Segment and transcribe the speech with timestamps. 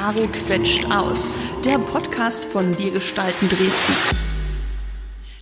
[0.00, 1.28] Caro quetscht aus,
[1.62, 3.92] der Podcast von Wir gestalten Dresden.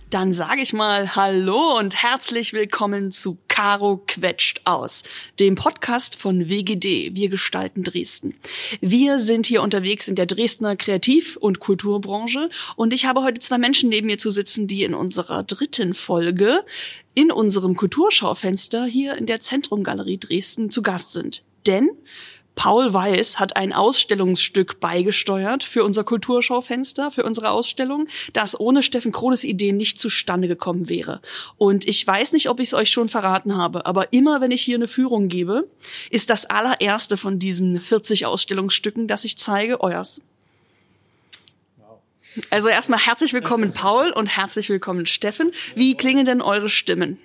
[0.09, 5.03] Dann sage ich mal Hallo und herzlich willkommen zu Caro quetscht aus,
[5.39, 8.35] dem Podcast von WGD, Wir gestalten Dresden.
[8.81, 13.59] Wir sind hier unterwegs in der Dresdner Kreativ- und Kulturbranche und ich habe heute zwei
[13.59, 16.65] Menschen neben mir zu sitzen, die in unserer dritten Folge
[17.13, 21.45] in unserem Kulturschaufenster hier in der Zentrumgalerie Dresden zu Gast sind.
[21.65, 21.91] Denn
[22.59, 29.13] Paul Weiß hat ein Ausstellungsstück beigesteuert für unser Kulturschaufenster, für unsere Ausstellung, das ohne Steffen
[29.13, 31.21] Krones Idee nicht zustande gekommen wäre.
[31.55, 34.61] Und ich weiß nicht, ob ich es euch schon verraten habe, aber immer wenn ich
[34.61, 35.69] hier eine Führung gebe,
[36.09, 40.21] ist das allererste von diesen 40 Ausstellungsstücken, das ich zeige, euers.
[42.49, 45.53] Also erstmal herzlich willkommen Paul und herzlich willkommen Steffen.
[45.75, 47.19] Wie klingen denn eure Stimmen?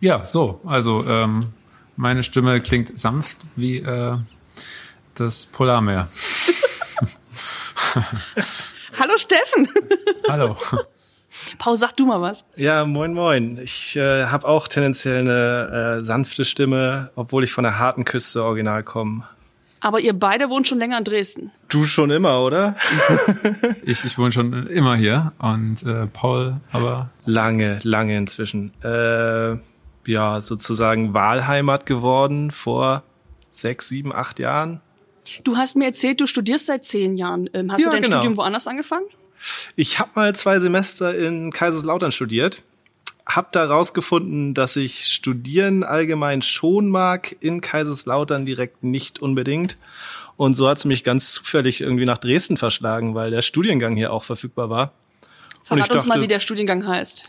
[0.00, 1.52] Ja, so, also ähm,
[2.00, 4.16] meine Stimme klingt sanft wie äh,
[5.14, 6.08] das Polarmeer.
[8.98, 9.68] Hallo Steffen.
[10.28, 10.56] Hallo.
[11.58, 12.46] Paul, sag du mal was.
[12.56, 13.58] Ja, moin moin.
[13.62, 18.44] Ich äh, habe auch tendenziell eine äh, sanfte Stimme, obwohl ich von der harten Küste
[18.44, 19.24] original komme.
[19.80, 21.52] Aber ihr beide wohnt schon länger in Dresden.
[21.68, 22.76] Du schon immer, oder?
[23.84, 28.72] ich, ich wohne schon immer hier und äh, Paul aber lange, lange inzwischen.
[28.82, 29.58] Äh,
[30.06, 33.02] ja, sozusagen Wahlheimat geworden vor
[33.52, 34.80] sechs, sieben, acht Jahren.
[35.44, 37.48] Du hast mir erzählt, du studierst seit zehn Jahren.
[37.52, 38.16] Ähm, hast ja, du dein genau.
[38.16, 39.06] Studium woanders angefangen?
[39.76, 42.62] Ich habe mal zwei Semester in Kaiserslautern studiert.
[43.26, 49.76] Hab da rausgefunden, dass ich Studieren allgemein schon mag, in Kaiserslautern direkt nicht unbedingt.
[50.36, 54.12] Und so hat es mich ganz zufällig irgendwie nach Dresden verschlagen, weil der Studiengang hier
[54.12, 54.92] auch verfügbar war.
[55.62, 57.24] Verrat uns dachte, mal, wie der Studiengang heißt.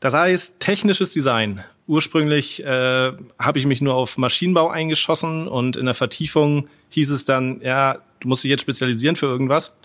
[0.00, 1.64] Das heißt technisches Design.
[1.88, 7.24] Ursprünglich äh, habe ich mich nur auf Maschinenbau eingeschossen und in der Vertiefung hieß es
[7.24, 9.78] dann, ja, du musst dich jetzt spezialisieren für irgendwas.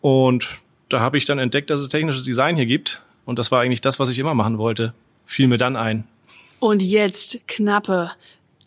[0.00, 0.48] Und
[0.88, 3.02] da habe ich dann entdeckt, dass es technisches Design hier gibt.
[3.24, 4.94] Und das war eigentlich das, was ich immer machen wollte.
[5.26, 6.04] Fiel mir dann ein.
[6.58, 8.10] Und jetzt knappe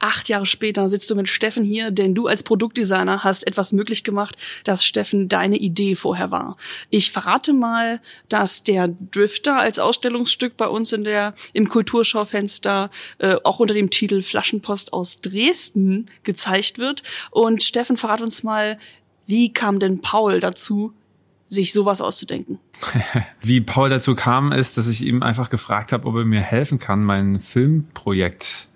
[0.05, 4.03] acht Jahre später sitzt du mit Steffen hier, denn du als Produktdesigner hast etwas möglich
[4.03, 6.57] gemacht, dass Steffen deine Idee vorher war.
[6.91, 7.99] Ich verrate mal,
[8.29, 13.89] dass der Drifter als Ausstellungsstück bei uns in der im Kulturschaufenster äh, auch unter dem
[13.89, 17.01] Titel Flaschenpost aus Dresden gezeigt wird.
[17.31, 18.77] Und Steffen, verrat uns mal,
[19.25, 20.93] wie kam denn Paul dazu,
[21.47, 22.59] sich sowas auszudenken?
[23.41, 26.79] Wie Paul dazu kam, ist, dass ich ihm einfach gefragt habe, ob er mir helfen
[26.79, 28.67] kann, mein Filmprojekt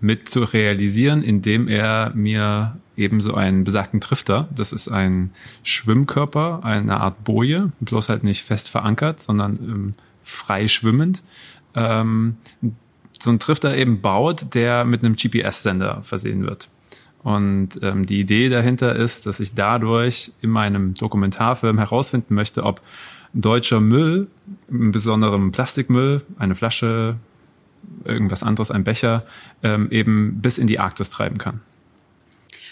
[0.00, 5.30] mit zu realisieren, indem er mir eben so einen besagten Trifter, das ist ein
[5.62, 11.22] Schwimmkörper, eine Art Boje, bloß halt nicht fest verankert, sondern ähm, frei schwimmend,
[11.74, 12.36] ähm,
[13.18, 16.68] so ein Trifter eben baut, der mit einem GPS-Sender versehen wird.
[17.22, 22.80] Und ähm, die Idee dahinter ist, dass ich dadurch in meinem Dokumentarfilm herausfinden möchte, ob
[23.34, 24.28] deutscher Müll,
[24.68, 27.16] im besonderen Plastikmüll, eine Flasche,
[28.04, 29.24] irgendwas anderes, ein Becher,
[29.62, 31.60] ähm, eben bis in die Arktis treiben kann.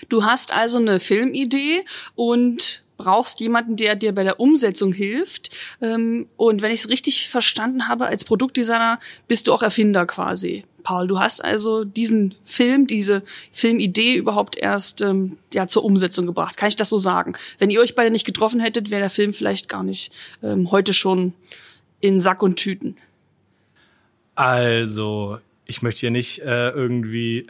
[0.08, 1.84] Du hast also eine Filmidee
[2.14, 5.50] und brauchst jemanden, der dir bei der Umsetzung hilft.
[5.80, 10.64] Ähm, und wenn ich es richtig verstanden habe, als Produktdesigner bist du auch Erfinder quasi.
[10.82, 13.22] Paul, du hast also diesen Film, diese
[13.52, 16.56] Filmidee überhaupt erst ähm, ja zur Umsetzung gebracht.
[16.56, 17.34] Kann ich das so sagen?
[17.58, 20.12] Wenn ihr euch beide nicht getroffen hättet, wäre der Film vielleicht gar nicht
[20.42, 21.34] ähm, heute schon
[22.00, 22.96] in Sack und Tüten.
[24.38, 27.44] Also, ich möchte hier nicht äh, irgendwie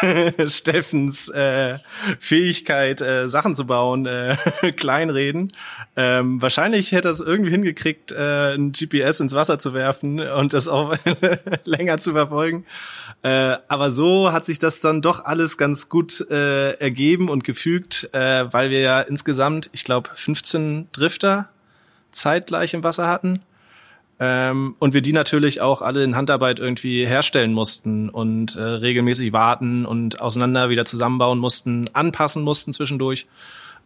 [0.46, 1.80] Steffens äh,
[2.20, 4.36] Fähigkeit, äh, Sachen zu bauen, äh,
[4.76, 5.50] kleinreden.
[5.96, 10.52] Ähm, wahrscheinlich hätte er es irgendwie hingekriegt, äh, ein GPS ins Wasser zu werfen und
[10.52, 10.96] das auch
[11.64, 12.64] länger zu verfolgen.
[13.22, 18.10] Äh, aber so hat sich das dann doch alles ganz gut äh, ergeben und gefügt,
[18.12, 21.48] äh, weil wir ja insgesamt, ich glaube, 15 Drifter
[22.12, 23.42] zeitgleich im Wasser hatten.
[24.20, 29.32] Ähm, und wir die natürlich auch alle in Handarbeit irgendwie herstellen mussten und äh, regelmäßig
[29.32, 33.26] warten und auseinander wieder zusammenbauen mussten, anpassen mussten zwischendurch.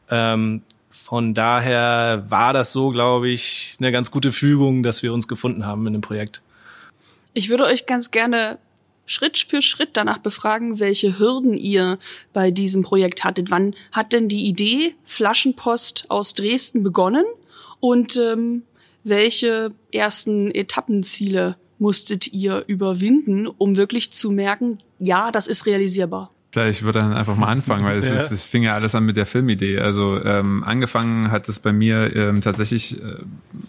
[0.08, 5.28] Ähm, von daher war das so, glaube ich, eine ganz gute Fügung, dass wir uns
[5.28, 6.40] gefunden haben in dem Projekt.
[7.34, 8.58] Ich würde euch ganz gerne
[9.04, 11.98] Schritt für Schritt danach befragen, welche Hürden ihr
[12.32, 13.50] bei diesem Projekt hattet.
[13.50, 17.24] Wann hat denn die Idee Flaschenpost aus Dresden begonnen?
[17.80, 18.62] Und ähm,
[19.04, 26.30] welche ersten Etappenziele musstet ihr überwinden, um wirklich zu merken, ja, das ist realisierbar?
[26.68, 28.14] Ich würde dann einfach mal anfangen, weil es ja.
[28.14, 29.78] ist, das fing ja alles an mit der Filmidee.
[29.78, 33.16] Also ähm, angefangen hat es bei mir ähm, tatsächlich äh,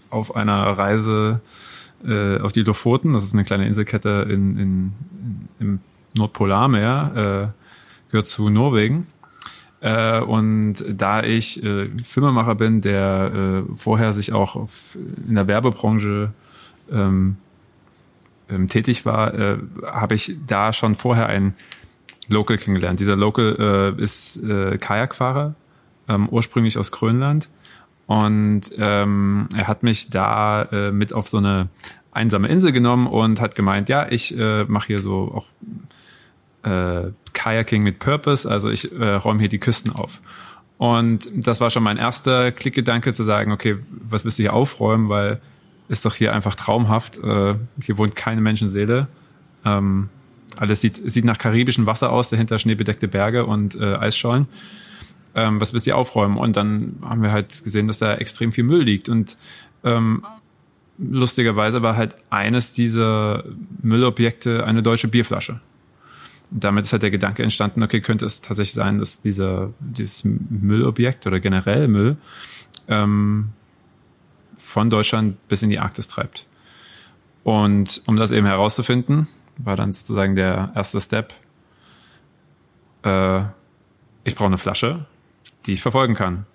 [0.09, 1.39] auf einer Reise
[2.06, 3.13] äh, auf die Lofoten.
[3.13, 4.91] Das ist eine kleine Inselkette in, in,
[5.59, 5.79] in im
[6.18, 9.07] Nordpolarmeer, äh, gehört zu Norwegen.
[9.83, 14.97] Äh, und da ich äh, Filmemacher bin, der äh, vorher sich auch auf,
[15.27, 16.30] in der Werbebranche
[16.89, 17.35] ähm,
[18.50, 21.53] ähm, tätig war, äh, habe ich da schon vorher einen
[22.30, 23.01] Local kennengelernt.
[23.01, 25.53] Dieser Local äh, ist äh, Kajakfahrer,
[26.07, 27.50] ähm, ursprünglich aus Grönland.
[28.07, 31.68] Und ähm, er hat mich da äh, mit auf so eine
[32.13, 35.44] einsame Insel genommen und hat gemeint, ja, ich äh, mache hier so
[36.63, 37.12] auch äh,
[37.44, 40.22] Kayaking mit Purpose, also ich äh, räume hier die Küsten auf.
[40.78, 45.10] Und das war schon mein erster Klickgedanke zu sagen, okay, was willst du hier aufräumen,
[45.10, 45.42] weil
[45.90, 47.18] ist doch hier einfach traumhaft.
[47.18, 49.07] Äh, hier wohnt keine Menschenseele.
[49.66, 50.10] Ähm,
[50.56, 54.48] alles sieht, sieht nach karibischem Wasser aus, dahinter schneebedeckte Berge und äh, Eisschollen.
[55.36, 56.38] Ähm, was willst du aufräumen?
[56.38, 59.10] Und dann haben wir halt gesehen, dass da extrem viel Müll liegt.
[59.10, 59.38] Und
[59.84, 60.24] ähm,
[60.98, 63.44] lustigerweise war halt eines dieser
[63.81, 65.60] Müllobjekte eine deutsche Bierflasche.
[66.55, 71.25] Damit ist halt der Gedanke entstanden, okay, könnte es tatsächlich sein, dass dieser, dieses Müllobjekt
[71.25, 72.17] oder generell Müll
[72.88, 73.50] ähm,
[74.57, 76.45] von Deutschland bis in die Arktis treibt.
[77.44, 79.27] Und um das eben herauszufinden,
[79.57, 81.33] war dann sozusagen der erste Step.
[83.03, 83.41] Äh,
[84.23, 85.05] ich brauche eine Flasche,
[85.65, 86.45] die ich verfolgen kann.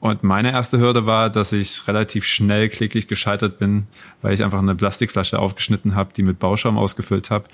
[0.00, 3.86] Und meine erste Hürde war, dass ich relativ schnell kläglich gescheitert bin,
[4.22, 7.46] weil ich einfach eine Plastikflasche aufgeschnitten habe, die mit Bauschaum ausgefüllt habe.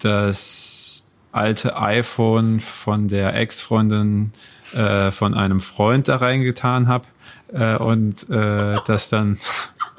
[0.00, 4.32] Das alte iPhone von der Ex-Freundin
[4.74, 7.06] äh, von einem Freund da reingetan habe
[7.52, 9.38] äh, und äh, das dann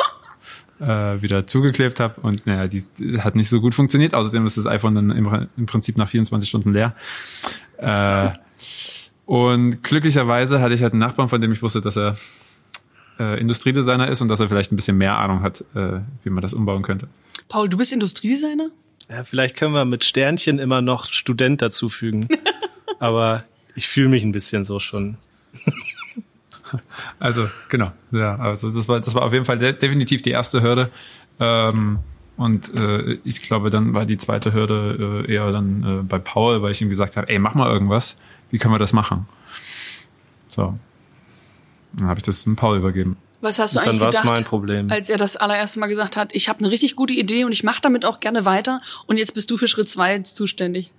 [0.79, 2.85] äh, wieder zugeklebt habe und naja, die,
[3.19, 4.13] hat nicht so gut funktioniert.
[4.13, 6.95] Außerdem ist das iPhone dann im, im Prinzip nach 24 Stunden leer.
[7.77, 8.31] Äh,
[9.25, 12.17] und glücklicherweise hatte ich halt einen Nachbarn, von dem ich wusste, dass er
[13.19, 16.53] äh, Industriedesigner ist und dass er vielleicht ein bisschen mehr Ahnung hat, wie man das
[16.53, 17.07] umbauen könnte.
[17.47, 18.71] Paul, du bist Industriedesigner?
[19.11, 22.29] Ja, vielleicht können wir mit Sternchen immer noch Student dazufügen.
[22.99, 23.43] Aber
[23.75, 25.17] ich fühle mich ein bisschen so schon.
[27.19, 27.91] Also, genau.
[28.11, 30.89] Ja, also das war, das war auf jeden Fall de definitiv die erste Hürde.
[31.37, 31.99] Ähm,
[32.37, 36.61] und äh, ich glaube, dann war die zweite Hürde äh, eher dann äh, bei Paul,
[36.61, 38.15] weil ich ihm gesagt habe, ey, mach mal irgendwas.
[38.51, 39.27] Wie können wir das machen?
[40.47, 40.79] So.
[41.91, 43.17] Dann habe ich das dem Paul übergeben.
[43.41, 44.91] Was hast du Und eigentlich dann gedacht, mein Problem.
[44.91, 47.63] als er das allererste Mal gesagt hat, ich habe eine richtig gute Idee und ich
[47.63, 50.91] mache damit auch gerne weiter und jetzt bist du für Schritt zwei zuständig?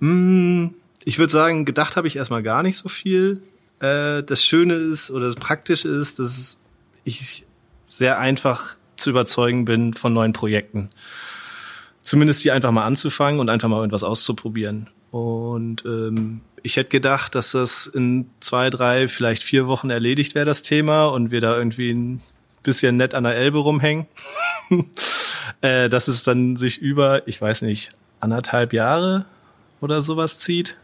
[0.00, 0.68] Mm,
[1.04, 3.42] Ich würde sagen, gedacht habe ich erstmal gar nicht so viel.
[3.80, 6.58] Äh, Das Schöne ist oder das Praktische ist, dass
[7.04, 7.44] ich
[7.88, 10.90] sehr einfach zu überzeugen bin von neuen Projekten.
[12.02, 14.88] Zumindest die einfach mal anzufangen und einfach mal irgendwas auszuprobieren.
[15.10, 20.46] Und ähm, ich hätte gedacht, dass das in zwei, drei, vielleicht vier Wochen erledigt wäre,
[20.46, 22.22] das Thema, und wir da irgendwie ein
[22.62, 24.06] bisschen nett an der Elbe rumhängen.
[25.60, 29.24] äh, dass es dann sich über, ich weiß nicht, anderthalb Jahre
[29.80, 30.76] oder sowas zieht.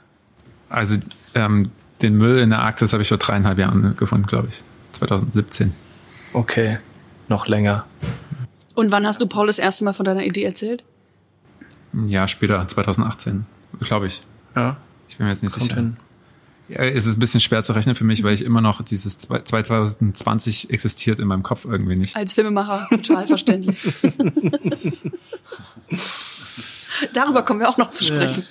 [0.69, 0.97] Also
[1.35, 1.71] ähm,
[2.03, 4.63] den Müll in der Arktis habe ich vor dreieinhalb Jahren gefunden, glaube ich.
[4.93, 5.73] 2017.
[6.33, 6.79] Okay,
[7.29, 7.87] noch länger.
[8.75, 10.85] Und wann hast du Paul das erste Mal von deiner Idee erzählt?
[11.93, 13.47] Ein Jahr später, 2018,
[13.81, 14.23] glaube ich.
[14.55, 14.77] Ja,
[15.09, 15.77] Ich bin mir jetzt nicht kommt sicher.
[15.77, 15.97] hin.
[16.69, 19.17] Ja, es ist ein bisschen schwer zu rechnen für mich, weil ich immer noch dieses
[19.17, 22.15] zwei- 2020 existiert in meinem Kopf irgendwie nicht.
[22.15, 23.79] Als Filmemacher total verständlich.
[27.15, 28.45] Darüber kommen wir auch noch zu sprechen.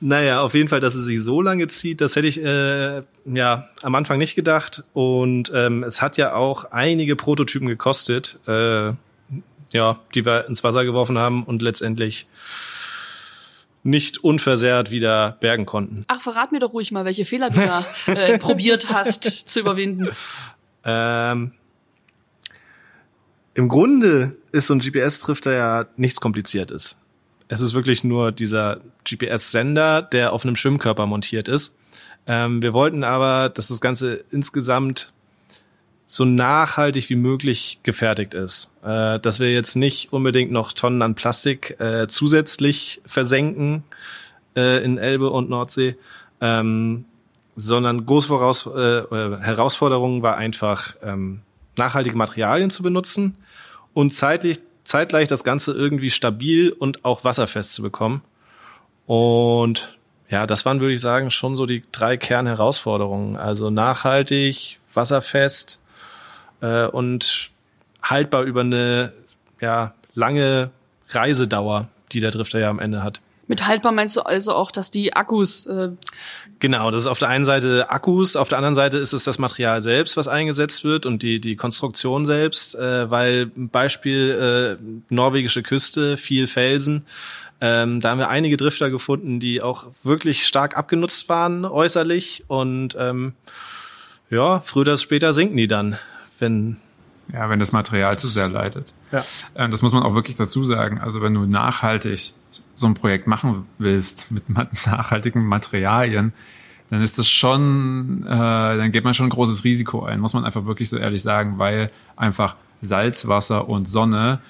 [0.00, 3.68] Naja, auf jeden Fall, dass es sich so lange zieht, das hätte ich äh, ja
[3.82, 4.82] am Anfang nicht gedacht.
[4.94, 8.92] Und ähm, es hat ja auch einige Prototypen gekostet, äh,
[9.72, 12.26] ja, die wir ins Wasser geworfen haben und letztendlich
[13.86, 16.04] nicht unversehrt wieder bergen konnten.
[16.08, 20.08] Ach, verrat mir doch ruhig mal, welche Fehler du da äh, probiert hast zu überwinden.
[20.84, 21.52] Ähm,
[23.54, 26.98] Im Grunde ist so ein GPS-Drifter ja nichts Kompliziertes.
[27.48, 31.76] Es ist wirklich nur dieser GPS-Sender, der auf einem Schwimmkörper montiert ist.
[32.26, 35.12] Ähm, wir wollten aber, dass das Ganze insgesamt
[36.06, 38.75] so nachhaltig wie möglich gefertigt ist.
[38.86, 43.82] Äh, dass wir jetzt nicht unbedingt noch Tonnen an Plastik äh, zusätzlich versenken
[44.54, 45.96] äh, in Elbe und Nordsee,
[46.40, 47.04] ähm,
[47.56, 51.40] sondern große Voraus äh, äh, Herausforderung war einfach, ähm,
[51.76, 53.36] nachhaltige Materialien zu benutzen
[53.92, 58.22] und zeitlich, zeitgleich das Ganze irgendwie stabil und auch wasserfest zu bekommen.
[59.06, 59.96] Und
[60.30, 63.36] ja, das waren, würde ich sagen, schon so die drei Kernherausforderungen.
[63.36, 65.80] Also nachhaltig, wasserfest
[66.60, 67.50] äh, und
[68.10, 69.12] haltbar über eine
[69.60, 70.70] ja, lange
[71.08, 73.20] Reisedauer, die der Drifter ja am Ende hat.
[73.48, 75.90] Mit haltbar meinst du also auch, dass die Akkus äh,
[76.58, 79.38] Genau, das ist auf der einen Seite Akkus, auf der anderen Seite ist es das
[79.38, 84.84] Material selbst, was eingesetzt wird und die, die Konstruktion selbst, äh, weil Beispiel äh,
[85.14, 87.06] norwegische Küste, viel Felsen,
[87.58, 92.94] Ähm, da haben wir einige Drifter gefunden, die auch wirklich stark abgenutzt waren äußerlich und
[92.98, 93.32] ähm,
[94.28, 95.98] ja, früher oder später sinken die dann,
[96.38, 96.76] wenn
[97.32, 98.92] ja, wenn das Material zu sehr leidet.
[99.12, 99.24] Ja.
[99.54, 100.98] Äh, das muss man auch wirklich dazu sagen.
[101.00, 102.32] Also wenn du nachhaltig
[102.74, 106.32] so ein Projekt machen willst mit nachhaltigen Materialien,
[106.88, 110.44] dann ist das schon, äh, dann geht man schon ein großes Risiko ein, muss man
[110.44, 114.40] einfach wirklich so ehrlich sagen, weil einfach Salzwasser und Sonne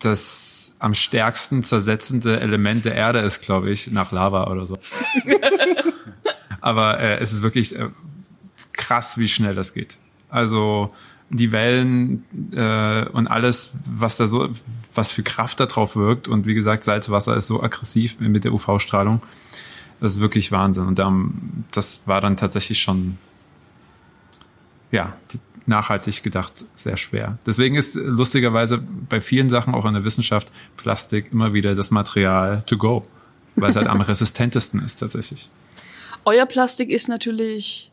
[0.00, 4.78] das am stärksten zersetzende Element der Erde ist, glaube ich, nach Lava oder so.
[6.60, 7.88] Aber äh, es ist wirklich äh,
[8.72, 9.96] krass, wie schnell das geht.
[10.28, 10.94] Also
[11.30, 14.48] die Wellen äh, und alles, was da so,
[14.94, 16.28] was für Kraft da drauf wirkt.
[16.28, 19.22] Und wie gesagt, Salzwasser ist so aggressiv mit der UV-Strahlung.
[20.00, 20.86] Das ist wirklich Wahnsinn.
[20.86, 23.18] Und ähm, das war dann tatsächlich schon,
[24.90, 25.14] ja,
[25.66, 27.38] nachhaltig gedacht sehr schwer.
[27.46, 32.62] Deswegen ist lustigerweise bei vielen Sachen auch in der Wissenschaft Plastik immer wieder das Material
[32.66, 33.06] to go,
[33.54, 35.50] weil es halt am resistentesten ist tatsächlich.
[36.24, 37.92] Euer Plastik ist natürlich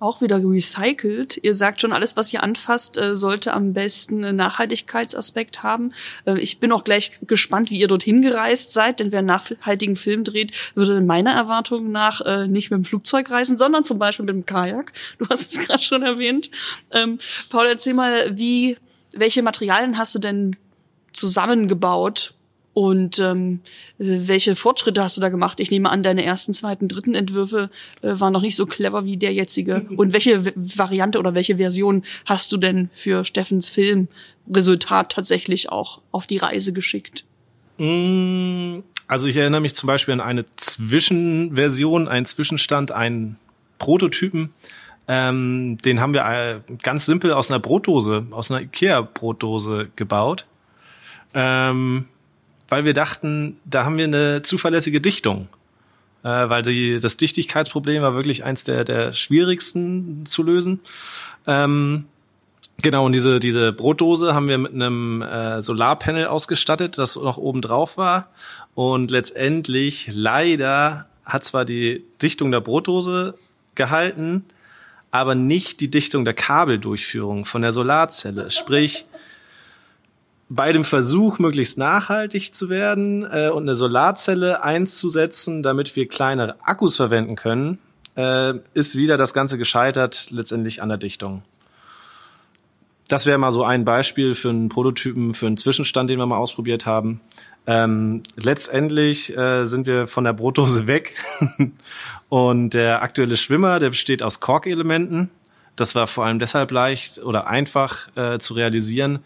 [0.00, 1.38] auch wieder recycelt.
[1.42, 5.92] Ihr sagt schon, alles, was ihr anfasst, äh, sollte am besten einen Nachhaltigkeitsaspekt haben.
[6.24, 9.96] Äh, ich bin auch gleich gespannt, wie ihr dorthin gereist seid, denn wer einen nachhaltigen
[9.96, 14.26] Film dreht, würde meiner Erwartung nach äh, nicht mit dem Flugzeug reisen, sondern zum Beispiel
[14.26, 14.92] mit dem Kajak.
[15.18, 16.50] Du hast es gerade schon erwähnt.
[16.92, 17.18] Ähm,
[17.50, 18.76] Paul, erzähl mal, wie,
[19.12, 20.56] welche Materialien hast du denn
[21.12, 22.34] zusammengebaut,
[22.78, 23.58] und ähm,
[23.98, 25.58] welche Fortschritte hast du da gemacht?
[25.58, 27.70] Ich nehme an, deine ersten, zweiten, dritten Entwürfe
[28.02, 29.84] äh, waren noch nicht so clever wie der jetzige.
[29.96, 36.28] Und welche Variante oder welche Version hast du denn für Steffens Filmresultat tatsächlich auch auf
[36.28, 37.24] die Reise geschickt?
[37.78, 43.38] Mm, also ich erinnere mich zum Beispiel an eine Zwischenversion, einen Zwischenstand, einen
[43.80, 44.50] Prototypen.
[45.08, 50.46] Ähm, den haben wir äh, ganz simpel aus einer Brotdose, aus einer Ikea-Brotdose gebaut.
[51.34, 52.06] Ähm,
[52.68, 55.48] weil wir dachten, da haben wir eine zuverlässige Dichtung.
[56.22, 60.80] Äh, weil die, das Dichtigkeitsproblem war wirklich eins der, der schwierigsten zu lösen.
[61.46, 62.06] Ähm,
[62.82, 67.62] genau, und diese, diese Brotdose haben wir mit einem äh, Solarpanel ausgestattet, das noch oben
[67.62, 68.30] drauf war.
[68.74, 73.34] Und letztendlich, leider, hat zwar die Dichtung der Brotdose
[73.74, 74.44] gehalten,
[75.10, 78.50] aber nicht die Dichtung der Kabeldurchführung von der Solarzelle.
[78.50, 79.06] Sprich,
[80.48, 86.56] bei dem Versuch, möglichst nachhaltig zu werden äh, und eine Solarzelle einzusetzen, damit wir kleinere
[86.62, 87.78] Akkus verwenden können,
[88.16, 91.42] äh, ist wieder das Ganze gescheitert, letztendlich an der Dichtung.
[93.08, 96.36] Das wäre mal so ein Beispiel für einen Prototypen, für einen Zwischenstand, den wir mal
[96.36, 97.20] ausprobiert haben.
[97.66, 101.16] Ähm, letztendlich äh, sind wir von der Brotdose weg
[102.28, 105.30] und der aktuelle Schwimmer, der besteht aus Korkelementen.
[105.76, 109.20] Das war vor allem deshalb leicht oder einfach äh, zu realisieren,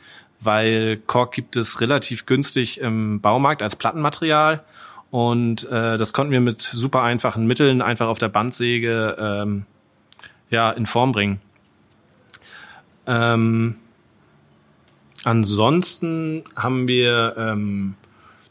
[0.44, 4.64] weil Kork gibt es relativ günstig im Baumarkt als Plattenmaterial.
[5.10, 9.66] Und äh, das konnten wir mit super einfachen Mitteln einfach auf der Bandsäge ähm,
[10.50, 11.40] ja, in Form bringen.
[13.06, 13.76] Ähm,
[15.24, 17.94] ansonsten haben wir ähm,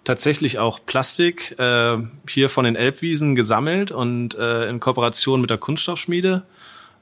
[0.03, 5.57] tatsächlich auch Plastik äh, hier von den Elbwiesen gesammelt und äh, in Kooperation mit der
[5.57, 6.43] Kunststoffschmiede,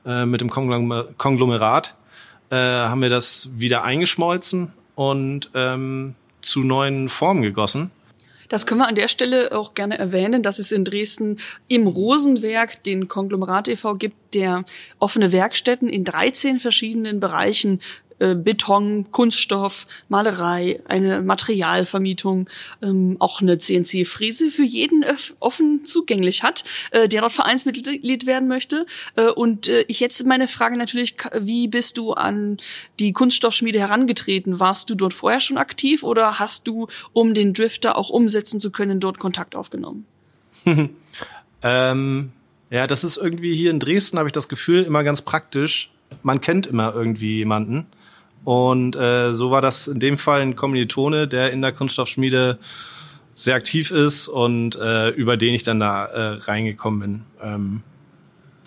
[0.06, 1.96] äh, mit dem Konglomerat,
[2.50, 7.90] äh, haben wir das wieder eingeschmolzen und ähm, zu neuen Formen gegossen.
[8.50, 11.40] Das können wir an der Stelle auch gerne erwähnen, dass es in Dresden
[11.70, 13.94] im Rosenwerk den Konglomerat e.V.
[13.94, 14.66] gibt, der
[15.00, 17.80] offene Werkstätten in 13 verschiedenen Bereichen
[18.20, 22.50] äh, Beton, Kunststoff, Malerei, eine Materialvermietung,
[22.82, 25.04] ähm, auch eine CNC-Fräse für jeden
[25.40, 28.86] offen zugänglich hat, äh, der dort Vereinsmitglied werden möchte.
[29.16, 32.58] Äh, und äh, ich jetzt meine Frage natürlich, wie bist du an
[33.00, 34.60] die Kunststoffschmiede herangetreten?
[34.60, 38.72] Warst du dort vorher schon aktiv oder hast du, um den Drifter auch umsetzen zu
[38.72, 40.06] können, dort Kontakt aufgenommen?
[41.64, 42.32] ähm,
[42.70, 45.92] ja, das ist irgendwie hier in Dresden, habe ich das Gefühl, immer ganz praktisch.
[46.24, 47.88] Man kennt immer irgendwie jemanden.
[48.44, 52.58] Und äh, so war das in dem Fall ein Kommilitone, der in der Kunststoffschmiede
[53.36, 57.22] sehr aktiv ist und äh, über den ich dann da äh, reingekommen bin.
[57.42, 57.84] Ähm,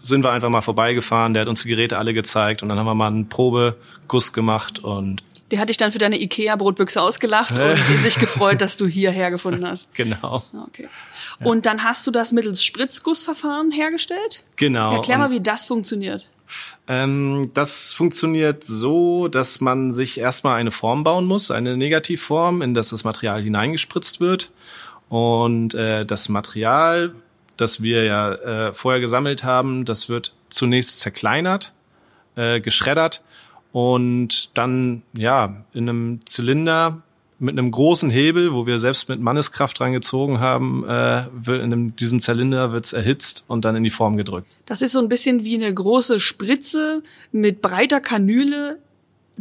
[0.02, 2.86] sind wir einfach mal vorbeigefahren, der hat uns die Geräte alle gezeigt und dann haben
[2.86, 7.76] wir mal einen Probeguss gemacht und der hat dich dann für deine Ikea-Brotbüchse ausgelacht und
[7.98, 9.94] sich gefreut, dass du hierher gefunden hast.
[9.94, 10.42] Genau.
[10.66, 10.88] Okay.
[11.44, 14.44] Und dann hast du das mittels Spritzgussverfahren hergestellt?
[14.56, 14.94] Genau.
[14.94, 16.26] Erklär mal, wie das funktioniert.
[16.88, 22.74] Ähm, das funktioniert so, dass man sich erstmal eine Form bauen muss, eine Negativform, in
[22.74, 24.50] das das Material hineingespritzt wird.
[25.08, 27.14] Und äh, das Material,
[27.56, 31.72] das wir ja äh, vorher gesammelt haben, das wird zunächst zerkleinert,
[32.36, 33.22] äh, geschreddert
[33.72, 37.02] und dann ja in einem Zylinder
[37.42, 42.72] mit einem großen Hebel, wo wir selbst mit Manneskraft reingezogen haben, äh, in diesem Zylinder
[42.72, 44.46] wird's erhitzt und dann in die Form gedrückt.
[44.64, 48.78] Das ist so ein bisschen wie eine große Spritze mit breiter Kanüle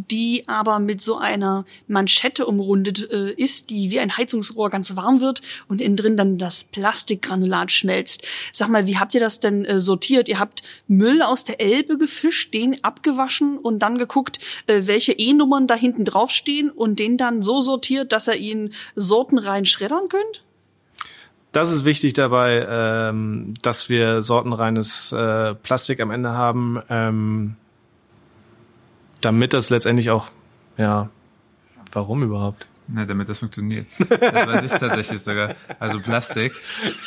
[0.10, 5.22] die aber mit so einer Manschette umrundet äh, ist, die wie ein Heizungsrohr ganz warm
[5.22, 8.24] wird und innen drin dann das Plastikgranulat schmelzt.
[8.53, 10.29] Sag mal, wie habt ihr das denn äh, sortiert?
[10.29, 15.67] Ihr habt Müll aus der Elbe gefischt, den abgewaschen und dann geguckt, äh, welche E-Nummern
[15.67, 20.43] da hinten draufstehen und den dann so sortiert, dass ihr ihn sortenrein schreddern könnt?
[21.51, 26.81] Das ist wichtig dabei, ähm, dass wir sortenreines äh, Plastik am Ende haben.
[26.89, 27.55] Ähm
[29.22, 30.30] damit das letztendlich auch,
[30.78, 31.10] ja,
[31.92, 32.68] warum überhaupt?
[32.88, 33.86] Na, damit das funktioniert.
[34.00, 35.56] Das weiß ich tatsächlich sogar.
[35.80, 36.54] Also Plastik.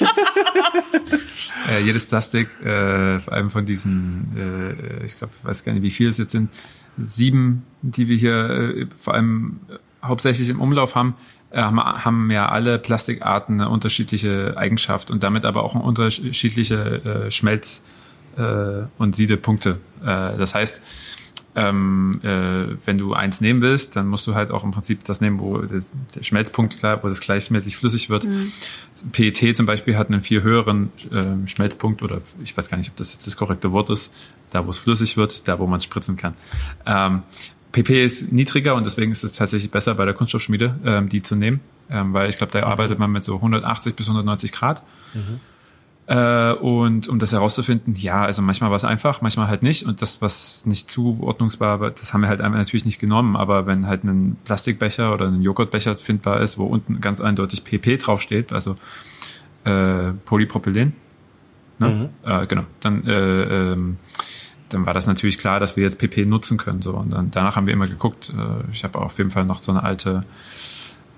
[1.71, 5.91] äh, jedes Plastik, äh, vor allem von diesen, äh, ich glaube, weiß gar nicht, wie
[5.91, 6.51] viele es jetzt sind,
[6.97, 11.17] sieben, die wir hier äh, vor allem äh, hauptsächlich im Umlauf haben,
[11.51, 17.85] äh, haben ja alle Plastikarten eine unterschiedliche Eigenschaft und damit aber auch unterschiedliche Schmelz-
[18.99, 19.79] und Siedepunkte.
[20.01, 20.83] Das heißt,
[21.57, 25.21] ähm, äh, wenn du eins nehmen willst, dann musst du halt auch im Prinzip das
[25.21, 28.25] nehmen, wo das, der Schmelzpunkt klar, wo das gleichmäßig flüssig wird.
[28.25, 28.53] Mhm.
[29.13, 32.97] PET zum Beispiel hat einen viel höheren äh, Schmelzpunkt oder ich weiß gar nicht, ob
[32.97, 34.13] das jetzt das korrekte Wort ist,
[34.51, 36.35] da wo es flüssig wird, da wo man spritzen kann.
[36.87, 37.23] Ähm,
[37.71, 41.35] PP ist niedriger und deswegen ist es tatsächlich besser bei der Kunststoffschmiede, ähm, die zu
[41.37, 44.83] nehmen, ähm, weil ich glaube, da arbeitet man mit so 180 bis 190 Grad.
[45.13, 45.41] Mhm.
[46.07, 49.87] Äh, und um das herauszufinden, ja, also manchmal war es einfach, manchmal halt nicht.
[49.87, 53.37] Und das, was nicht zuordnungsbar war, das haben wir halt einmal natürlich nicht genommen.
[53.37, 57.99] Aber wenn halt ein Plastikbecher oder ein Joghurtbecher findbar ist, wo unten ganz eindeutig PP
[57.99, 58.77] draufsteht, also
[59.65, 60.93] äh, Polypropylen,
[61.79, 61.89] ne?
[61.89, 62.31] Mhm.
[62.31, 63.97] Äh, genau, dann äh, ähm,
[64.69, 66.83] dann war das natürlich klar, dass wir jetzt PP nutzen können.
[66.83, 68.31] So und dann danach haben wir immer geguckt.
[68.37, 70.25] Äh, ich habe auf jeden Fall noch so eine alte,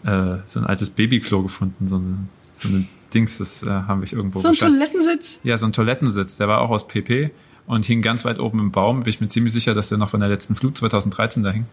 [0.04, 4.12] äh, so ein altes Babyklo gefunden, so eine, so eine Dings, das äh, haben wir
[4.12, 4.72] irgendwo So ein geschafft.
[4.72, 5.38] Toilettensitz?
[5.42, 6.36] Ja, so ein Toilettensitz.
[6.36, 7.30] Der war auch aus PP
[7.66, 9.00] und hing ganz weit oben im Baum.
[9.00, 11.66] Bin ich mir ziemlich sicher, dass der noch von der letzten Flut 2013 da hing.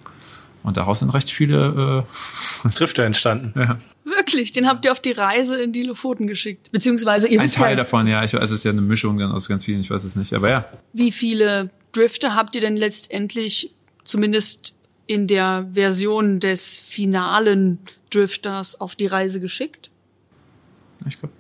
[0.64, 2.06] Und daraus sind recht viele
[2.66, 3.54] äh, Drifter entstanden.
[3.60, 3.78] Ja.
[4.06, 6.72] Wirklich, den habt ihr auf die Reise in die Lofoten geschickt.
[6.72, 8.24] Beziehungsweise ihr Ein Teil ja, davon, ja.
[8.24, 10.34] Ich weiß, es ist ja eine Mischung aus ganz vielen, ich weiß es nicht.
[10.34, 10.66] Aber ja.
[10.94, 13.72] Wie viele Drifter habt ihr denn letztendlich,
[14.06, 19.90] zumindest in der Version des finalen Drifters, auf die Reise geschickt?
[21.08, 21.34] Ich glaube,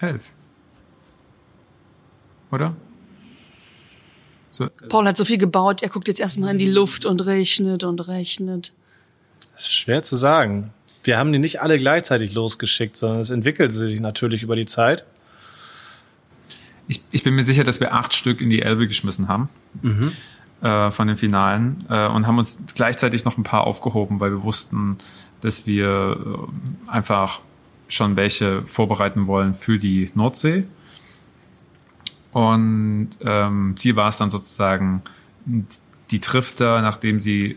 [0.00, 0.30] elf.
[2.50, 2.74] Oder?
[4.50, 4.68] So.
[4.88, 8.08] Paul hat so viel gebaut, er guckt jetzt erstmal in die Luft und rechnet und
[8.08, 8.72] rechnet.
[9.54, 10.72] Das ist schwer zu sagen.
[11.02, 15.04] Wir haben die nicht alle gleichzeitig losgeschickt, sondern es entwickelte sich natürlich über die Zeit.
[16.88, 19.48] Ich, ich bin mir sicher, dass wir acht Stück in die Elbe geschmissen haben.
[19.82, 20.12] Mhm.
[20.62, 24.42] Äh, von den Finalen äh, und haben uns gleichzeitig noch ein paar aufgehoben, weil wir
[24.42, 24.96] wussten,
[25.42, 26.48] dass wir
[26.88, 27.42] äh, einfach
[27.88, 30.64] schon welche vorbereiten wollen für die Nordsee.
[32.32, 35.02] Und ähm, Ziel war es dann sozusagen,
[36.10, 37.56] die Trifter, nachdem sie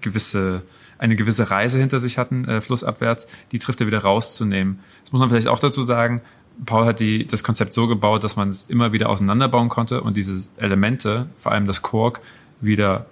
[0.00, 0.62] gewisse,
[0.98, 4.78] eine gewisse Reise hinter sich hatten, äh, flussabwärts, die Trifter wieder rauszunehmen.
[5.02, 6.20] Das muss man vielleicht auch dazu sagen.
[6.66, 10.16] Paul hat die, das Konzept so gebaut, dass man es immer wieder auseinanderbauen konnte und
[10.16, 12.20] diese Elemente, vor allem das Kork,
[12.60, 13.06] wieder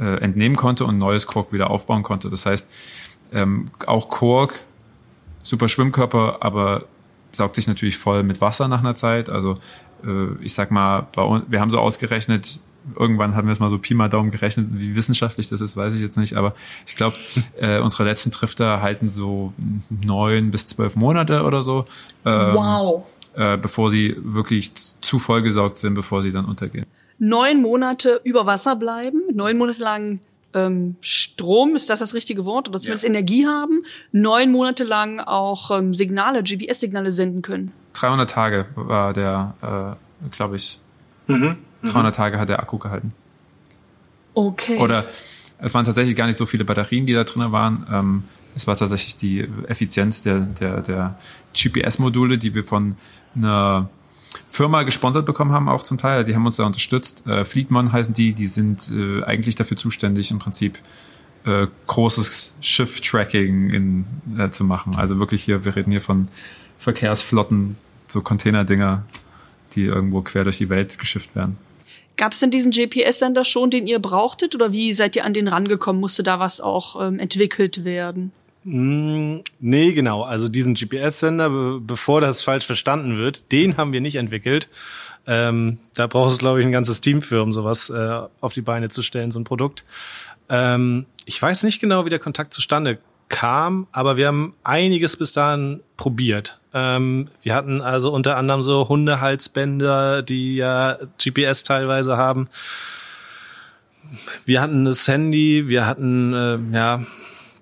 [0.00, 2.30] äh, entnehmen konnte und neues Kork wieder aufbauen konnte.
[2.30, 2.68] Das heißt,
[3.32, 4.64] ähm, auch Kork
[5.46, 6.84] super Schwimmkörper, aber
[7.32, 9.28] saugt sich natürlich voll mit Wasser nach einer Zeit.
[9.28, 9.58] Also
[10.04, 12.58] äh, ich sag mal, bei uns, wir haben so ausgerechnet,
[12.98, 15.94] irgendwann haben wir es mal so Pi mal Daumen gerechnet, wie wissenschaftlich das ist, weiß
[15.94, 16.54] ich jetzt nicht, aber
[16.86, 17.16] ich glaube,
[17.60, 19.52] äh, unsere letzten Trifter halten so
[19.88, 21.84] neun bis zwölf Monate oder so.
[22.24, 23.04] Ähm, wow.
[23.34, 26.86] Äh, bevor sie wirklich zu vollgesaugt sind, bevor sie dann untergehen.
[27.18, 30.20] Neun Monate über Wasser bleiben, neun Monate lang
[30.56, 33.10] ähm, Strom, ist das das richtige Wort, oder zumindest ja.
[33.10, 37.72] Energie haben, neun Monate lang auch ähm, Signale, GPS-Signale senden können.
[37.92, 40.78] 300 Tage war der, äh, glaube ich,
[41.26, 41.58] mhm.
[41.82, 42.16] 300 mhm.
[42.16, 43.12] Tage hat der Akku gehalten.
[44.34, 44.78] Okay.
[44.78, 45.06] Oder
[45.58, 47.86] es waren tatsächlich gar nicht so viele Batterien, die da drin waren.
[47.90, 51.18] Ähm, es war tatsächlich die Effizienz der, der, der
[51.54, 52.96] GPS-Module, die wir von
[53.34, 53.88] einer
[54.48, 56.24] Firma gesponsert bekommen haben, auch zum Teil.
[56.24, 57.26] Die haben uns da unterstützt.
[57.26, 60.78] Äh, Fleetmon heißen die, die sind äh, eigentlich dafür zuständig, im Prinzip
[61.44, 64.06] äh, großes Schiff-Tracking in,
[64.38, 64.96] äh, zu machen.
[64.96, 66.28] Also wirklich hier, wir reden hier von
[66.78, 67.76] Verkehrsflotten,
[68.08, 69.04] so Containerdinger,
[69.74, 71.56] die irgendwo quer durch die Welt geschifft werden.
[72.16, 75.48] Gab es denn diesen GPS-Sender schon, den ihr brauchtet, oder wie seid ihr an den
[75.48, 76.00] rangekommen?
[76.00, 78.32] Musste da was auch ähm, entwickelt werden?
[78.68, 80.24] Mm, nee, genau.
[80.24, 84.68] Also diesen GPS-Sender, be bevor das falsch verstanden wird, den haben wir nicht entwickelt.
[85.24, 88.62] Ähm, da braucht es, glaube ich, ein ganzes Team für, um sowas äh, auf die
[88.62, 89.84] Beine zu stellen, so ein Produkt.
[90.48, 92.98] Ähm, ich weiß nicht genau, wie der Kontakt zustande
[93.28, 96.60] kam, aber wir haben einiges bis dahin probiert.
[96.74, 102.48] Ähm, wir hatten also unter anderem so Hundehalsbänder, die ja GPS teilweise haben.
[104.44, 107.02] Wir hatten das Handy, wir hatten äh, ja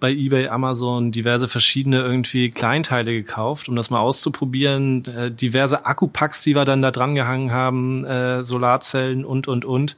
[0.05, 5.03] bei eBay, Amazon diverse verschiedene irgendwie Kleinteile gekauft, um das mal auszuprobieren.
[5.07, 9.97] Äh, diverse Akkupacks, die wir dann da dran gehangen haben, äh, Solarzellen und und und.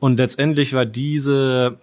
[0.00, 1.76] Und letztendlich war diese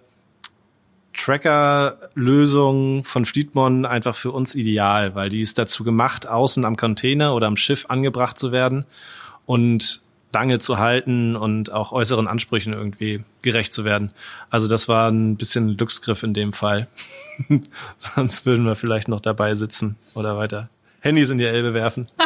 [1.14, 7.36] Tracker-Lösung von Fleetmon einfach für uns ideal, weil die ist dazu gemacht, außen am Container
[7.36, 8.86] oder am Schiff angebracht zu werden
[9.46, 10.01] und
[10.32, 14.12] lange zu halten und auch äußeren Ansprüchen irgendwie gerecht zu werden.
[14.50, 16.88] Also das war ein bisschen Glücksgriff in dem Fall.
[17.98, 20.68] Sonst würden wir vielleicht noch dabei sitzen oder weiter
[21.00, 22.06] Handys in die Elbe werfen.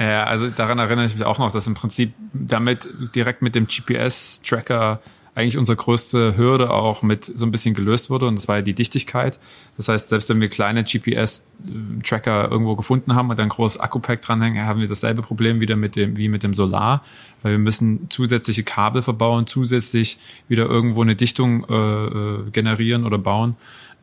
[0.00, 3.66] Ja, also daran erinnere ich mich auch noch, dass im Prinzip damit direkt mit dem
[3.66, 5.00] GPS-Tracker
[5.38, 8.62] eigentlich unsere größte Hürde auch mit so ein bisschen gelöst wurde und das war ja
[8.62, 9.38] die Dichtigkeit.
[9.76, 14.66] Das heißt, selbst wenn wir kleine GPS-Tracker irgendwo gefunden haben und ein großes Akku-Pack dranhängen,
[14.66, 17.04] haben wir dasselbe Problem wieder mit dem, wie mit dem Solar,
[17.42, 23.18] weil wir müssen zusätzliche Kabel verbauen, zusätzlich wieder irgendwo eine Dichtung äh, äh generieren oder
[23.18, 23.56] bauen.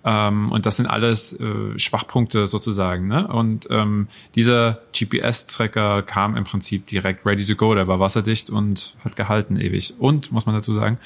[0.06, 3.08] Ähm, und das sind alles äh, Schwachpunkte sozusagen.
[3.08, 3.28] Ne?
[3.28, 7.74] Und ähm, dieser GPS-Tracker kam im Prinzip direkt ready to go.
[7.74, 9.96] Der war wasserdicht und hat gehalten ewig.
[9.98, 11.00] Und, muss man dazu sagen,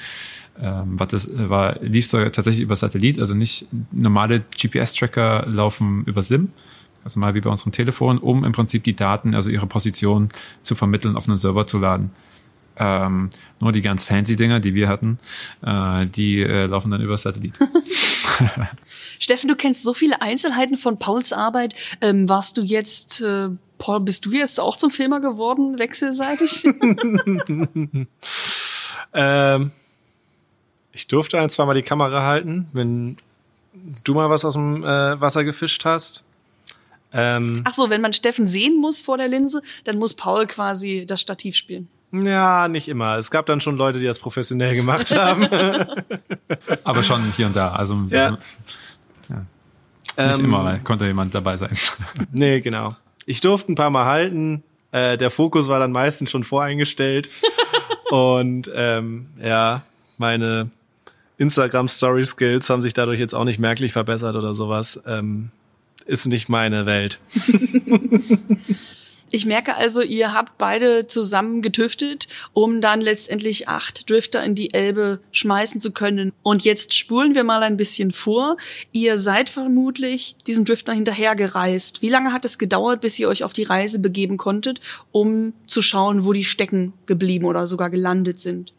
[0.60, 6.20] ähm, was das war, lief so tatsächlich über Satellit, also nicht normale GPS-Tracker laufen über
[6.20, 6.50] SIM,
[7.02, 10.28] also mal wie bei unserem Telefon, um im Prinzip die Daten, also ihre Position
[10.60, 12.10] zu vermitteln, auf einen Server zu laden.
[12.76, 15.18] Ähm, nur die ganz fancy Dinger, die wir hatten,
[15.62, 17.54] äh, die äh, laufen dann über Satellit.
[19.20, 21.74] Steffen, du kennst so viele Einzelheiten von Pauls Arbeit.
[22.00, 26.64] Ähm, warst du jetzt, äh, Paul, bist du jetzt auch zum Filmer geworden, wechselseitig?
[29.14, 29.70] ähm,
[30.92, 33.18] ich durfte ein, zweimal die Kamera halten, wenn
[34.02, 36.24] du mal was aus dem äh, Wasser gefischt hast.
[37.12, 41.04] Ähm, Ach so, wenn man Steffen sehen muss vor der Linse, dann muss Paul quasi
[41.06, 41.88] das Stativ spielen.
[42.12, 43.18] Ja, nicht immer.
[43.18, 45.46] Es gab dann schon Leute, die das professionell gemacht haben.
[46.84, 47.72] Aber schon hier und da.
[47.72, 48.38] Also ja.
[50.28, 51.76] Nicht ähm, immer konnte jemand dabei sein.
[52.32, 52.96] nee, genau.
[53.26, 54.62] Ich durfte ein paar Mal halten.
[54.92, 57.28] Äh, der Fokus war dann meistens schon voreingestellt.
[58.10, 59.82] und ähm, ja,
[60.18, 60.70] meine
[61.38, 65.02] Instagram Story Skills haben sich dadurch jetzt auch nicht merklich verbessert oder sowas.
[65.06, 65.50] Ähm,
[66.06, 67.18] ist nicht meine Welt.
[69.32, 74.74] Ich merke also, ihr habt beide zusammen getüftet, um dann letztendlich acht Drifter in die
[74.74, 76.32] Elbe schmeißen zu können.
[76.42, 78.56] Und jetzt spulen wir mal ein bisschen vor.
[78.90, 82.02] Ihr seid vermutlich diesen Drifter hinterhergereist.
[82.02, 84.80] Wie lange hat es gedauert, bis ihr euch auf die Reise begeben konntet,
[85.12, 88.74] um zu schauen, wo die stecken geblieben oder sogar gelandet sind?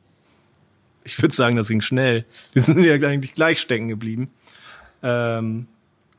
[1.06, 2.26] Ich würde sagen, das ging schnell.
[2.56, 4.30] Die sind ja eigentlich gleich stecken geblieben.
[5.02, 5.68] Ähm,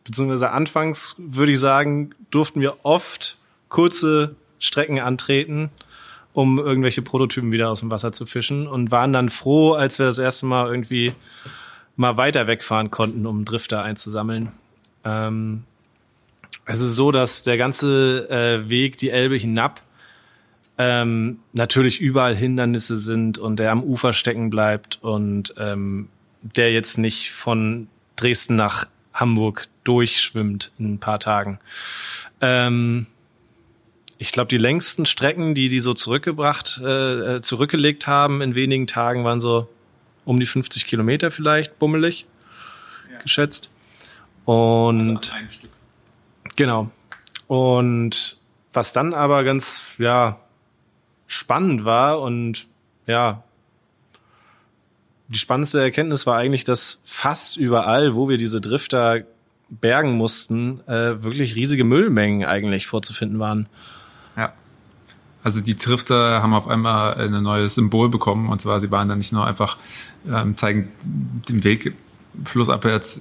[0.04, 3.38] beziehungsweise anfangs würde ich sagen, durften wir oft
[3.72, 5.70] kurze Strecken antreten,
[6.32, 10.06] um irgendwelche Prototypen wieder aus dem Wasser zu fischen und waren dann froh, als wir
[10.06, 11.12] das erste Mal irgendwie
[11.96, 14.52] mal weiter wegfahren konnten, um Drifter einzusammeln.
[15.04, 15.64] Ähm,
[16.66, 19.82] es ist so, dass der ganze äh, Weg die Elbe hinab
[20.78, 26.08] ähm, natürlich überall Hindernisse sind und der am Ufer stecken bleibt und ähm,
[26.42, 31.58] der jetzt nicht von Dresden nach Hamburg durchschwimmt in ein paar Tagen.
[32.40, 33.06] Ähm,
[34.22, 38.86] ich glaube, die längsten Strecken, die die so zurückgebracht, äh, äh, zurückgelegt haben in wenigen
[38.86, 39.68] Tagen, waren so
[40.24, 42.24] um die 50 Kilometer vielleicht, bummelig
[43.10, 43.18] ja.
[43.18, 43.68] geschätzt.
[44.44, 45.66] Und also
[46.54, 46.88] genau.
[47.48, 48.38] Und
[48.72, 50.38] was dann aber ganz ja
[51.26, 52.68] spannend war und
[53.08, 53.42] ja
[55.26, 59.24] die spannendste Erkenntnis war eigentlich, dass fast überall, wo wir diese Drifter
[59.68, 63.68] bergen mussten, äh, wirklich riesige Müllmengen eigentlich vorzufinden waren.
[65.42, 69.18] Also die Drifter haben auf einmal ein neues Symbol bekommen und zwar sie waren dann
[69.18, 69.76] nicht nur einfach
[70.28, 70.88] ähm, zeigen
[71.48, 71.94] den Weg
[72.44, 73.20] flussabwärts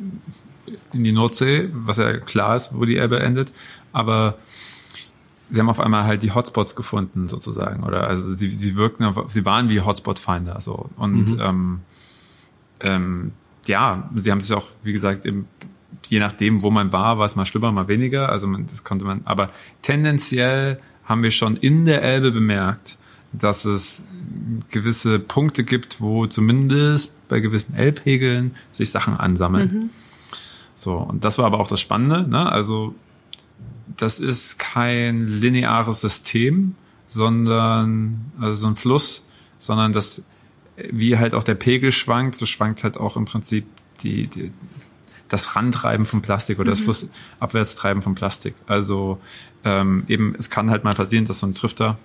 [0.93, 3.51] in die Nordsee, was ja klar ist, wo die Elbe endet,
[3.91, 4.37] aber
[5.49, 9.45] sie haben auf einmal halt die Hotspots gefunden sozusagen oder also sie, sie wirkten sie
[9.45, 11.41] waren wie Hotspot-Finder so und mhm.
[11.41, 11.79] ähm,
[12.79, 13.31] ähm,
[13.65, 15.47] ja, sie haben sich auch wie gesagt eben
[16.07, 18.29] je nachdem, wo man war, war es mal schlimmer, mal weniger.
[18.29, 19.49] Also man, das konnte man, aber
[19.81, 20.79] tendenziell
[21.11, 22.97] haben wir schon in der Elbe bemerkt,
[23.33, 24.05] dass es
[24.71, 29.71] gewisse Punkte gibt, wo zumindest bei gewissen Elbhegeln sich Sachen ansammeln.
[29.73, 29.89] Mhm.
[30.73, 32.51] So, und das war aber auch das Spannende, ne?
[32.51, 32.95] Also,
[33.97, 36.75] das ist kein lineares System,
[37.07, 39.27] sondern, also so ein Fluss,
[39.59, 40.23] sondern das,
[40.89, 43.65] wie halt auch der Pegel schwankt, so schwankt halt auch im Prinzip
[44.01, 44.51] die, die
[45.31, 46.71] das Rantreiben von Plastik oder mhm.
[46.71, 48.53] das Flussabwärtstreiben von Plastik.
[48.67, 49.19] Also
[49.63, 51.97] ähm, eben, es kann halt mal passieren, dass so ein Trifter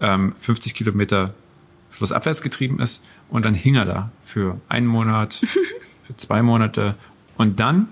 [0.00, 1.34] ähm, 50 Kilometer
[1.90, 5.34] flussabwärts getrieben ist und dann hing er da für einen Monat,
[6.04, 6.96] für zwei Monate
[7.38, 7.88] und dann,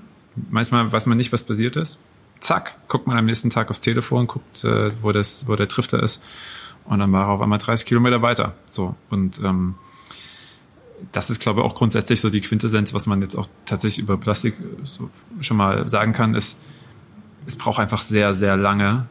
[0.51, 1.99] manchmal weiß man nicht, was passiert ist,
[2.41, 6.03] zack, guckt man am nächsten Tag aufs Telefon, guckt, äh, wo, das, wo der Trifter
[6.03, 6.23] ist
[6.85, 8.55] und dann war er auf einmal 30 Kilometer weiter.
[8.67, 9.77] So und ähm,
[11.13, 14.17] das ist, glaube ich, auch grundsätzlich so die Quintessenz, was man jetzt auch tatsächlich über
[14.17, 16.59] Plastik so schon mal sagen kann, ist,
[17.47, 19.07] es braucht einfach sehr, sehr lange,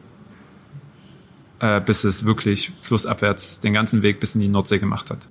[1.60, 5.28] äh, bis es wirklich flussabwärts den ganzen Weg bis in die Nordsee gemacht hat.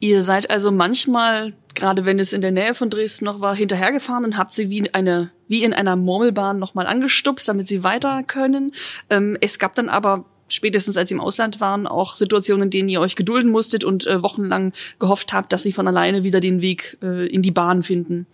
[0.00, 4.24] Ihr seid also manchmal, gerade wenn es in der Nähe von Dresden noch war, hinterhergefahren
[4.24, 8.72] und habt sie wie eine, wie in einer Murmelbahn nochmal angestupst, damit sie weiter können.
[9.10, 12.88] Ähm, es gab dann aber spätestens als sie im Ausland waren, auch Situationen, in denen
[12.88, 16.62] ihr euch gedulden musstet und äh, wochenlang gehofft habt, dass sie von alleine wieder den
[16.62, 18.26] Weg äh, in die Bahn finden.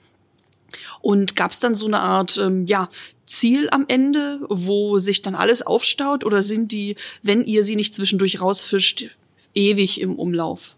[1.00, 2.88] Und gab es dann so eine Art ähm, ja,
[3.26, 7.94] Ziel am Ende, wo sich dann alles aufstaut, oder sind die, wenn ihr sie nicht
[7.94, 9.10] zwischendurch rausfischt,
[9.54, 10.76] ewig im Umlauf?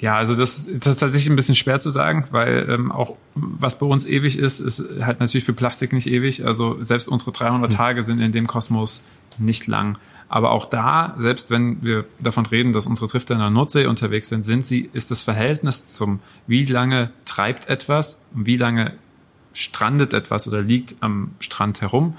[0.00, 3.78] Ja, also das, das ist tatsächlich ein bisschen schwer zu sagen, weil ähm, auch was
[3.78, 6.44] bei uns ewig ist, ist halt natürlich für Plastik nicht ewig.
[6.44, 7.76] Also selbst unsere 300 hm.
[7.76, 9.02] Tage sind in dem Kosmos
[9.38, 9.98] nicht lang.
[10.28, 14.28] Aber auch da, selbst wenn wir davon reden, dass unsere Drifter in der Nordsee unterwegs
[14.28, 18.92] sind, sind sie, ist das Verhältnis zum, wie lange treibt etwas und wie lange
[19.52, 22.16] strandet etwas oder liegt am Strand herum,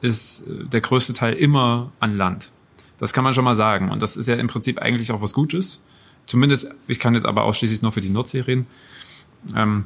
[0.00, 2.50] ist äh, der größte Teil immer an Land.
[2.98, 3.90] Das kann man schon mal sagen.
[3.90, 5.80] Und das ist ja im Prinzip eigentlich auch was Gutes
[6.26, 8.66] Zumindest, ich kann jetzt aber ausschließlich nur für die Nordsee reden.
[9.56, 9.84] Ähm,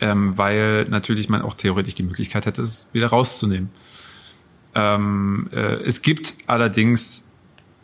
[0.00, 3.70] ähm, weil natürlich man auch theoretisch die Möglichkeit hätte, es wieder rauszunehmen.
[4.74, 7.30] Ähm, äh, es gibt allerdings,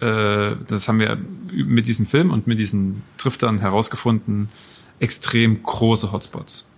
[0.01, 1.19] äh, das haben wir
[1.53, 4.49] mit diesem Film und mit diesen Driftern herausgefunden,
[5.01, 6.69] extrem große Hotspots.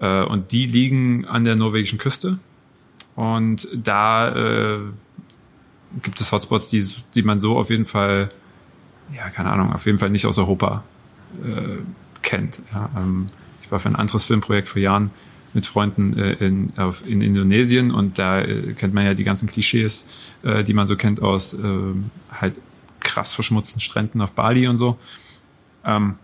[0.00, 2.38] Äh, und die liegen an der norwegischen Küste.
[3.14, 4.80] Und da äh,
[6.02, 8.30] gibt es Hotspots, die, die man so auf jeden Fall
[9.14, 10.84] ja, keine Ahnung, auf jeden Fall nicht aus Europa
[11.44, 11.78] äh,
[12.22, 12.62] kennt.
[12.72, 13.28] Ja, ähm,
[13.62, 15.10] ich war für ein anderes Filmprojekt vor Jahren
[15.54, 19.48] mit Freunden äh, in, auf, in Indonesien und da äh, kennt man ja die ganzen
[19.48, 20.06] Klischees,
[20.42, 21.94] äh, die man so kennt aus äh,
[22.32, 22.60] halt
[23.00, 24.98] krass verschmutzten Stränden auf Bali und so.
[25.84, 26.16] Ähm,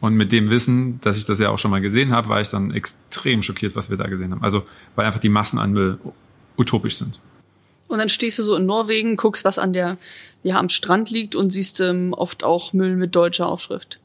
[0.00, 2.48] und mit dem Wissen, dass ich das ja auch schon mal gesehen habe, war ich
[2.50, 4.42] dann extrem schockiert, was wir da gesehen haben.
[4.42, 5.98] Also, weil einfach die Massen an Müll
[6.58, 7.18] utopisch sind.
[7.88, 9.98] Und dann stehst du so in Norwegen, guckst, was an der,
[10.42, 14.00] ja, am Strand liegt und siehst ähm, oft auch Müll mit deutscher Aufschrift.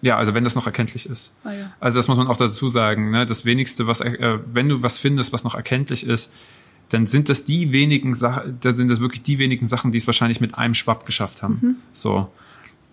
[0.00, 1.32] Ja, also wenn das noch erkenntlich ist.
[1.42, 1.72] Ah, ja.
[1.80, 3.10] Also das muss man auch dazu sagen.
[3.10, 3.26] Ne?
[3.26, 6.32] Das wenigste, was äh, wenn du was findest, was noch erkenntlich ist,
[6.90, 10.06] dann sind das die wenigen Sachen, da sind das wirklich die wenigen Sachen, die es
[10.06, 11.58] wahrscheinlich mit einem Schwapp geschafft haben.
[11.60, 11.76] Mhm.
[11.92, 12.28] So.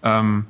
[0.04, 0.48] Ähm,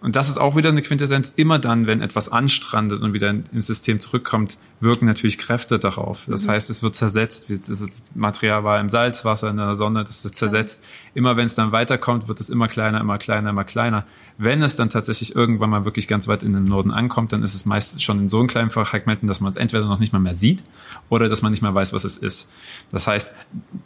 [0.00, 1.32] und das ist auch wieder eine Quintessenz.
[1.34, 6.26] Immer dann, wenn etwas anstrandet und wieder ins System zurückkommt, wirken natürlich Kräfte darauf.
[6.28, 6.50] Das mhm.
[6.50, 7.50] heißt, es wird zersetzt.
[7.50, 7.84] Das
[8.14, 10.84] Material war im Salzwasser, in der Sonne, das ist zersetzt.
[10.84, 11.10] Ja.
[11.14, 14.06] Immer wenn es dann weiterkommt, wird es immer kleiner, immer kleiner, immer kleiner.
[14.36, 17.56] Wenn es dann tatsächlich irgendwann mal wirklich ganz weit in den Norden ankommt, dann ist
[17.56, 20.20] es meist schon in so einem kleinen Fragmenten, dass man es entweder noch nicht mal
[20.20, 20.62] mehr sieht
[21.08, 22.48] oder dass man nicht mehr weiß, was es ist.
[22.92, 23.34] Das heißt,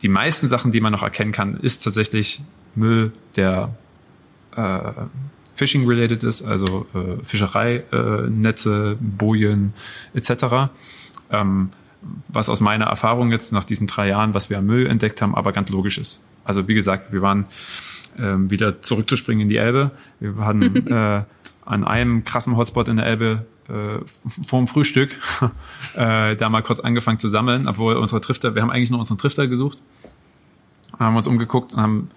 [0.03, 2.42] die meisten Sachen, die man noch erkennen kann, ist tatsächlich
[2.75, 3.75] Müll, der
[4.55, 4.92] äh,
[5.62, 9.75] Fishing-related ist, also äh, Fischerei-Netze, äh, Bojen
[10.12, 10.72] etc.
[11.31, 11.70] Ähm,
[12.27, 15.37] was aus meiner Erfahrung jetzt nach diesen drei Jahren, was wir am Müll entdeckt haben,
[15.37, 16.20] aber ganz logisch ist.
[16.42, 17.46] Also wie gesagt, wir waren
[18.18, 19.92] ähm, wieder zurückzuspringen in die Elbe.
[20.18, 21.22] Wir hatten äh,
[21.64, 24.01] an einem krassen Hotspot in der Elbe äh,
[24.48, 25.16] vorm Frühstück
[25.94, 29.18] äh, da mal kurz angefangen zu sammeln, obwohl unsere Trifter, wir haben eigentlich nur unseren
[29.18, 29.79] Trifter gesucht,
[30.98, 32.09] haben uns umgeguckt und haben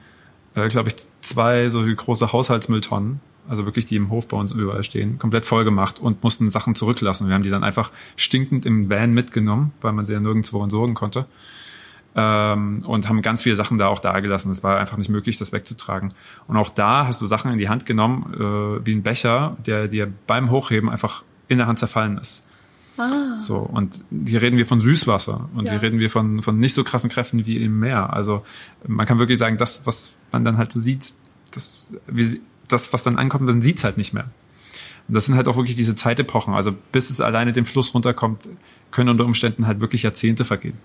[0.55, 4.83] äh, glaube ich, zwei so große Haushaltsmülltonnen, also wirklich die im Hof bei uns überall
[4.83, 7.27] stehen, komplett voll gemacht und mussten Sachen zurücklassen.
[7.27, 10.95] Wir haben die dann einfach stinkend im Van mitgenommen, weil man sie ja nirgendwo entsorgen
[10.95, 11.25] konnte.
[12.17, 14.49] Ähm, und haben ganz viele Sachen da auch da gelassen.
[14.49, 16.13] Es war einfach nicht möglich, das wegzutragen.
[16.47, 19.89] Und auch da hast du Sachen in die Hand genommen, äh, wie ein Becher, der
[19.89, 22.45] dir beim Hochheben einfach in der Hand zerfallen ist.
[22.97, 23.37] Ah.
[23.37, 25.73] So, und hier reden wir von Süßwasser und ja.
[25.73, 28.13] hier reden wir von, von nicht so krassen Kräften wie im Meer.
[28.13, 28.45] Also
[28.87, 31.11] man kann wirklich sagen, das, was man dann halt so sieht,
[31.51, 34.25] das, wie, das was dann ankommt, dann sieht's halt nicht mehr.
[35.07, 36.53] Und das sind halt auch wirklich diese Zeitepochen.
[36.53, 38.47] Also bis es alleine den Fluss runterkommt,
[38.91, 40.77] können unter Umständen halt wirklich Jahrzehnte vergehen.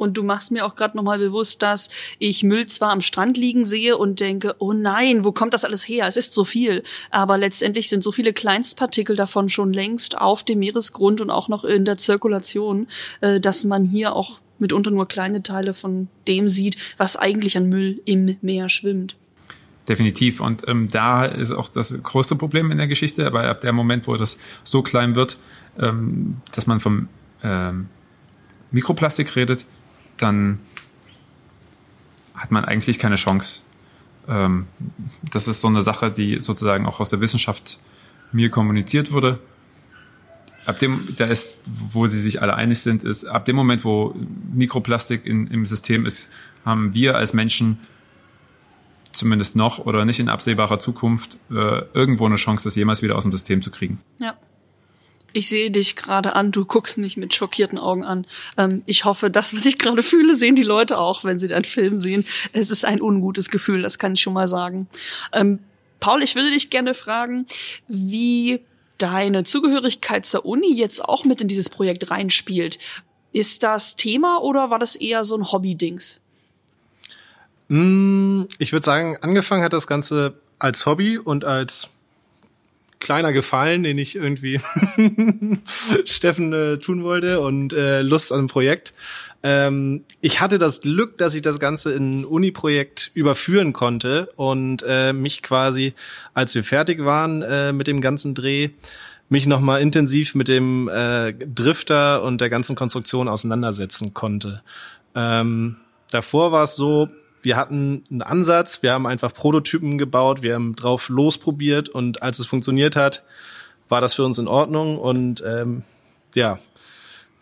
[0.00, 3.66] Und du machst mir auch gerade nochmal bewusst, dass ich Müll zwar am Strand liegen
[3.66, 6.06] sehe und denke, oh nein, wo kommt das alles her?
[6.08, 6.82] Es ist so viel.
[7.10, 11.64] Aber letztendlich sind so viele Kleinstpartikel davon schon längst auf dem Meeresgrund und auch noch
[11.64, 12.88] in der Zirkulation,
[13.20, 17.68] äh, dass man hier auch mitunter nur kleine Teile von dem sieht, was eigentlich an
[17.68, 19.16] Müll im Meer schwimmt.
[19.90, 20.40] Definitiv.
[20.40, 24.06] Und ähm, da ist auch das größte Problem in der Geschichte, aber ab dem Moment,
[24.06, 25.36] wo das so klein wird,
[25.78, 27.08] ähm, dass man vom
[27.42, 27.88] ähm,
[28.70, 29.66] Mikroplastik redet,
[30.16, 30.60] dann
[32.34, 33.60] hat man eigentlich keine Chance.
[34.28, 34.66] Ähm,
[35.30, 37.78] das ist so eine Sache, die sozusagen auch aus der Wissenschaft
[38.32, 39.40] mir kommuniziert wurde.
[40.66, 44.14] Ab dem, da ist, wo sie sich alle einig sind, ist, ab dem Moment, wo
[44.54, 46.28] Mikroplastik in, im System ist,
[46.64, 47.78] haben wir als Menschen
[49.12, 53.24] zumindest noch oder nicht in absehbarer Zukunft äh, irgendwo eine Chance, das jemals wieder aus
[53.24, 54.00] dem System zu kriegen.
[54.18, 54.34] Ja.
[55.32, 58.26] Ich sehe dich gerade an, du guckst mich mit schockierten Augen an.
[58.56, 61.64] Ähm, ich hoffe, das, was ich gerade fühle, sehen die Leute auch, wenn sie deinen
[61.64, 62.24] Film sehen.
[62.52, 64.88] Es ist ein ungutes Gefühl, das kann ich schon mal sagen.
[65.32, 65.60] Ähm,
[66.00, 67.46] Paul, ich würde dich gerne fragen,
[67.86, 68.60] wie
[68.98, 72.78] deine Zugehörigkeit zur Uni jetzt auch mit in dieses Projekt reinspielt.
[73.32, 76.19] Ist das Thema oder war das eher so ein Hobby-Dings?
[77.70, 81.88] Mm, ich würde sagen, angefangen hat das Ganze als Hobby und als
[82.98, 84.60] kleiner Gefallen, den ich irgendwie
[86.04, 88.92] Steffen äh, tun wollte und äh, Lust an dem Projekt.
[89.44, 94.84] Ähm, ich hatte das Glück, dass ich das Ganze in ein Uni-Projekt überführen konnte und
[94.86, 95.94] äh, mich quasi,
[96.34, 98.70] als wir fertig waren äh, mit dem ganzen Dreh,
[99.28, 104.62] mich nochmal intensiv mit dem äh, Drifter und der ganzen Konstruktion auseinandersetzen konnte.
[105.14, 105.76] Ähm,
[106.10, 107.08] davor war es so,
[107.42, 111.88] wir hatten einen Ansatz, wir haben einfach Prototypen gebaut, wir haben drauf losprobiert.
[111.88, 113.24] Und als es funktioniert hat,
[113.88, 114.98] war das für uns in Ordnung.
[114.98, 115.82] Und ähm,
[116.34, 116.58] ja,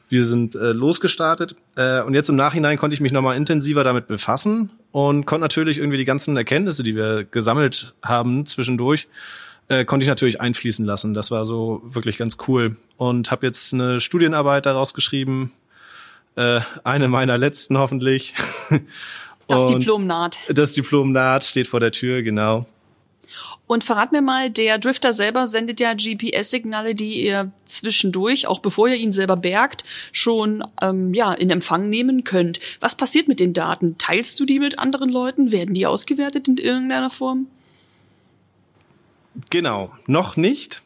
[0.09, 1.57] wir sind äh, losgestartet.
[1.77, 5.79] Äh, und jetzt im Nachhinein konnte ich mich nochmal intensiver damit befassen und konnte natürlich
[5.79, 9.09] irgendwie die ganzen Erkenntnisse, die wir gesammelt haben zwischendurch,
[9.69, 11.13] äh, konnte ich natürlich einfließen lassen.
[11.13, 12.77] Das war so wirklich ganz cool.
[12.97, 15.53] Und habe jetzt eine Studienarbeit daraus geschrieben,
[16.37, 18.35] äh, eine meiner letzten hoffentlich.
[19.49, 20.39] Das Diplom naht.
[20.49, 22.67] Das Diplom naht, steht vor der Tür, genau.
[23.67, 28.89] Und verrat mir mal, der Drifter selber sendet ja GPS-Signale, die ihr zwischendurch, auch bevor
[28.89, 32.61] ihr ihn selber bergt, schon ähm, ja in Empfang nehmen könnt.
[32.81, 33.97] Was passiert mit den Daten?
[33.99, 35.53] Teilst du die mit anderen Leuten?
[35.53, 37.47] Werden die ausgewertet in irgendeiner Form?
[39.51, 40.83] Genau, noch nicht.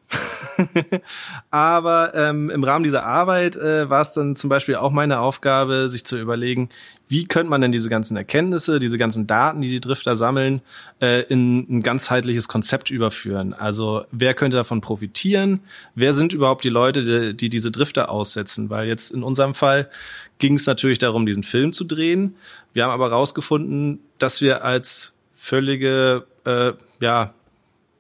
[1.51, 5.89] Aber ähm, im Rahmen dieser Arbeit äh, war es dann zum Beispiel auch meine Aufgabe,
[5.89, 6.69] sich zu überlegen,
[7.09, 10.63] wie könnte man denn diese ganzen Erkenntnisse, diese ganzen Daten, die die Drifter sammeln,
[11.01, 13.53] äh, in ein ganzheitliches Konzept überführen.
[13.55, 15.61] Also wer könnte davon profitieren?
[15.95, 18.71] Wer sind überhaupt die Leute, die, die diese Drifter aussetzen?
[18.71, 19.91] Weil jetzt in unserem Fall
[20.39, 22.37] ging es natürlich darum, diesen Film zu drehen.
[22.73, 27.35] Wir haben aber herausgefunden, dass wir als völlige äh, ja,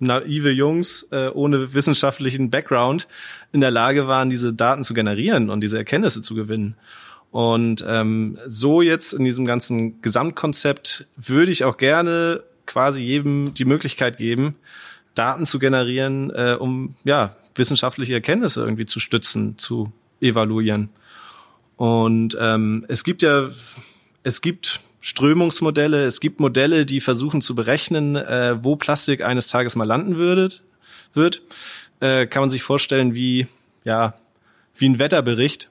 [0.02, 3.06] naive Jungs äh, ohne wissenschaftlichen Background
[3.52, 6.76] in der Lage waren, diese Daten zu generieren und diese Erkenntnisse zu gewinnen.
[7.30, 13.64] Und ähm, so jetzt in diesem ganzen Gesamtkonzept würde ich auch gerne quasi jedem die
[13.64, 14.56] Möglichkeit geben,
[15.14, 20.90] Daten zu generieren, äh, um ja wissenschaftliche Erkenntnisse irgendwie zu stützen, zu evaluieren.
[21.76, 23.50] Und ähm, es gibt ja
[24.22, 29.74] es gibt Strömungsmodelle, es gibt Modelle, die versuchen zu berechnen, äh, wo Plastik eines Tages
[29.74, 30.48] mal landen würde,
[31.12, 31.42] wird.
[32.00, 33.48] Äh, kann man sich vorstellen wie,
[33.84, 34.14] ja,
[34.76, 35.68] wie ein Wetterbericht.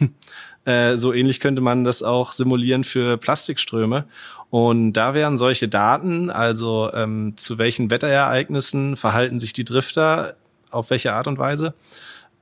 [0.64, 4.04] äh, so ähnlich könnte man das auch simulieren für Plastikströme.
[4.50, 10.34] Und da wären solche Daten, also ähm, zu welchen Wetterereignissen verhalten sich die Drifter,
[10.72, 11.72] auf welche Art und Weise,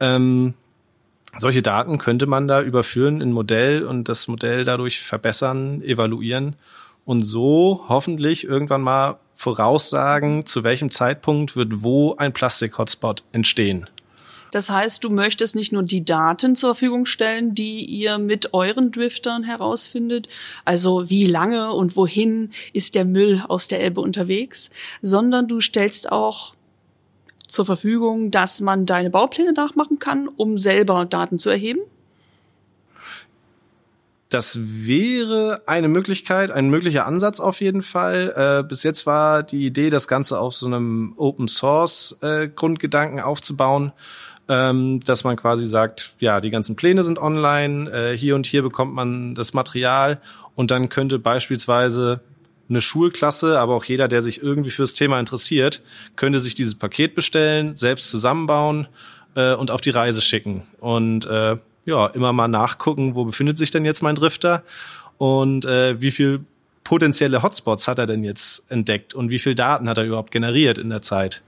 [0.00, 0.54] ähm,
[1.38, 6.56] solche Daten könnte man da überführen in Modell und das Modell dadurch verbessern, evaluieren
[7.04, 13.88] und so hoffentlich irgendwann mal voraussagen, zu welchem Zeitpunkt wird wo ein Plastik-Hotspot entstehen.
[14.50, 18.90] Das heißt, du möchtest nicht nur die Daten zur Verfügung stellen, die ihr mit euren
[18.90, 20.28] Driftern herausfindet,
[20.64, 24.70] also wie lange und wohin ist der Müll aus der Elbe unterwegs,
[25.02, 26.54] sondern du stellst auch
[27.50, 31.80] zur Verfügung, dass man deine Baupläne nachmachen kann, um selber Daten zu erheben?
[34.30, 38.60] Das wäre eine Möglichkeit, ein möglicher Ansatz auf jeden Fall.
[38.62, 43.18] Äh, bis jetzt war die Idee, das Ganze auf so einem Open Source äh, Grundgedanken
[43.18, 43.90] aufzubauen,
[44.48, 48.62] ähm, dass man quasi sagt, ja, die ganzen Pläne sind online, äh, hier und hier
[48.62, 50.20] bekommt man das Material
[50.54, 52.20] und dann könnte beispielsweise
[52.70, 55.82] eine Schulklasse, aber auch jeder, der sich irgendwie fürs Thema interessiert,
[56.16, 58.88] könnte sich dieses Paket bestellen, selbst zusammenbauen
[59.34, 60.62] äh, und auf die Reise schicken.
[60.78, 64.62] Und äh, ja, immer mal nachgucken, wo befindet sich denn jetzt mein Drifter
[65.18, 66.44] und äh, wie viel
[66.84, 70.78] potenzielle Hotspots hat er denn jetzt entdeckt und wie viel Daten hat er überhaupt generiert
[70.78, 71.42] in der Zeit.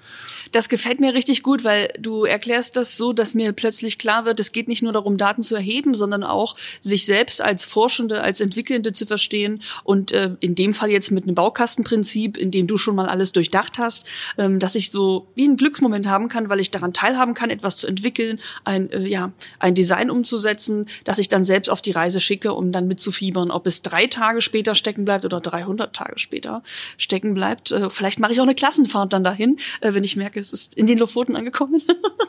[0.53, 4.39] Das gefällt mir richtig gut, weil du erklärst das so, dass mir plötzlich klar wird,
[4.39, 8.41] es geht nicht nur darum, Daten zu erheben, sondern auch sich selbst als Forschende, als
[8.41, 12.77] Entwickelnde zu verstehen und äh, in dem Fall jetzt mit einem Baukastenprinzip, in dem du
[12.77, 16.61] schon mal alles durchdacht hast, ähm, dass ich so wie einen Glücksmoment haben kann, weil
[16.61, 21.29] ich daran teilhaben kann, etwas zu entwickeln, ein äh, ja ein Design umzusetzen, dass ich
[21.29, 25.07] dann selbst auf die Reise schicke, um dann mitzufiebern, ob es drei Tage später stecken
[25.07, 26.63] bleibt oder 300 Tage später
[26.99, 27.71] stecken bleibt.
[27.71, 30.75] Äh, vielleicht mache ich auch eine Klassenfahrt dann dahin, äh, wenn ich merke, es ist
[30.75, 31.83] in den Lofoten angekommen.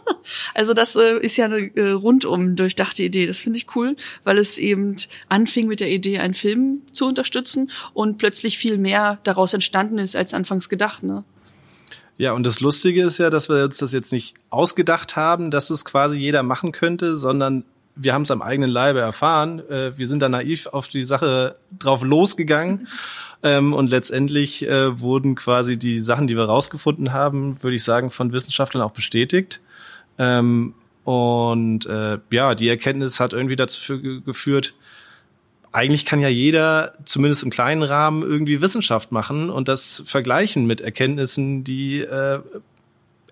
[0.54, 3.26] also das äh, ist ja eine äh, rundum durchdachte Idee.
[3.26, 4.96] Das finde ich cool, weil es eben
[5.30, 10.16] anfing mit der Idee, einen Film zu unterstützen und plötzlich viel mehr daraus entstanden ist
[10.16, 11.04] als anfangs gedacht.
[11.04, 11.24] Ne?
[12.18, 15.70] Ja, und das Lustige ist ja, dass wir uns das jetzt nicht ausgedacht haben, dass
[15.70, 19.60] es quasi jeder machen könnte, sondern wir haben es am eigenen Leibe erfahren.
[19.70, 22.88] Äh, wir sind da naiv auf die Sache drauf losgegangen.
[23.44, 28.10] Ähm, und letztendlich äh, wurden quasi die Sachen, die wir rausgefunden haben, würde ich sagen,
[28.10, 29.62] von Wissenschaftlern auch bestätigt.
[30.18, 30.74] Ähm,
[31.04, 34.74] und äh, ja, die Erkenntnis hat irgendwie dazu geführt,
[35.74, 40.82] eigentlich kann ja jeder, zumindest im kleinen Rahmen, irgendwie Wissenschaft machen und das vergleichen mit
[40.82, 42.40] Erkenntnissen, die äh,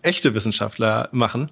[0.02, 1.52] echte Wissenschaftler machen.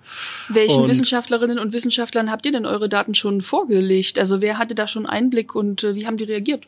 [0.50, 4.18] Welchen und Wissenschaftlerinnen und Wissenschaftlern habt ihr denn eure Daten schon vorgelegt?
[4.18, 6.66] Also wer hatte da schon Einblick und äh, wie haben die reagiert?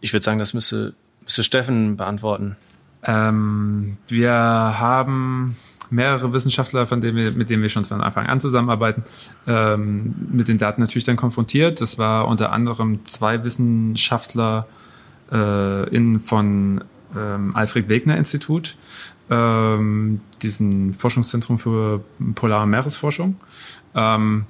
[0.00, 2.56] Ich würde sagen, das müsste, müsste Steffen beantworten.
[3.02, 5.56] Ähm, wir haben
[5.90, 9.04] mehrere Wissenschaftler, von denen wir, mit denen wir schon von Anfang an zusammenarbeiten,
[9.46, 11.80] ähm, mit den Daten natürlich dann konfrontiert.
[11.80, 14.66] Das war unter anderem zwei Wissenschaftler
[15.32, 16.84] äh, in von
[17.16, 18.76] ähm, Alfred Wegener Institut,
[19.30, 22.04] ähm, diesen Forschungszentrum für
[22.34, 23.36] Polar- und Meeresforschung.
[23.94, 24.46] Ähm,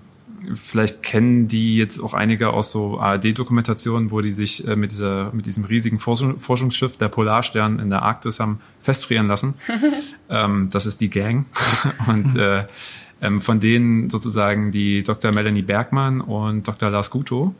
[0.55, 5.33] vielleicht kennen die jetzt auch einige aus so ARD-Dokumentationen, wo die sich äh, mit dieser,
[5.33, 9.55] mit diesem riesigen Forschung, Forschungsschiff, der Polarstern in der Arktis haben festfrieren lassen.
[10.31, 11.47] ähm, das ist die Gang.
[12.07, 12.67] und äh,
[13.23, 15.33] ähm, von denen sozusagen die Dr.
[15.33, 16.91] Melanie Bergmann und Dr.
[16.91, 17.55] Lars Guto.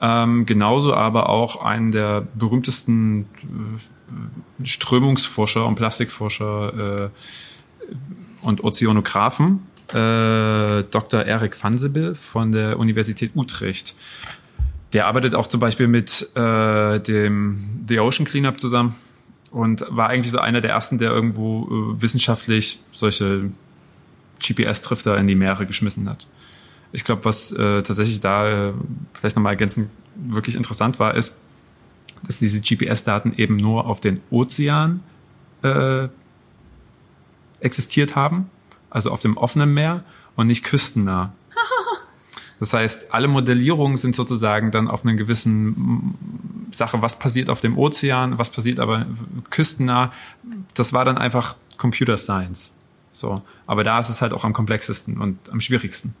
[0.00, 3.26] Ähm, genauso aber auch einen der berühmtesten
[4.60, 7.10] äh, Strömungsforscher und Plastikforscher äh,
[8.42, 9.60] und Ozeanographen
[9.90, 11.24] äh, Dr.
[11.24, 13.94] Erik Vansebel von der Universität Utrecht.
[14.92, 18.94] Der arbeitet auch zum Beispiel mit äh, dem The Ocean Cleanup zusammen
[19.50, 23.50] und war eigentlich so einer der ersten, der irgendwo äh, wissenschaftlich solche
[24.40, 26.26] GPS-Trifter in die Meere geschmissen hat.
[26.92, 28.72] Ich glaube, was äh, tatsächlich da äh,
[29.14, 31.38] vielleicht nochmal ergänzend wirklich interessant war, ist,
[32.26, 35.00] dass diese GPS-Daten eben nur auf den Ozean
[35.62, 36.08] äh,
[37.60, 38.50] existiert haben
[38.92, 40.04] also auf dem offenen Meer
[40.36, 41.32] und nicht küstennah.
[42.60, 46.14] Das heißt, alle Modellierungen sind sozusagen dann auf einer gewissen
[46.70, 49.06] Sache, was passiert auf dem Ozean, was passiert aber
[49.50, 50.12] küstennah.
[50.74, 52.72] Das war dann einfach Computer Science.
[53.10, 56.14] So, aber da ist es halt auch am komplexesten und am schwierigsten.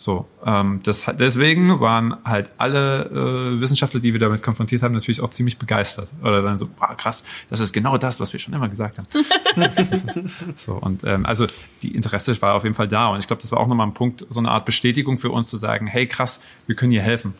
[0.00, 5.20] So, ähm, das, deswegen waren halt alle äh, Wissenschaftler, die wir damit konfrontiert haben, natürlich
[5.20, 6.08] auch ziemlich begeistert.
[6.22, 9.08] Oder dann so, wow, krass, das ist genau das, was wir schon immer gesagt haben.
[10.54, 11.46] so, und ähm, also
[11.82, 13.08] die Interesse war auf jeden Fall da.
[13.08, 15.50] Und ich glaube, das war auch nochmal ein Punkt, so eine Art Bestätigung für uns
[15.50, 17.34] zu sagen, hey krass, wir können hier helfen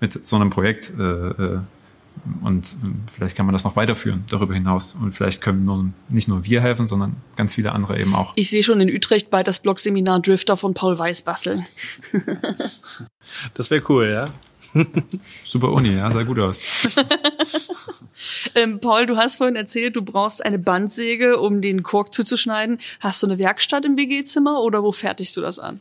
[0.00, 0.92] mit so einem Projekt.
[0.96, 1.58] Äh, äh,
[2.42, 2.76] und
[3.10, 4.96] vielleicht kann man das noch weiterführen darüber hinaus.
[5.00, 8.32] Und vielleicht können nun nicht nur wir helfen, sondern ganz viele andere eben auch.
[8.36, 11.66] Ich sehe schon in Utrecht bald das Blog-Seminar Drifter von Paul Weiß basteln.
[13.54, 14.30] das wäre cool, ja.
[15.44, 16.58] Super Uni, ja, sah gut aus.
[18.54, 22.80] ähm, Paul, du hast vorhin erzählt, du brauchst eine Bandsäge, um den Kork zuzuschneiden.
[23.00, 25.80] Hast du eine Werkstatt im WG-Zimmer oder wo fertigst du das an?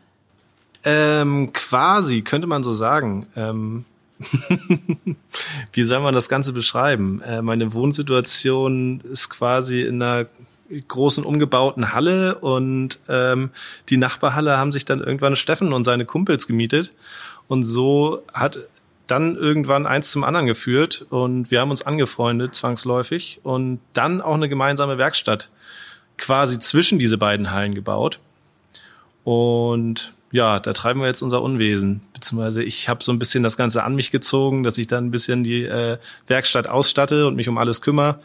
[0.83, 3.25] Ähm, quasi, könnte man so sagen.
[3.35, 3.85] Ähm,
[5.73, 7.21] Wie soll man das Ganze beschreiben?
[7.21, 10.27] Äh, meine Wohnsituation ist quasi in einer
[10.87, 13.51] großen umgebauten Halle und ähm,
[13.89, 16.91] die Nachbarhalle haben sich dann irgendwann Steffen und seine Kumpels gemietet
[17.47, 18.59] und so hat
[19.05, 24.33] dann irgendwann eins zum anderen geführt und wir haben uns angefreundet zwangsläufig und dann auch
[24.33, 25.49] eine gemeinsame Werkstatt
[26.17, 28.19] quasi zwischen diese beiden Hallen gebaut
[29.23, 32.01] und ja, da treiben wir jetzt unser Unwesen.
[32.11, 35.11] Beziehungsweise ich habe so ein bisschen das Ganze an mich gezogen, dass ich dann ein
[35.11, 38.19] bisschen die äh, Werkstatt ausstatte und mich um alles kümmere.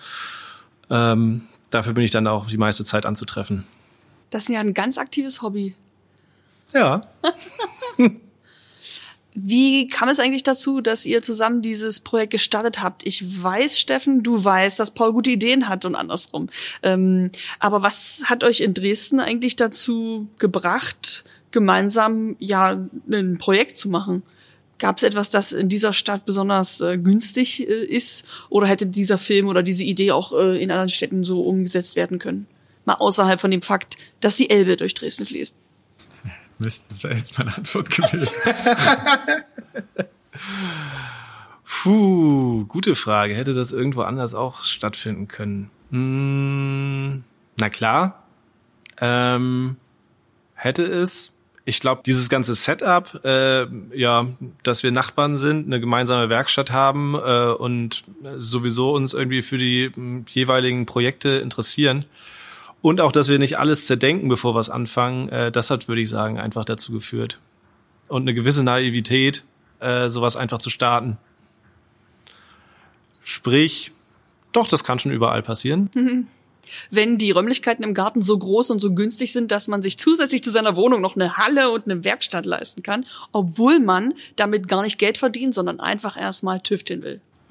[0.90, 3.64] Ähm, dafür bin ich dann auch die meiste Zeit anzutreffen.
[4.30, 5.76] Das ist ja ein ganz aktives Hobby.
[6.74, 7.06] Ja.
[9.34, 13.06] Wie kam es eigentlich dazu, dass ihr zusammen dieses Projekt gestartet habt?
[13.06, 16.48] Ich weiß, Steffen, du weißt, dass Paul gute Ideen hat und andersrum.
[16.82, 17.30] Ähm,
[17.60, 22.78] aber was hat euch in Dresden eigentlich dazu gebracht, gemeinsam ja
[23.10, 24.22] ein Projekt zu machen.
[24.78, 28.26] Gab es etwas, das in dieser Stadt besonders äh, günstig äh, ist?
[28.48, 32.18] Oder hätte dieser Film oder diese Idee auch äh, in anderen Städten so umgesetzt werden
[32.18, 32.46] können?
[32.86, 35.54] Mal außerhalb von dem Fakt, dass die Elbe durch Dresden fließt.
[36.58, 38.34] Mist, das wäre jetzt meine Antwort gewesen.
[41.82, 43.34] Puh, gute Frage.
[43.34, 45.70] Hätte das irgendwo anders auch stattfinden können?
[45.90, 47.24] Hm,
[47.56, 48.22] na klar.
[49.00, 49.76] Ähm,
[50.54, 51.36] hätte es.
[51.64, 54.26] Ich glaube, dieses ganze Setup, äh, ja,
[54.62, 58.02] dass wir Nachbarn sind, eine gemeinsame Werkstatt haben äh, und
[58.38, 59.92] sowieso uns irgendwie für die äh,
[60.26, 62.06] jeweiligen Projekte interessieren
[62.82, 66.00] und auch, dass wir nicht alles zerdenken, bevor wir es anfangen, äh, das hat, würde
[66.00, 67.38] ich sagen, einfach dazu geführt.
[68.08, 69.44] Und eine gewisse Naivität,
[69.80, 71.18] äh, sowas einfach zu starten.
[73.22, 73.92] Sprich,
[74.52, 75.90] doch, das kann schon überall passieren.
[75.94, 76.26] Mhm.
[76.90, 80.42] Wenn die Räumlichkeiten im Garten so groß und so günstig sind, dass man sich zusätzlich
[80.44, 84.82] zu seiner Wohnung noch eine Halle und eine Werkstatt leisten kann, obwohl man damit gar
[84.82, 87.20] nicht Geld verdient, sondern einfach erstmal tüfteln will.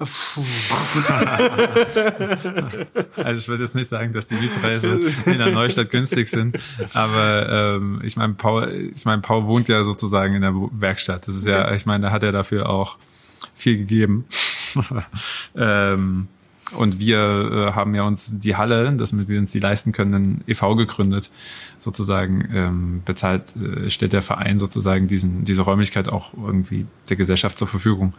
[3.16, 6.56] also ich würde jetzt nicht sagen, dass die Mietpreise in der Neustadt günstig sind,
[6.94, 11.28] aber ähm, ich meine, Paul, ich meine, Paul wohnt ja sozusagen in der Werkstatt.
[11.28, 12.96] Das ist ja, ich meine, da hat er dafür auch
[13.54, 14.24] viel gegeben.
[15.54, 16.28] ähm,
[16.72, 20.76] und wir äh, haben ja uns die Halle, damit wir uns die leisten können, e.V.
[20.76, 21.30] gegründet.
[21.78, 27.58] Sozusagen ähm, bezahlt, äh, stellt der Verein sozusagen diesen, diese Räumlichkeit auch irgendwie der Gesellschaft
[27.58, 28.14] zur Verfügung.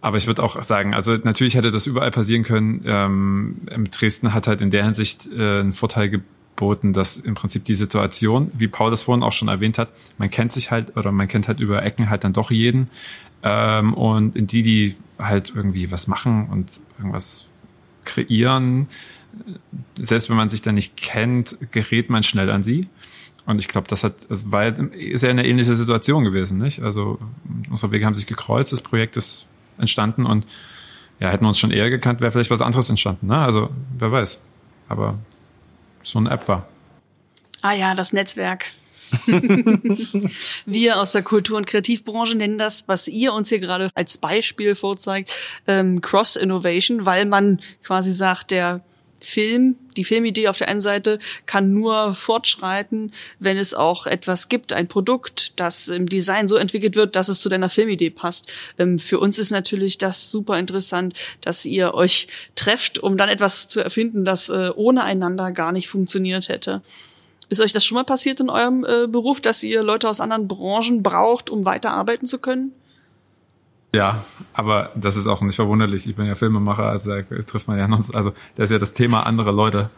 [0.00, 2.82] Aber ich würde auch sagen, also natürlich hätte das überall passieren können.
[2.84, 3.56] Ähm,
[3.90, 8.50] Dresden hat halt in der Hinsicht äh, einen Vorteil geboten, dass im Prinzip die Situation,
[8.52, 9.88] wie Paul das vorhin auch schon erwähnt hat,
[10.18, 12.90] man kennt sich halt oder man kennt halt über Ecken halt dann doch jeden.
[13.42, 17.46] Ähm, und in die, die halt irgendwie was machen und irgendwas
[18.04, 18.88] kreieren,
[19.98, 22.88] selbst wenn man sich dann nicht kennt, gerät man schnell an sie.
[23.46, 26.82] Und ich glaube, das hat, es war ist ja eine ähnliche Situation gewesen, nicht?
[26.82, 27.18] Also
[27.68, 29.46] unsere Wege haben sich gekreuzt, das Projekt ist
[29.78, 30.46] entstanden und
[31.20, 33.28] ja, hätten wir uns schon eher gekannt, wäre vielleicht was anderes entstanden.
[33.28, 33.36] Ne?
[33.36, 34.42] Also wer weiß.
[34.88, 35.18] Aber
[36.02, 36.68] so eine App war.
[37.62, 38.66] Ah ja, das Netzwerk.
[40.66, 44.74] Wir aus der Kultur- und Kreativbranche nennen das, was ihr uns hier gerade als Beispiel
[44.74, 45.30] vorzeigt,
[45.66, 48.82] ähm, Cross-Innovation, weil man quasi sagt, der
[49.24, 54.72] Film, die Filmidee auf der einen Seite kann nur fortschreiten, wenn es auch etwas gibt,
[54.72, 58.52] ein Produkt, das im Design so entwickelt wird, dass es zu deiner Filmidee passt.
[58.78, 63.68] Ähm, für uns ist natürlich das super interessant, dass ihr euch trefft, um dann etwas
[63.68, 66.82] zu erfinden, das äh, ohne einander gar nicht funktioniert hätte.
[67.48, 70.48] Ist euch das schon mal passiert in eurem äh, Beruf, dass ihr Leute aus anderen
[70.48, 72.72] Branchen braucht, um weiter arbeiten zu können?
[73.94, 74.16] Ja,
[74.52, 76.08] aber das ist auch nicht verwunderlich.
[76.08, 78.92] Ich bin ja Filmemacher, also da trifft man ja noch, also das ist ja das
[78.92, 79.88] Thema andere Leute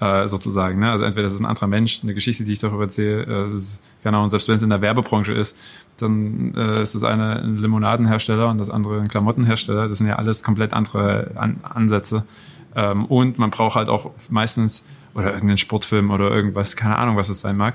[0.00, 0.80] äh, sozusagen.
[0.80, 0.90] Ne?
[0.90, 3.80] Also entweder das ist ein anderer Mensch, eine Geschichte, die ich darüber erzähle, äh, ist,
[4.02, 5.56] genau, und selbst wenn es in der Werbebranche ist,
[5.98, 9.88] dann äh, ist das eine ein Limonadenhersteller und das andere ein Klamottenhersteller.
[9.88, 12.26] Das sind ja alles komplett andere An Ansätze.
[12.74, 14.84] Ähm, und man braucht halt auch meistens,
[15.16, 17.74] oder irgendeinen Sportfilm oder irgendwas, keine Ahnung, was es sein mag.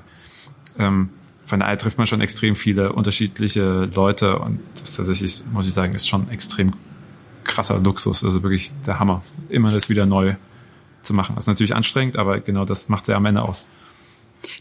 [0.78, 1.10] Ähm,
[1.46, 5.94] von daher trifft man schon extrem viele unterschiedliche Leute und das tatsächlich, muss ich sagen,
[5.94, 6.72] ist schon extrem
[7.44, 8.24] krasser Luxus.
[8.24, 9.24] Also wirklich der Hammer.
[9.50, 10.36] Immer das wieder neu
[11.02, 11.36] zu machen.
[11.36, 13.66] Das ist natürlich anstrengend, aber genau das macht sie am Ende aus.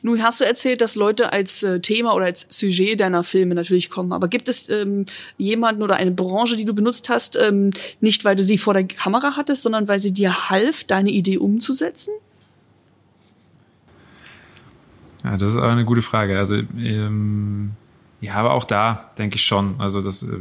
[0.02, 3.88] Nun hast du erzählt, dass Leute als äh, Thema oder als Sujet deiner Filme natürlich
[3.90, 4.12] kommen.
[4.12, 5.06] Aber gibt es ähm,
[5.38, 7.70] jemanden oder eine Branche, die du benutzt hast, ähm,
[8.00, 11.38] nicht weil du sie vor der Kamera hattest, sondern weil sie dir half, deine Idee
[11.38, 12.12] umzusetzen?
[15.24, 16.38] Ja, das ist aber eine gute Frage.
[16.38, 17.72] Also ähm,
[18.20, 19.76] ja, aber auch da denke ich schon.
[19.78, 20.38] Also das, äh,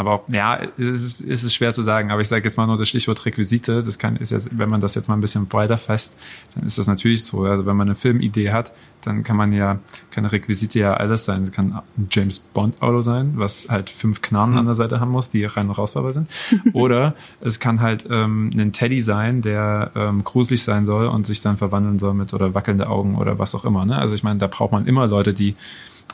[0.00, 2.10] aber auch, ja, es ist, es ist schwer zu sagen.
[2.10, 3.82] Aber ich sage jetzt mal nur das Stichwort Requisite.
[3.82, 6.18] Das kann ist jetzt, wenn man das jetzt mal ein bisschen breiter fasst,
[6.54, 7.42] dann ist das natürlich so.
[7.42, 8.72] Also wenn man eine Filmidee hat,
[9.02, 9.78] dann kann man ja,
[10.10, 11.42] kann Requisite ja alles sein.
[11.42, 15.10] Es kann ein James Bond Auto sein, was halt fünf Knarren an der Seite haben
[15.10, 16.30] muss, die rein und rausfahrbar sind.
[16.72, 21.42] Oder es kann halt ähm, ein Teddy sein, der ähm, gruselig sein soll und sich
[21.42, 23.84] dann verwandeln soll mit oder wackelnde Augen oder was auch immer.
[23.84, 23.98] Ne?
[23.98, 25.56] Also ich meine, da braucht man immer Leute, die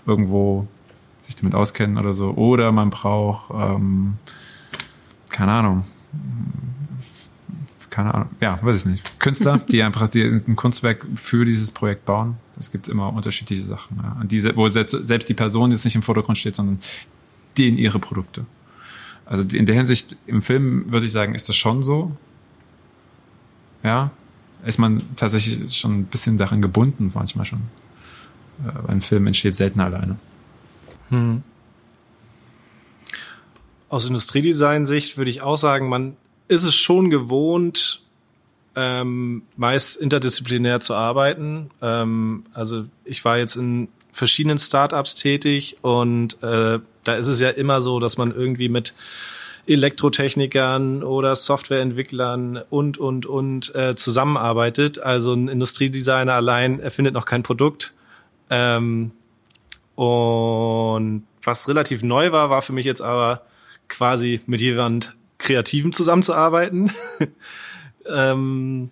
[0.07, 0.67] irgendwo
[1.27, 2.31] sich damit auskennen oder so.
[2.31, 4.15] Oder man braucht, ähm,
[5.31, 5.85] keine Ahnung,
[7.91, 9.21] keine Ahnung, ja, weiß ich nicht.
[9.21, 12.37] Künstler, die einfach die ein Kunstwerk für dieses Projekt bauen.
[12.59, 13.99] Es gibt immer unterschiedliche Sachen.
[14.03, 14.17] Ja.
[14.21, 16.81] Und diese, wo selbst, selbst die Person jetzt nicht im Vordergrund steht, sondern
[17.59, 18.45] denen ihre Produkte.
[19.25, 22.17] Also in der Hinsicht, im Film würde ich sagen, ist das schon so.
[23.83, 24.11] Ja,
[24.65, 27.63] ist man tatsächlich schon ein bisschen daran gebunden, manchmal schon.
[28.65, 30.17] Äh, ein Film entsteht selten alleine.
[31.11, 31.43] Hm.
[33.89, 36.17] Aus Industriedesign-Sicht würde ich auch sagen, man
[36.49, 38.03] ist es schon gewohnt,
[38.75, 41.71] ähm, meist interdisziplinär zu arbeiten.
[41.81, 47.51] Ähm, also ich war jetzt in verschiedenen Startups tätig und äh, da ist es ja
[47.51, 48.95] immer so, dass man irgendwie mit
[49.67, 54.99] Elektrotechnikern oder Softwareentwicklern und, und, und äh, zusammenarbeitet.
[54.99, 57.93] Also ein Industriedesigner allein erfindet noch kein Produkt.
[58.49, 59.11] Ähm,
[59.97, 63.43] und was relativ neu war, war für mich jetzt aber
[63.89, 66.93] quasi mit jemand Kreativen zusammenzuarbeiten.
[68.09, 68.91] ähm,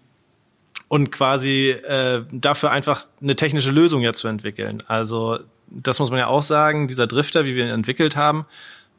[0.88, 4.82] und quasi äh, dafür einfach eine technische Lösung ja zu entwickeln.
[4.86, 5.38] Also
[5.68, 8.46] das muss man ja auch sagen, dieser Drifter, wie wir ihn entwickelt haben,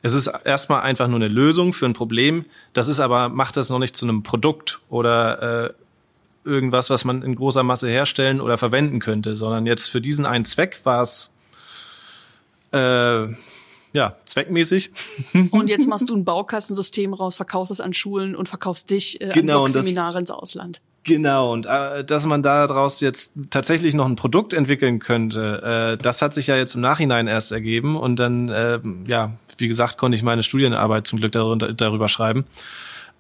[0.02, 2.46] es ist erstmal einfach nur eine Lösung für ein Problem.
[2.74, 5.74] Das ist aber, macht das noch nicht zu einem Produkt oder äh,
[6.44, 10.46] irgendwas, was man in großer Masse herstellen oder verwenden könnte, sondern jetzt für diesen einen
[10.46, 11.35] Zweck war es
[12.76, 13.34] äh,
[13.94, 14.92] ja, zweckmäßig.
[15.52, 19.32] Und jetzt machst du ein Baukastensystem raus, verkaufst es an Schulen und verkaufst dich äh,
[19.34, 20.82] genau, an Seminare ins Ausland.
[21.06, 26.24] Genau, und äh, dass man daraus jetzt tatsächlich noch ein Produkt entwickeln könnte, äh, das
[26.24, 27.96] hat sich ja jetzt im Nachhinein erst ergeben.
[27.96, 32.46] Und dann, äh, ja, wie gesagt, konnte ich meine Studienarbeit zum Glück darüber, darüber schreiben.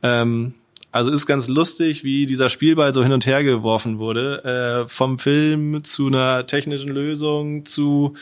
[0.01, 0.55] Ähm,
[0.91, 4.85] also ist ganz lustig, wie dieser Spielball so hin und her geworfen wurde.
[4.85, 8.15] Äh, vom Film zu einer technischen Lösung zu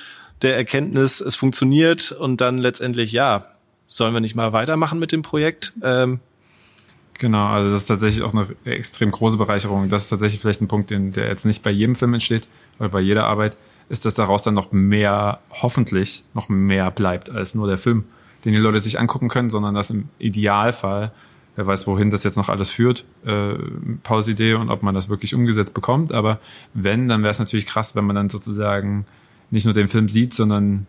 [0.44, 3.48] der Erkenntnis, es funktioniert und dann letztendlich, ja,
[3.88, 5.74] sollen wir nicht mal weitermachen mit dem Projekt?
[5.82, 6.20] Ähm,
[7.20, 9.88] Genau, also das ist tatsächlich auch eine extrem große Bereicherung.
[9.90, 12.48] Das ist tatsächlich vielleicht ein Punkt, den, der jetzt nicht bei jedem Film entsteht
[12.80, 13.56] oder bei jeder Arbeit,
[13.90, 18.06] ist, dass daraus dann noch mehr, hoffentlich noch mehr bleibt als nur der Film,
[18.46, 21.12] den die Leute sich angucken können, sondern dass im Idealfall,
[21.56, 23.54] wer weiß, wohin das jetzt noch alles führt, äh,
[24.02, 26.12] Pausidee und ob man das wirklich umgesetzt bekommt.
[26.12, 26.40] Aber
[26.74, 29.06] wenn, dann wäre es natürlich krass, wenn man dann sozusagen
[29.54, 30.88] nicht nur den Film sieht, sondern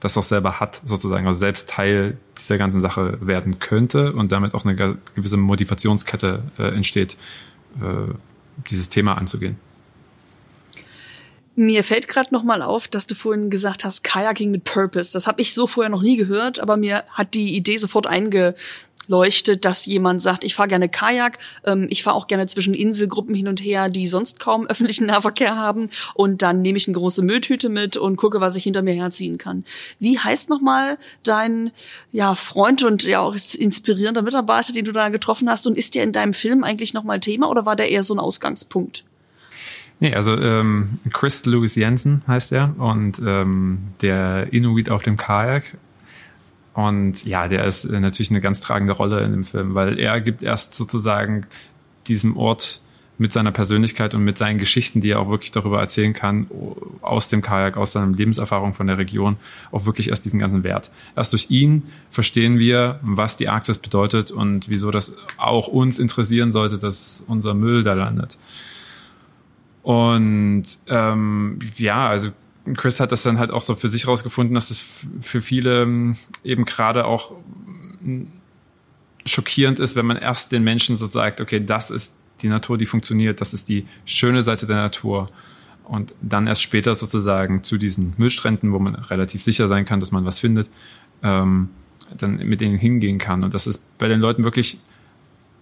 [0.00, 4.54] das auch selber hat, sozusagen, also selbst Teil dieser ganzen Sache werden könnte und damit
[4.54, 4.74] auch eine
[5.14, 7.16] gewisse Motivationskette äh, entsteht,
[7.80, 8.12] äh,
[8.68, 9.56] dieses Thema anzugehen.
[11.56, 15.12] Mir fällt gerade noch mal auf, dass du vorhin gesagt hast, Kayaking mit Purpose.
[15.12, 18.54] Das habe ich so vorher noch nie gehört, aber mir hat die Idee sofort einge
[19.06, 23.34] leuchtet, dass jemand sagt, ich fahre gerne Kajak, ähm, ich fahre auch gerne zwischen Inselgruppen
[23.34, 27.22] hin und her, die sonst kaum öffentlichen Nahverkehr haben und dann nehme ich eine große
[27.22, 29.64] Mülltüte mit und gucke, was ich hinter mir herziehen kann.
[29.98, 31.70] Wie heißt nochmal dein
[32.12, 36.04] ja, Freund und ja auch inspirierender Mitarbeiter, den du da getroffen hast und ist der
[36.04, 39.04] in deinem Film eigentlich nochmal Thema oder war der eher so ein Ausgangspunkt?
[40.00, 45.76] Nee, also ähm, Chris Louis Jensen heißt er und ähm, der Inuit auf dem Kajak
[46.74, 50.20] und ja, der ist äh, natürlich eine ganz tragende Rolle in dem Film, weil er
[50.20, 51.46] gibt erst sozusagen
[52.08, 52.80] diesem Ort
[53.16, 56.48] mit seiner Persönlichkeit und mit seinen Geschichten, die er auch wirklich darüber erzählen kann,
[57.00, 59.36] aus dem Kajak, aus seiner Lebenserfahrung von der Region,
[59.70, 60.90] auch wirklich erst diesen ganzen Wert.
[61.14, 66.50] Erst durch ihn verstehen wir, was die Arktis bedeutet und wieso das auch uns interessieren
[66.50, 68.36] sollte, dass unser Müll da landet.
[69.84, 72.30] Und ähm, ja, also
[72.74, 74.82] Chris hat das dann halt auch so für sich rausgefunden, dass es
[75.20, 77.34] für viele ähm, eben gerade auch
[78.00, 78.22] mm,
[79.26, 82.86] schockierend ist, wenn man erst den Menschen so sagt, okay, das ist die Natur, die
[82.86, 85.28] funktioniert, das ist die schöne Seite der Natur.
[85.84, 90.12] Und dann erst später sozusagen zu diesen Müllstränden, wo man relativ sicher sein kann, dass
[90.12, 90.70] man was findet,
[91.22, 91.68] ähm,
[92.16, 93.44] dann mit denen hingehen kann.
[93.44, 94.80] Und das ist bei den Leuten wirklich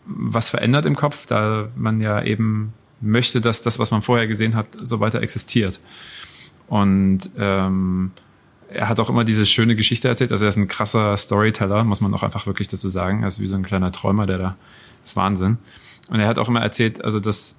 [0.06, 2.72] was verändert im Kopf, da man ja eben
[3.02, 5.80] möchte, dass das, was man vorher gesehen hat, so weiter existiert.
[6.68, 8.12] Und ähm,
[8.68, 10.32] er hat auch immer diese schöne Geschichte erzählt.
[10.32, 13.22] Also er ist ein krasser Storyteller, muss man auch einfach wirklich dazu sagen.
[13.22, 14.56] Er ist wie so ein kleiner Träumer, der da
[15.04, 15.58] ist Wahnsinn.
[16.08, 17.58] Und er hat auch immer erzählt, also das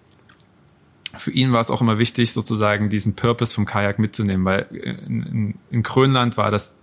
[1.15, 5.21] für ihn war es auch immer wichtig, sozusagen diesen Purpose vom Kajak mitzunehmen, weil in,
[5.23, 6.79] in, in Grönland war das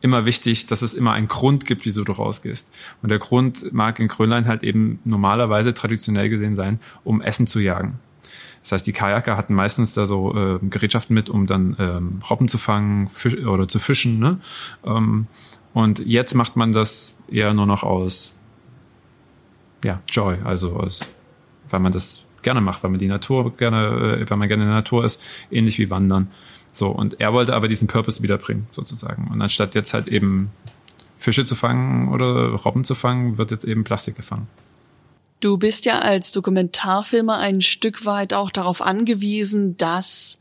[0.00, 2.70] immer wichtig, dass es immer einen Grund gibt, wieso du rausgehst.
[3.02, 7.60] Und der Grund mag in Grönland halt eben normalerweise traditionell gesehen sein, um Essen zu
[7.60, 7.98] jagen.
[8.62, 12.48] Das heißt, die Kajaker hatten meistens da so äh, Gerätschaften mit, um dann ähm, Robben
[12.48, 14.18] zu fangen Fisch, oder zu fischen.
[14.18, 14.40] Ne?
[14.84, 15.26] Ähm,
[15.72, 18.34] und jetzt macht man das eher nur noch aus
[19.84, 21.08] ja, Joy, also aus,
[21.70, 24.68] weil man das gerne macht, weil man die Natur gerne, äh, weil man gerne in
[24.68, 26.28] der Natur ist, ähnlich wie Wandern.
[26.78, 29.26] So, und er wollte aber diesen Purpose wiederbringen, sozusagen.
[29.32, 30.52] Und anstatt jetzt halt eben
[31.18, 34.46] Fische zu fangen oder Robben zu fangen, wird jetzt eben Plastik gefangen.
[35.40, 40.38] Du bist ja als Dokumentarfilmer ein Stück weit auch darauf angewiesen, dass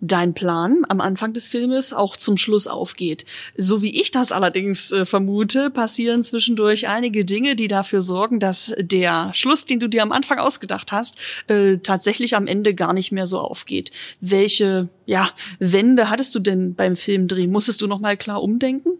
[0.00, 3.24] dein Plan am Anfang des Filmes auch zum Schluss aufgeht.
[3.56, 8.74] So wie ich das allerdings äh, vermute, passieren zwischendurch einige Dinge, die dafür sorgen, dass
[8.78, 11.18] der Schluss, den du dir am Anfang ausgedacht hast,
[11.48, 13.90] äh, tatsächlich am Ende gar nicht mehr so aufgeht.
[14.20, 17.46] Welche ja, Wände hattest du denn beim Filmdreh?
[17.46, 18.90] Musstest du noch mal klar umdenken?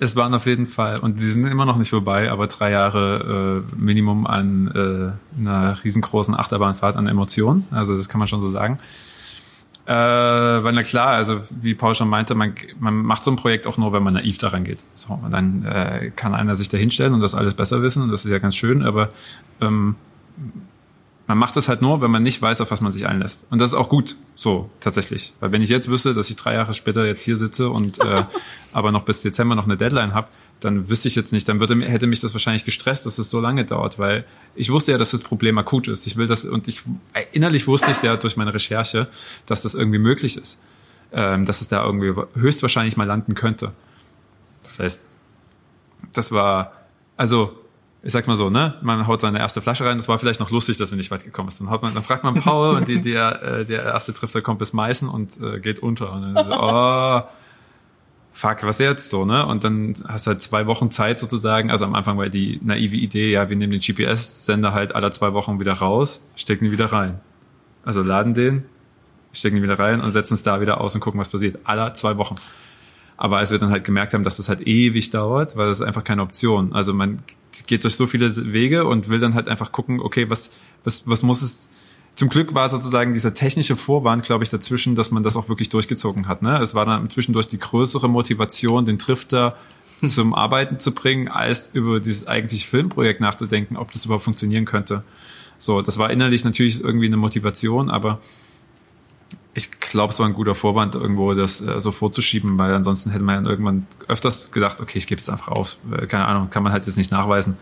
[0.00, 3.64] Es waren auf jeden Fall, und die sind immer noch nicht vorbei, aber drei Jahre
[3.68, 7.66] äh, Minimum an äh, einer riesengroßen Achterbahnfahrt an Emotionen.
[7.72, 8.78] Also das kann man schon so sagen.
[9.88, 13.66] Äh, weil na klar, also wie Paul schon meinte, man, man macht so ein Projekt
[13.66, 14.80] auch nur, wenn man naiv daran geht.
[14.96, 18.10] So, und dann äh, kann einer sich da hinstellen und das alles besser wissen und
[18.12, 19.08] das ist ja ganz schön, aber
[19.62, 19.94] ähm,
[21.26, 23.46] man macht das halt nur, wenn man nicht weiß, auf was man sich einlässt.
[23.48, 25.32] Und das ist auch gut, so tatsächlich.
[25.40, 28.24] Weil wenn ich jetzt wüsste, dass ich drei Jahre später jetzt hier sitze und äh,
[28.74, 30.28] aber noch bis Dezember noch eine Deadline habe,
[30.60, 33.40] dann wüsste ich jetzt nicht, dann würde, hätte mich das wahrscheinlich gestresst, dass es so
[33.40, 36.06] lange dauert, weil ich wusste ja, dass das Problem akut ist.
[36.06, 36.82] Ich will das, und ich
[37.32, 39.08] innerlich wusste ich ja durch meine Recherche,
[39.46, 40.60] dass das irgendwie möglich ist.
[41.10, 43.72] Ähm, dass es da irgendwie höchstwahrscheinlich mal landen könnte.
[44.62, 45.06] Das heißt,
[46.12, 46.72] das war,
[47.16, 47.58] also,
[48.02, 50.50] ich sag mal so, ne, man haut seine erste Flasche rein, das war vielleicht noch
[50.50, 51.60] lustig, dass er nicht weit gekommen ist.
[51.60, 54.58] Dann, hat man, dann fragt man Paul und die, der, äh, der erste Trifter kommt
[54.58, 56.12] bis Meißen und äh, geht unter.
[56.12, 57.22] Und dann so, oh,
[58.38, 59.44] fuck, was jetzt so, ne?
[59.44, 61.72] Und dann hast du halt zwei Wochen Zeit sozusagen.
[61.72, 65.32] Also am Anfang war die naive Idee, ja, wir nehmen den GPS-Sender halt alle zwei
[65.32, 67.18] Wochen wieder raus, stecken ihn wieder rein.
[67.84, 68.64] Also laden den,
[69.32, 71.58] stecken ihn wieder rein und setzen es da wieder aus und gucken, was passiert.
[71.64, 72.36] Alle zwei Wochen.
[73.16, 76.04] Aber als wir dann halt gemerkt haben, dass das halt ewig dauert, war das einfach
[76.04, 76.72] keine Option.
[76.72, 77.18] Also man
[77.66, 80.52] geht durch so viele Wege und will dann halt einfach gucken, okay, was,
[80.84, 81.70] was, was muss es,
[82.18, 85.68] zum Glück war sozusagen dieser technische Vorwand, glaube ich, dazwischen, dass man das auch wirklich
[85.68, 86.42] durchgezogen hat.
[86.42, 86.58] Ne?
[86.60, 89.56] Es war dann zwischendurch die größere Motivation, den Drifter
[90.00, 90.08] hm.
[90.08, 95.04] zum Arbeiten zu bringen, als über dieses eigentliche Filmprojekt nachzudenken, ob das überhaupt funktionieren könnte.
[95.58, 98.18] So, das war innerlich natürlich irgendwie eine Motivation, aber
[99.54, 103.22] ich glaube, es war ein guter Vorwand, irgendwo das äh, so vorzuschieben, weil ansonsten hätte
[103.22, 105.76] man irgendwann öfters gedacht, okay, ich gebe jetzt einfach auf.
[106.08, 107.56] Keine Ahnung, kann man halt jetzt nicht nachweisen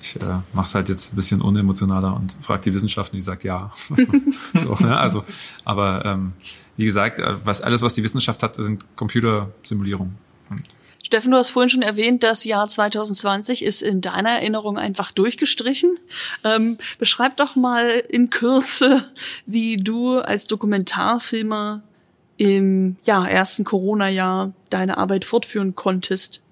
[0.00, 3.22] ich äh, mache es halt jetzt ein bisschen unemotionaler und frage die Wissenschaft und die
[3.22, 3.70] sagt ja.
[4.54, 4.96] so, ne?
[4.96, 5.24] Also,
[5.64, 6.32] aber ähm,
[6.76, 10.16] wie gesagt, äh, was alles, was die Wissenschaft hat, sind Computersimulierungen.
[11.04, 15.98] Steffen, du hast vorhin schon erwähnt, das Jahr 2020 ist in deiner Erinnerung einfach durchgestrichen.
[16.44, 19.10] Ähm, beschreib doch mal in Kürze,
[19.46, 21.82] wie du als Dokumentarfilmer
[22.36, 26.42] im ja, ersten Corona-Jahr deine Arbeit fortführen konntest.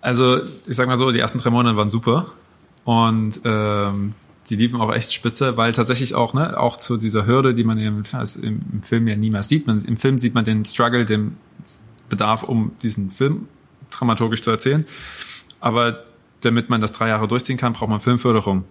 [0.00, 2.32] Also, ich sag mal so, die ersten drei Monate waren super.
[2.84, 4.14] Und ähm,
[4.48, 7.78] die liefen auch echt spitze, weil tatsächlich auch, ne, auch zu dieser Hürde, die man
[7.78, 9.66] im, also im, Film ja niemals sieht.
[9.66, 11.36] Man, Im Film sieht man den Struggle, den
[12.08, 13.48] Bedarf, um diesen Film
[13.90, 14.84] dramaturgisch zu erzählen.
[15.60, 16.04] Aber
[16.42, 18.64] damit man das drei Jahre durchziehen kann, braucht man Filmförderung.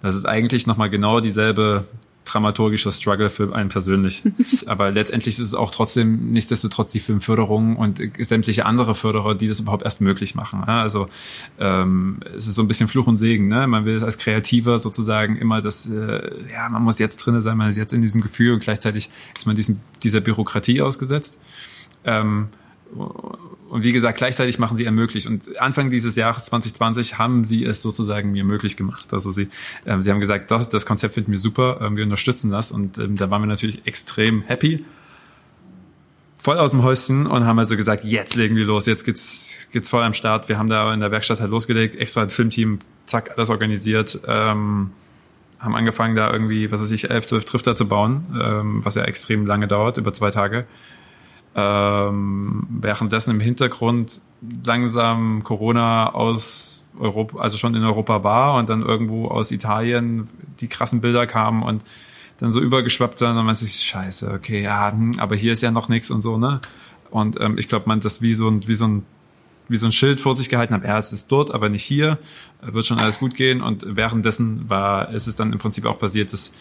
[0.00, 1.86] Das ist eigentlich nochmal genau dieselbe
[2.26, 4.22] dramaturgischer Struggle für einen persönlich.
[4.66, 9.60] Aber letztendlich ist es auch trotzdem nichtsdestotrotz die Filmförderung und sämtliche andere Förderer, die das
[9.60, 10.64] überhaupt erst möglich machen.
[10.64, 11.06] Also
[11.58, 13.48] ähm, es ist so ein bisschen Fluch und Segen.
[13.48, 13.66] Ne?
[13.66, 17.56] Man will es als Kreativer sozusagen immer das, äh, ja, man muss jetzt drinne sein,
[17.56, 21.40] man ist jetzt in diesem Gefühl und gleichzeitig ist man diesen, dieser Bürokratie ausgesetzt.
[22.04, 22.48] Ähm,
[23.76, 25.26] und wie gesagt, gleichzeitig machen sie ermöglicht.
[25.26, 29.12] Und Anfang dieses Jahres 2020 haben sie es sozusagen mir möglich gemacht.
[29.12, 29.48] Also sie,
[29.84, 32.70] ähm, sie haben gesagt, das, das Konzept finden wir super, ähm, wir unterstützen das.
[32.70, 34.86] Und ähm, da waren wir natürlich extrem happy.
[36.36, 39.90] Voll aus dem Häuschen und haben also gesagt, jetzt legen wir los, jetzt geht's, geht's
[39.90, 40.48] voll am Start.
[40.48, 44.18] Wir haben da in der Werkstatt halt losgelegt, extra ein Filmteam, zack, alles organisiert.
[44.26, 44.92] Ähm,
[45.58, 49.02] haben angefangen, da irgendwie, was weiß ich, elf, zwölf Trifter zu bauen, ähm, was ja
[49.02, 50.64] extrem lange dauert, über zwei Tage
[51.56, 54.20] ähm, währenddessen im Hintergrund
[54.64, 60.28] langsam Corona aus Europa, also schon in Europa war und dann irgendwo aus Italien
[60.60, 61.82] die krassen Bilder kamen und
[62.38, 65.70] dann so übergeschwappt dann, dann weiß ich, scheiße, okay, ja, hm, aber hier ist ja
[65.70, 66.60] noch nichts und so, ne?
[67.10, 69.06] Und ähm, ich glaube, man das wie so ein, wie so ein
[69.68, 72.18] wie so ein Schild vor sich gehalten habe, ja, es ist dort, aber nicht hier,
[72.62, 73.62] wird schon alles gut gehen.
[73.62, 76.54] Und währenddessen war, ist es dann im Prinzip auch passiert, dass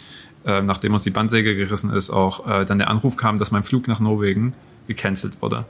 [0.43, 3.63] äh, nachdem uns die Bandsäge gerissen ist, auch äh, dann der Anruf kam, dass mein
[3.63, 4.53] Flug nach Norwegen
[4.87, 5.65] gecancelt wurde,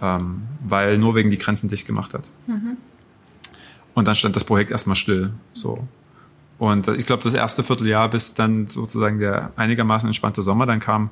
[0.00, 2.30] ähm, weil Norwegen die Grenzen dicht gemacht hat.
[2.46, 2.76] Mhm.
[3.94, 5.32] Und dann stand das Projekt erstmal still.
[5.52, 5.86] So.
[6.58, 11.10] Und ich glaube, das erste Vierteljahr, bis dann sozusagen der einigermaßen entspannte Sommer dann kam,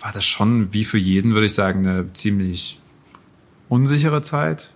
[0.00, 2.80] war das schon wie für jeden, würde ich sagen, eine ziemlich
[3.68, 4.70] unsichere Zeit.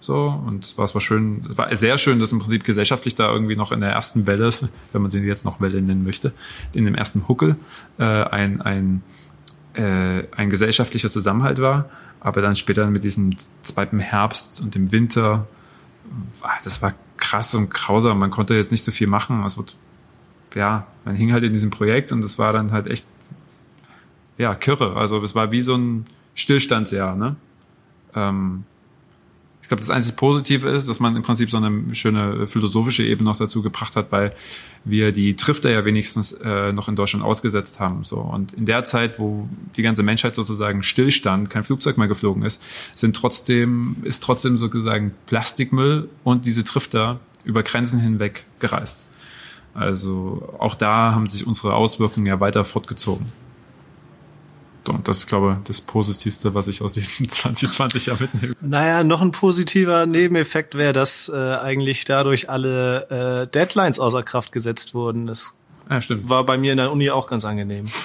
[0.00, 3.32] So, und es war zwar schön, es war sehr schön, dass im Prinzip gesellschaftlich da
[3.32, 4.52] irgendwie noch in der ersten Welle,
[4.92, 6.32] wenn man sie jetzt noch Welle nennen möchte,
[6.72, 7.56] in dem ersten Huckel,
[7.98, 9.02] äh, ein, ein
[9.74, 11.88] äh, ein gesellschaftlicher Zusammenhalt war,
[12.20, 15.46] aber dann später mit diesem zweiten Herbst und dem Winter,
[16.64, 18.18] das war krass und grausam.
[18.18, 19.44] Man konnte jetzt nicht so viel machen.
[19.44, 19.76] Es wird,
[20.54, 23.06] ja, man hing halt in diesem Projekt und es war dann halt echt,
[24.38, 24.96] ja, kirre.
[24.96, 27.36] Also es war wie so ein Stillstandsjahr, ne?
[28.14, 28.64] Ähm,
[29.72, 33.38] glaube, das einzige Positive ist, dass man im Prinzip so eine schöne philosophische Ebene noch
[33.38, 34.34] dazu gebracht hat, weil
[34.84, 38.04] wir die Trifter ja wenigstens äh, noch in Deutschland ausgesetzt haben.
[38.04, 42.42] So und in der Zeit, wo die ganze Menschheit sozusagen stillstand, kein Flugzeug mehr geflogen
[42.42, 42.62] ist,
[42.94, 48.98] sind trotzdem ist trotzdem sozusagen Plastikmüll und diese Trifter über Grenzen hinweg gereist.
[49.72, 53.24] Also auch da haben sich unsere Auswirkungen ja weiter fortgezogen.
[54.84, 58.54] So, das ist, glaube ich, das Positivste, was ich aus diesem 2020 Jahr mitnehme.
[58.60, 64.52] Naja, noch ein positiver Nebeneffekt wäre, dass äh, eigentlich dadurch alle äh, Deadlines außer Kraft
[64.52, 65.26] gesetzt wurden.
[65.26, 65.54] Das
[65.88, 66.28] ja, stimmt.
[66.28, 67.86] war bei mir in der Uni auch ganz angenehm.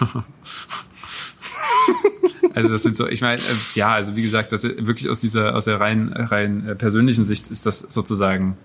[2.55, 5.55] Also das sind so, ich meine, äh, ja, also wie gesagt, das wirklich aus dieser,
[5.55, 8.57] aus der rein, rein äh, persönlichen Sicht ist das sozusagen,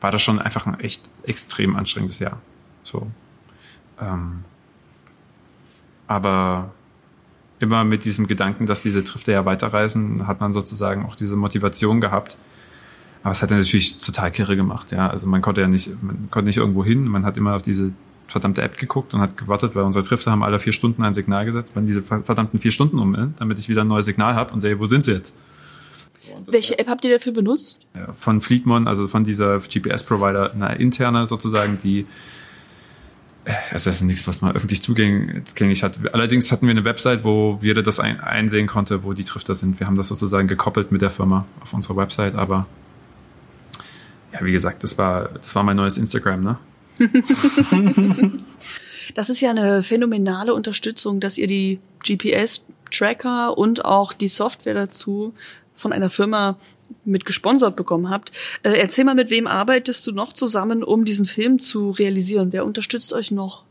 [0.00, 2.40] war das schon einfach ein echt extrem anstrengendes Jahr.
[2.82, 3.06] So.
[4.00, 4.42] Ähm,
[6.08, 6.72] aber
[7.60, 12.00] immer mit diesem Gedanken, dass diese Trifte ja weiterreisen, hat man sozusagen auch diese Motivation
[12.00, 12.36] gehabt.
[13.22, 15.10] Aber es hat ja natürlich total kirre gemacht, ja.
[15.10, 17.92] Also man konnte ja nicht, man konnte nicht irgendwo hin, man hat immer auf diese
[18.28, 21.44] verdammte App geguckt und hat gewartet, weil unsere Trifte haben alle vier Stunden ein Signal
[21.44, 24.52] gesetzt, wenn diese verdammten vier Stunden um sind, damit ich wieder ein neues Signal habe
[24.52, 25.36] und sehe, wo sind sie jetzt?
[26.46, 27.80] Welche App habt ihr dafür benutzt?
[28.14, 32.06] Von Fleetmon, also von dieser GPS-Provider, eine interne sozusagen, die
[33.72, 35.98] das ist nichts, was man öffentlich zugänglich hat.
[36.12, 39.80] Allerdings hatten wir eine Website, wo jeder das ein, einsehen konnte, wo die Trifter sind.
[39.80, 42.66] Wir haben das sozusagen gekoppelt mit der Firma auf unserer Website, aber
[44.32, 46.58] ja, wie gesagt, das war, das war mein neues Instagram, ne?
[49.14, 55.32] das ist ja eine phänomenale Unterstützung, dass ihr die GPS-Tracker und auch die Software dazu
[55.74, 56.58] von einer Firma
[57.04, 58.32] mit gesponsert bekommen habt.
[58.62, 62.52] Äh, erzähl mal, mit wem arbeitest du noch zusammen, um diesen Film zu realisieren?
[62.52, 63.64] Wer unterstützt euch noch?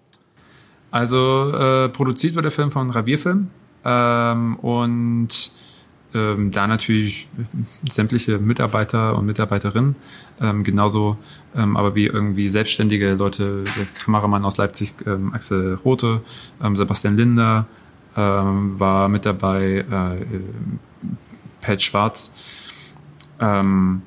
[0.91, 3.49] Also äh, produziert wird der Film von Ravierfilm
[3.84, 5.51] ähm, und
[6.13, 7.28] ähm, da natürlich
[7.89, 9.95] sämtliche Mitarbeiter und Mitarbeiterinnen,
[10.41, 11.17] ähm, genauso
[11.55, 16.21] ähm, aber wie irgendwie selbstständige Leute, der Kameramann aus Leipzig, ähm, Axel Rote,
[16.63, 17.67] ähm, Sebastian Linder
[18.15, 20.25] ähm, war mit dabei, äh,
[21.61, 22.34] Pat Schwarz,
[23.39, 24.01] ähm,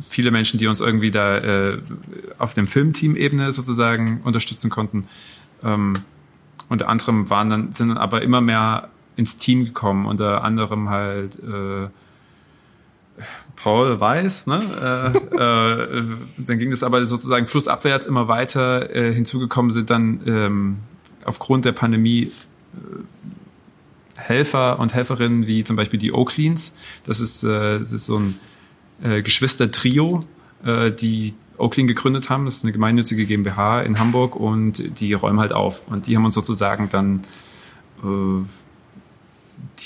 [0.00, 1.78] viele Menschen, die uns irgendwie da äh,
[2.38, 5.08] auf dem Filmteam-Ebene sozusagen unterstützen konnten.
[5.62, 5.94] Ähm,
[6.68, 11.36] unter anderem waren dann, sind dann aber immer mehr ins Team gekommen, unter anderem halt
[11.38, 11.88] äh,
[13.56, 14.60] Paul Weiß, ne?
[14.82, 16.04] äh, äh,
[16.36, 18.94] dann ging es aber sozusagen flussabwärts immer weiter.
[18.94, 20.76] Äh, hinzugekommen sind dann ähm,
[21.24, 22.30] aufgrund der Pandemie äh,
[24.28, 26.76] Helfer und Helferinnen wie zum Beispiel die Oakleans.
[27.04, 28.34] Das ist, äh, das ist so ein
[29.02, 30.24] äh, Geschwister-Trio,
[30.64, 32.44] äh, die Oaklean gegründet haben.
[32.44, 35.86] Das ist eine gemeinnützige GmbH in Hamburg und die räumen halt auf.
[35.88, 37.22] Und die haben uns sozusagen dann
[38.02, 38.44] äh,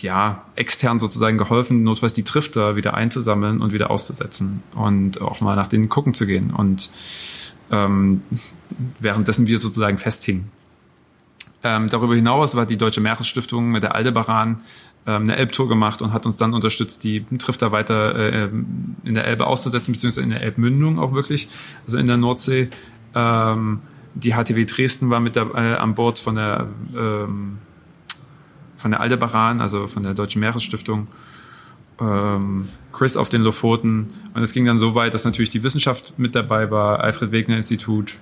[0.01, 5.57] ja, extern sozusagen geholfen, notfalls die Trifter wieder einzusammeln und wieder auszusetzen und auch mal
[5.57, 6.91] nach denen gucken zu gehen und
[7.71, 8.23] ähm,
[8.99, 10.51] währenddessen wir sozusagen festhingen.
[11.63, 14.63] Ähm, darüber hinaus war die Deutsche Meeresstiftung mit der Aldebaran
[15.07, 18.49] ähm, eine Elbtour gemacht und hat uns dann unterstützt, die Trifter weiter äh,
[19.05, 21.49] in der Elbe auszusetzen, beziehungsweise in der Elbmündung auch wirklich,
[21.85, 22.69] also in der Nordsee.
[23.15, 23.81] Ähm,
[24.15, 27.59] die HTW Dresden war mit der, äh, an Bord von der ähm,
[28.77, 31.09] von der Aldebaran, also von der Deutschen Meeresstiftung,
[32.01, 34.11] ähm, Chris auf den Lofoten.
[34.33, 37.59] Und es ging dann so weit, dass natürlich die Wissenschaft mit dabei war, Alfred Wegener
[37.59, 38.15] Institut,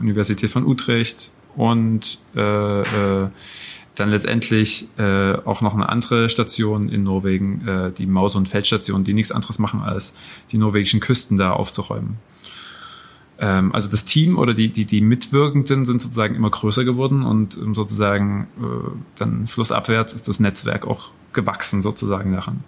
[0.00, 3.28] Universität von Utrecht und äh, äh,
[3.94, 9.04] dann letztendlich äh, auch noch eine andere Station in Norwegen, äh, die Maus- und Feldstation,
[9.04, 10.14] die nichts anderes machen, als
[10.50, 12.16] die norwegischen Küsten da aufzuräumen.
[13.38, 17.56] Ähm, also das Team oder die, die, die Mitwirkenden sind sozusagen immer größer geworden und
[17.56, 22.64] ähm, sozusagen äh, dann flussabwärts ist das Netzwerk auch gewachsen sozusagen daran.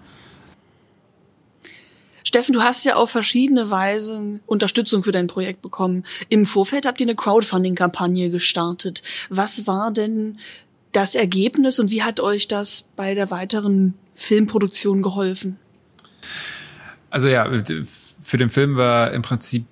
[2.25, 6.05] Steffen, du hast ja auf verschiedene Weise Unterstützung für dein Projekt bekommen.
[6.31, 9.03] Im Vorfeld habt ihr eine Crowdfunding-Kampagne gestartet.
[9.29, 10.39] Was war denn
[10.93, 15.59] das Ergebnis und wie hat euch das bei der weiteren Filmproduktion geholfen?
[17.11, 17.49] Also ja,
[18.23, 19.67] für den Film war im Prinzip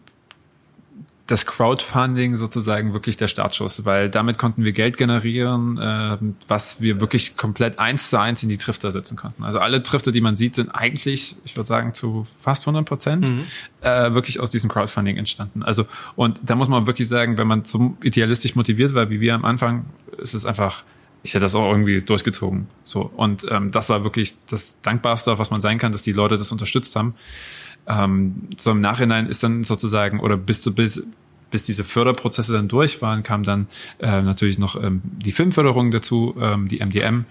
[1.27, 6.19] das Crowdfunding sozusagen wirklich der Startschuss, weil damit konnten wir Geld generieren, äh,
[6.49, 9.45] was wir wirklich komplett eins zu eins in die Trifter setzen konnten.
[9.45, 13.29] Also alle Trifter, die man sieht, sind eigentlich, ich würde sagen, zu fast 100 Prozent
[13.29, 13.45] mhm.
[13.83, 15.63] äh, wirklich aus diesem Crowdfunding entstanden.
[15.63, 19.35] Also und da muss man wirklich sagen, wenn man so idealistisch motiviert war, wie wir
[19.35, 19.87] am Anfang,
[20.19, 20.83] ist es einfach
[21.25, 22.67] ich hätte das auch irgendwie durchgezogen.
[22.83, 26.37] So und ähm, das war wirklich das Dankbarste, was man sein kann, dass die Leute
[26.37, 27.15] das unterstützt haben.
[27.87, 31.03] Ähm, so im Nachhinein ist dann sozusagen, oder bis zu bis,
[31.51, 33.67] bis diese Förderprozesse dann durch waren, kam dann
[33.99, 37.25] äh, natürlich noch ähm, die Filmförderung dazu, ähm, die MDM,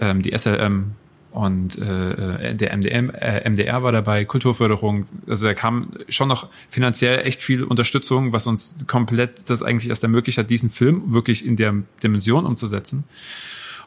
[0.00, 0.92] ähm, die SLM
[1.32, 5.06] und äh, der MDM, äh, MDR war dabei, Kulturförderung.
[5.28, 10.02] Also da kam schon noch finanziell echt viel Unterstützung, was uns komplett das eigentlich erst
[10.02, 13.04] ermöglicht hat, diesen Film wirklich in der Dimension umzusetzen.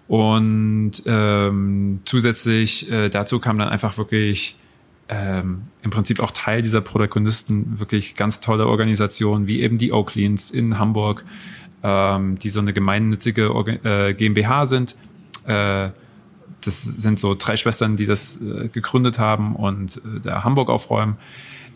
[0.07, 4.55] Und ähm, zusätzlich äh, dazu kam dann einfach wirklich
[5.09, 10.51] ähm, im Prinzip auch Teil dieser Protagonisten wirklich ganz tolle Organisationen wie eben die Oakleans
[10.51, 11.25] in Hamburg,
[11.83, 14.95] ähm, die so eine gemeinnützige Organ äh, GmbH sind,
[15.45, 15.91] Äh,
[16.65, 21.17] das sind so drei Schwestern, die das äh, gegründet haben und äh, der Hamburg aufräumen.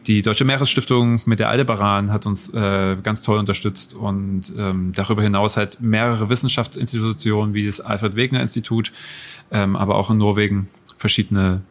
[0.06, 5.22] Die Deutsche Meeresstiftung mit der Aldebaran hat uns äh, ganz toll unterstützt und ähm, darüber
[5.22, 8.94] hinaus halt mehrere Wissenschaftsinstitutionen wie das Alfred Wegener Institut,
[9.52, 11.62] ähm, aber auch in Norwegen verschiedene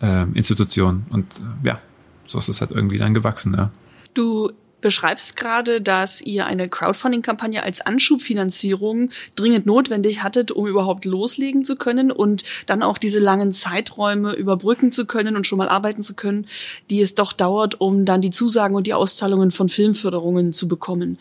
[0.00, 1.80] ähm, Institutionen und äh, ja,
[2.26, 3.54] so ist es halt irgendwie dann gewachsen.
[3.56, 3.70] Ja.
[4.14, 11.64] Du beschreibst gerade, dass ihr eine Crowdfunding-Kampagne als Anschubfinanzierung dringend notwendig hattet, um überhaupt loslegen
[11.64, 16.02] zu können und dann auch diese langen Zeiträume überbrücken zu können und schon mal arbeiten
[16.02, 16.46] zu können,
[16.90, 21.18] die es doch dauert, um dann die Zusagen und die Auszahlungen von Filmförderungen zu bekommen.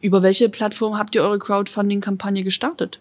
[0.00, 2.98] Über welche Plattform habt ihr eure Crowdfunding-Kampagne gestartet?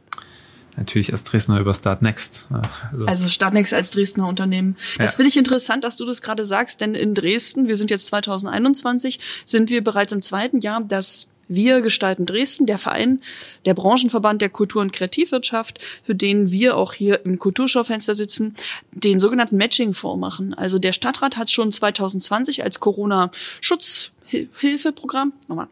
[0.77, 2.47] Natürlich als Dresdner über Startnext.
[2.91, 4.77] Also, also Startnext als Dresdner Unternehmen.
[4.97, 5.17] Das ja.
[5.17, 9.19] finde ich interessant, dass du das gerade sagst, denn in Dresden, wir sind jetzt 2021,
[9.45, 13.19] sind wir bereits im zweiten Jahr, dass wir gestalten Dresden, der Verein,
[13.65, 18.55] der Branchenverband der Kultur- und Kreativwirtschaft, für den wir auch hier im Kulturschaufenster sitzen,
[18.91, 20.53] den sogenannten Matching-Fonds machen.
[20.53, 25.67] Also der Stadtrat hat schon 2020 als Corona-Schutzhilfeprogramm, nochmal,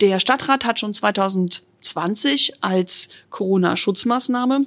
[0.00, 4.66] der Stadtrat hat schon 2020 2020 als Corona-Schutzmaßnahme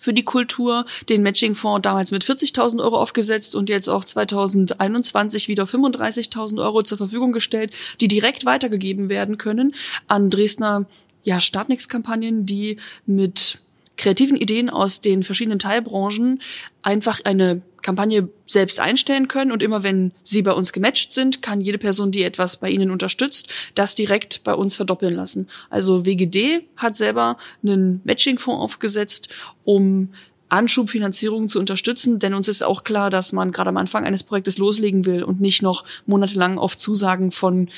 [0.00, 0.86] für die Kultur.
[1.08, 6.98] Den Matching-Fonds damals mit 40.000 Euro aufgesetzt und jetzt auch 2021 wieder 35.000 Euro zur
[6.98, 9.74] Verfügung gestellt, die direkt weitergegeben werden können
[10.08, 10.86] an Dresdner
[11.22, 13.58] ja, Startnext-Kampagnen, die mit
[14.00, 16.40] kreativen Ideen aus den verschiedenen Teilbranchen
[16.82, 21.60] einfach eine Kampagne selbst einstellen können und immer wenn sie bei uns gematcht sind, kann
[21.60, 25.48] jede Person, die etwas bei ihnen unterstützt, das direkt bei uns verdoppeln lassen.
[25.68, 29.28] Also WGD hat selber einen Matching-Fonds aufgesetzt,
[29.64, 30.08] um
[30.48, 34.58] Anschubfinanzierungen zu unterstützen, denn uns ist auch klar, dass man gerade am Anfang eines Projektes
[34.58, 37.68] loslegen will und nicht noch monatelang auf Zusagen von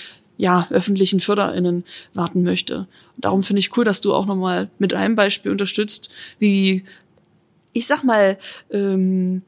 [0.43, 1.85] ja, öffentlichen FörderInnen
[2.15, 2.79] warten möchte.
[3.15, 6.83] Und darum finde ich cool, dass du auch nochmal mit einem Beispiel unterstützt, wie
[7.73, 8.39] ich sag mal,
[8.73, 9.43] ähm,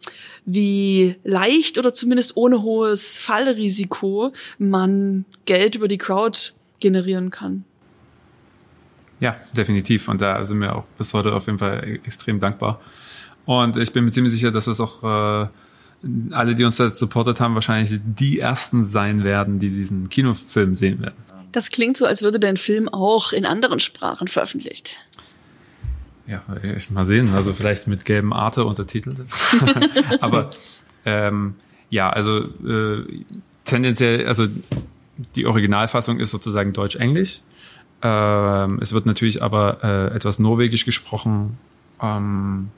[0.47, 7.65] wie leicht oder zumindest ohne hohes Fallrisiko man Geld über die Crowd generieren kann.
[9.19, 10.07] Ja, definitiv.
[10.07, 12.81] Und da sind wir auch bis heute auf jeden Fall extrem dankbar.
[13.47, 15.03] Und ich bin mir ziemlich sicher, dass es auch
[15.43, 15.49] äh,
[16.31, 21.01] alle, die uns da supportet haben, wahrscheinlich die ersten sein werden, die diesen Kinofilm sehen
[21.01, 21.15] werden.
[21.53, 24.97] Das klingt so, als würde dein Film auch in anderen Sprachen veröffentlicht.
[26.27, 27.35] Ja, ich mal sehen.
[27.35, 29.21] Also vielleicht mit gelben Arte untertitelt.
[30.21, 30.51] Aber
[31.05, 31.55] ähm,
[31.91, 33.05] ja, also äh,
[33.65, 34.47] tendenziell, also
[35.37, 37.41] die Originalfassung ist sozusagen Deutsch-Englisch.
[38.03, 41.59] Ähm, es wird natürlich aber äh, etwas Norwegisch gesprochen.
[42.01, 42.71] Ähm,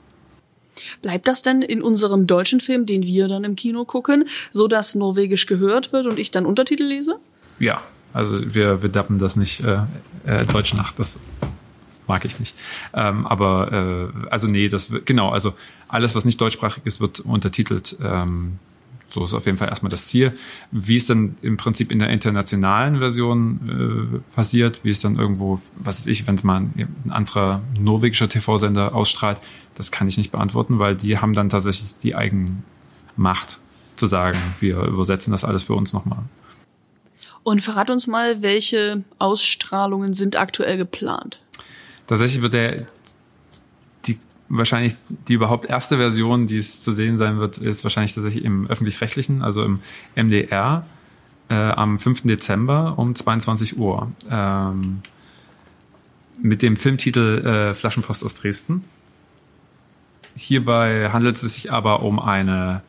[1.01, 4.95] Bleibt das denn in unserem deutschen Film, den wir dann im Kino gucken, so dass
[4.95, 7.19] Norwegisch gehört wird und ich dann Untertitel lese?
[7.59, 7.81] Ja,
[8.13, 9.79] also wir, wir dappen das nicht äh,
[10.25, 10.93] äh, Deutsch nach.
[10.93, 11.19] Das
[12.07, 12.55] mag ich nicht.
[12.93, 15.53] Ähm, aber äh, also nee, das genau, also
[15.87, 17.95] alles, was nicht deutschsprachig ist, wird untertitelt.
[18.01, 18.59] Ähm,
[19.07, 20.37] so ist auf jeden Fall erstmal das Ziel.
[20.71, 25.61] Wie es dann im Prinzip in der internationalen Version äh, passiert, wie es dann irgendwo,
[25.77, 29.39] was weiß ich, wenn es mal ein, ein anderer norwegischer TV-Sender ausstrahlt,
[29.75, 33.59] das kann ich nicht beantworten, weil die haben dann tatsächlich die Eigenmacht
[33.95, 36.23] zu sagen, wir übersetzen das alles für uns nochmal.
[37.43, 41.41] Und verrat uns mal, welche Ausstrahlungen sind aktuell geplant?
[42.05, 42.85] Tatsächlich wird der
[44.49, 44.95] wahrscheinlich
[45.27, 49.41] die überhaupt erste Version, die es zu sehen sein wird, ist wahrscheinlich tatsächlich im öffentlich-rechtlichen,
[49.41, 49.79] also im
[50.15, 50.85] MDR
[51.49, 52.23] äh, am 5.
[52.23, 54.11] Dezember um 22 Uhr.
[54.29, 55.01] Ähm,
[56.41, 58.83] mit dem Filmtitel äh, Flaschenpost aus Dresden.
[60.35, 62.81] Hierbei handelt es sich aber um eine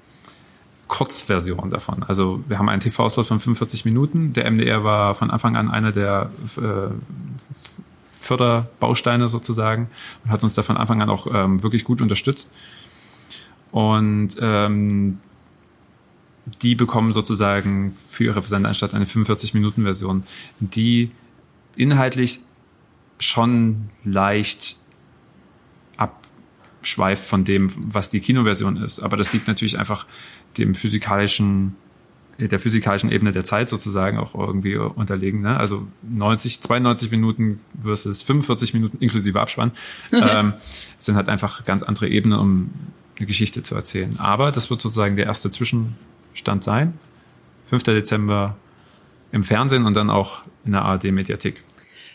[0.86, 2.02] Kurzversion davon.
[2.02, 4.32] Also wir haben einen TV-Slot von 45 Minuten.
[4.32, 6.90] Der MDR war von Anfang an einer der äh,
[8.18, 9.88] Förderbausteine sozusagen
[10.24, 12.52] und hat uns da von Anfang an auch ähm, wirklich gut unterstützt.
[13.70, 15.18] Und ähm,
[16.62, 20.24] die bekommen sozusagen für ihre Versendanstalt eine 45-Minuten-Version,
[20.60, 21.10] die
[21.76, 22.40] inhaltlich
[23.18, 24.76] schon leicht
[25.96, 29.00] abschweift von dem, was die Kinoversion ist.
[29.00, 30.06] Aber das liegt natürlich einfach
[30.56, 31.76] dem physikalischen
[32.38, 35.40] der physikalischen Ebene der Zeit sozusagen auch irgendwie unterlegen.
[35.40, 35.56] Ne?
[35.56, 39.72] Also 90, 92 Minuten versus 45 Minuten inklusive Abspann
[40.12, 40.54] ähm,
[40.98, 42.70] sind halt einfach ganz andere Ebenen, um
[43.16, 44.14] eine Geschichte zu erzählen.
[44.18, 46.94] Aber das wird sozusagen der erste Zwischenstand sein.
[47.64, 47.82] 5.
[47.82, 48.56] Dezember
[49.32, 51.62] im Fernsehen und dann auch in der ARD-Mediathek.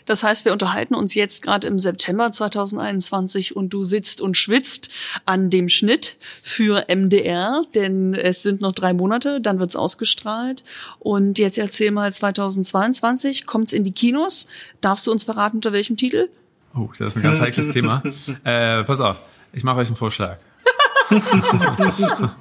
[0.06, 4.90] Das heißt, wir unterhalten uns jetzt gerade im September 2021 und du sitzt und schwitzt
[5.24, 10.64] an dem Schnitt für MDR, denn es sind noch drei Monate, dann wird's ausgestrahlt.
[10.98, 14.46] Und jetzt erzähl mal, 2022 kommt's in die Kinos.
[14.80, 16.28] Darfst du uns verraten, unter welchem Titel?
[16.76, 18.02] Oh, das ist ein ganz heikles Thema.
[18.44, 19.16] Äh, pass auf.
[19.52, 20.38] Ich mache euch einen Vorschlag.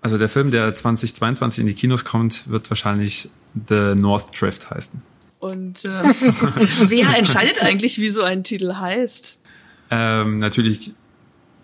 [0.00, 3.30] also der Film, der 2022 in die Kinos kommt, wird wahrscheinlich
[3.68, 5.02] The North Drift heißen.
[5.40, 5.88] Und äh,
[6.88, 9.40] wer entscheidet eigentlich, wie so ein Titel heißt?
[9.90, 10.92] Ähm, natürlich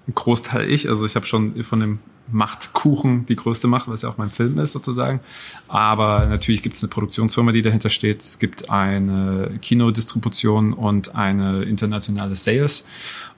[0.09, 0.89] ein Großteil ich.
[0.89, 1.99] Also ich habe schon von dem
[2.33, 5.21] Machtkuchen die größte Macht, was ja auch mein Film ist sozusagen.
[5.69, 8.23] Aber natürlich gibt es eine Produktionsfirma, die dahinter steht.
[8.23, 12.87] Es gibt eine Kinodistribution und eine internationale Sales.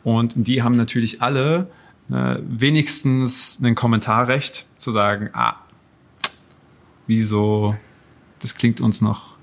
[0.05, 1.69] Und die haben natürlich alle
[2.11, 5.57] äh, wenigstens ein Kommentarrecht zu sagen, ah,
[7.07, 7.77] wieso,
[8.39, 9.38] das klingt uns noch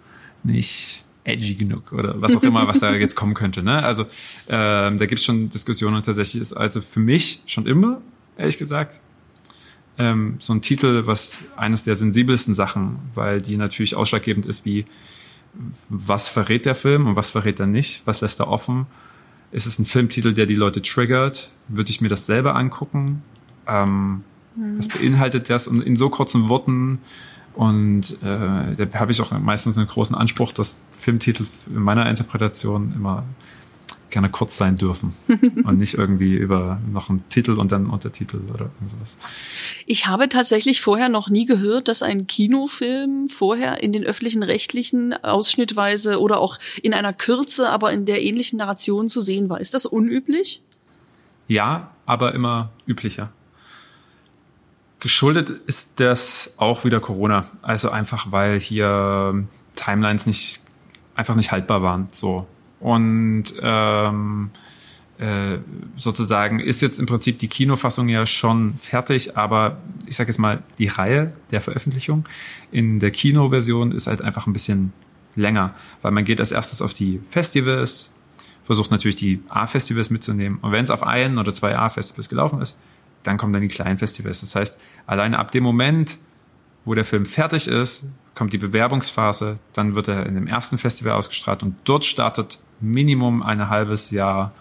[0.45, 3.63] nicht edgy genug oder was auch immer, was da jetzt kommen könnte.
[3.63, 3.83] Ne?
[3.83, 4.05] Also
[4.47, 8.01] ähm, da gibt's schon Diskussionen und tatsächlich ist also für mich schon immer,
[8.37, 9.01] ehrlich gesagt,
[9.97, 14.85] ähm, so ein Titel, was eines der sensibelsten Sachen, weil die natürlich ausschlaggebend ist, wie
[15.89, 18.87] was verrät der Film und was verrät er nicht, was lässt er offen.
[19.51, 21.51] Ist es ein Filmtitel, der die Leute triggert?
[21.69, 23.23] Würde ich mir das selber angucken?
[23.67, 24.23] Ähm,
[24.55, 24.77] mhm.
[24.77, 25.67] Was beinhaltet das?
[25.67, 26.99] Und in so kurzen Worten
[27.55, 32.93] und äh, da habe ich auch meistens einen großen Anspruch, dass Filmtitel in meiner Interpretation
[32.95, 33.23] immer
[34.09, 35.13] gerne kurz sein dürfen
[35.65, 39.17] und nicht irgendwie über noch einen Titel und dann Untertitel oder sowas.
[39.85, 45.13] Ich habe tatsächlich vorher noch nie gehört, dass ein Kinofilm vorher in den öffentlichen rechtlichen
[45.23, 49.59] ausschnittweise oder auch in einer Kürze, aber in der ähnlichen Narration zu sehen war.
[49.59, 50.61] Ist das unüblich?
[51.47, 53.31] Ja, aber immer üblicher.
[55.05, 57.45] Geschuldet ist das auch wieder Corona.
[57.61, 59.45] Also einfach, weil hier
[59.75, 60.61] Timelines nicht
[61.13, 62.07] einfach nicht haltbar waren.
[62.11, 62.47] So.
[62.79, 64.49] Und ähm,
[65.19, 65.59] äh,
[65.95, 69.77] sozusagen ist jetzt im Prinzip die Kinofassung ja schon fertig, aber
[70.07, 72.25] ich sage jetzt mal, die Reihe der Veröffentlichung
[72.71, 74.91] in der Kinoversion ist halt einfach ein bisschen
[75.35, 78.09] länger, weil man geht als erstes auf die Festivals,
[78.63, 80.57] versucht natürlich die A-Festivals mitzunehmen.
[80.63, 82.75] Und wenn es auf ein oder zwei A-Festivals gelaufen ist,
[83.27, 84.41] dann kommen dann die kleinen Festivals.
[84.41, 86.17] Das heißt, alleine ab dem Moment,
[86.85, 88.05] wo der Film fertig ist,
[88.35, 93.41] kommt die Bewerbungsphase, dann wird er in dem ersten Festival ausgestrahlt und dort startet Minimum
[93.41, 94.53] ein halbes Jahr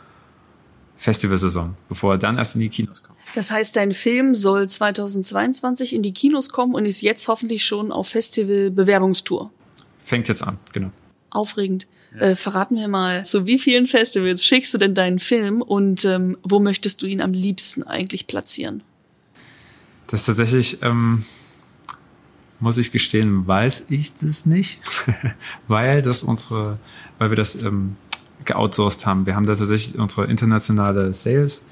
[0.97, 3.19] Festivalsaison, bevor er dann erst in die Kinos kommt.
[3.35, 7.91] Das heißt, dein Film soll 2022 in die Kinos kommen und ist jetzt hoffentlich schon
[7.91, 9.51] auf Festival-Bewerbungstour.
[10.05, 10.93] Fängt jetzt an, genau.
[11.35, 11.87] Aufregend.
[12.19, 16.39] Äh, verrat mir mal, zu wie vielen Festivals schickst du denn deinen Film und ähm,
[16.45, 18.83] wo möchtest du ihn am liebsten eigentlich platzieren?
[20.07, 21.25] Das ist tatsächlich, ähm,
[22.61, 24.81] muss ich gestehen, weiß ich das nicht,
[25.69, 26.79] weil das unsere,
[27.19, 27.97] weil wir das ähm,
[28.45, 29.27] geoutsourced haben.
[29.27, 31.65] Wir haben da tatsächlich unsere internationale Sales,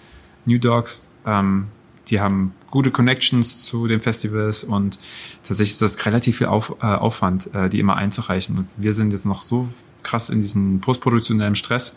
[0.44, 1.68] New Dogs, ähm,
[2.12, 4.98] die haben gute Connections zu den Festivals und
[5.42, 8.58] tatsächlich ist das relativ viel Auf, äh, Aufwand, äh, die immer einzureichen.
[8.58, 9.66] Und wir sind jetzt noch so
[10.02, 11.96] krass in diesen postproduktionellen Stress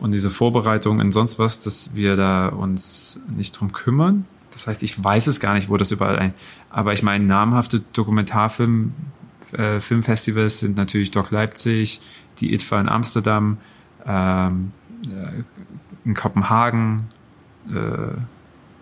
[0.00, 4.26] und diese Vorbereitung und sonst was, dass wir da uns nicht drum kümmern.
[4.50, 6.34] Das heißt, ich weiß es gar nicht, wo das überall ein.
[6.68, 8.92] Aber ich meine, namhafte Dokumentarfilm,
[9.52, 12.00] äh, Filmfestivals sind natürlich Doc Leipzig,
[12.38, 13.58] die ITFA in Amsterdam,
[14.04, 14.72] ähm,
[15.06, 15.44] äh,
[16.04, 17.04] in Kopenhagen,
[17.68, 18.18] äh,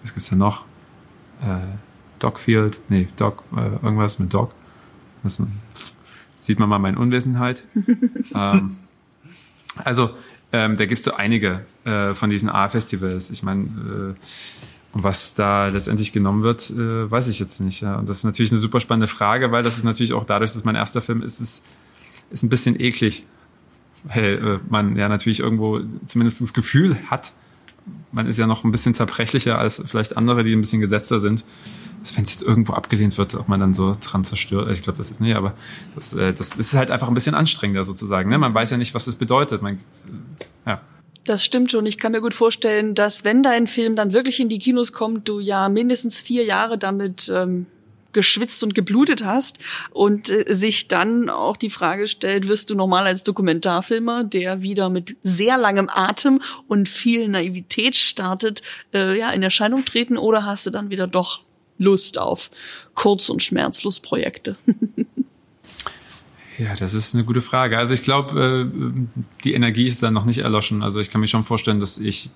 [0.06, 0.64] was gibt's da noch?
[1.42, 1.58] Äh,
[2.18, 4.52] Dogfield, nee, Dog, äh, irgendwas mit Dog.
[5.22, 5.42] Das
[6.36, 7.64] sieht man mal meine Unwissenheit.
[8.34, 8.76] ähm,
[9.76, 10.10] also,
[10.52, 13.30] ähm, da gibt's so einige äh, von diesen A-Festivals.
[13.30, 14.20] Ich meine, äh,
[14.92, 17.82] was da letztendlich genommen wird, äh, weiß ich jetzt nicht.
[17.82, 17.96] Ja.
[17.96, 20.64] Und das ist natürlich eine super spannende Frage, weil das ist natürlich auch dadurch, dass
[20.64, 21.64] mein erster Film ist, ist,
[22.30, 23.24] ist ein bisschen eklig.
[24.04, 27.32] Weil äh, man ja natürlich irgendwo zumindest das Gefühl hat,
[28.16, 31.44] man ist ja noch ein bisschen zerbrechlicher als vielleicht andere, die ein bisschen gesetzter sind
[32.14, 34.70] wenn es jetzt irgendwo abgelehnt wird, ob man dann so dran zerstört.
[34.70, 35.54] Ich glaube, das ist nicht, aber
[35.94, 38.30] das, äh, das ist halt einfach ein bisschen anstrengender sozusagen.
[38.30, 38.38] Ne?
[38.38, 39.62] Man weiß ja nicht, was das bedeutet.
[39.62, 39.80] Man,
[40.66, 40.80] ja.
[41.24, 41.86] Das stimmt schon.
[41.86, 45.28] Ich kann mir gut vorstellen, dass wenn dein Film dann wirklich in die Kinos kommt,
[45.28, 47.66] du ja mindestens vier Jahre damit ähm,
[48.16, 49.58] geschwitzt und geblutet hast
[49.90, 54.88] und äh, sich dann auch die Frage stellt, wirst du normal als Dokumentarfilmer, der wieder
[54.88, 58.62] mit sehr langem Atem und viel Naivität startet,
[58.94, 61.42] äh, ja in Erscheinung treten oder hast du dann wieder doch
[61.76, 62.50] Lust auf
[62.94, 64.56] Kurz- und Schmerzlos-Projekte?
[66.58, 67.76] Ja, das ist eine gute Frage.
[67.76, 70.82] Also ich glaube, äh, die Energie ist dann noch nicht erloschen.
[70.82, 72.30] Also ich kann mir schon vorstellen, dass ich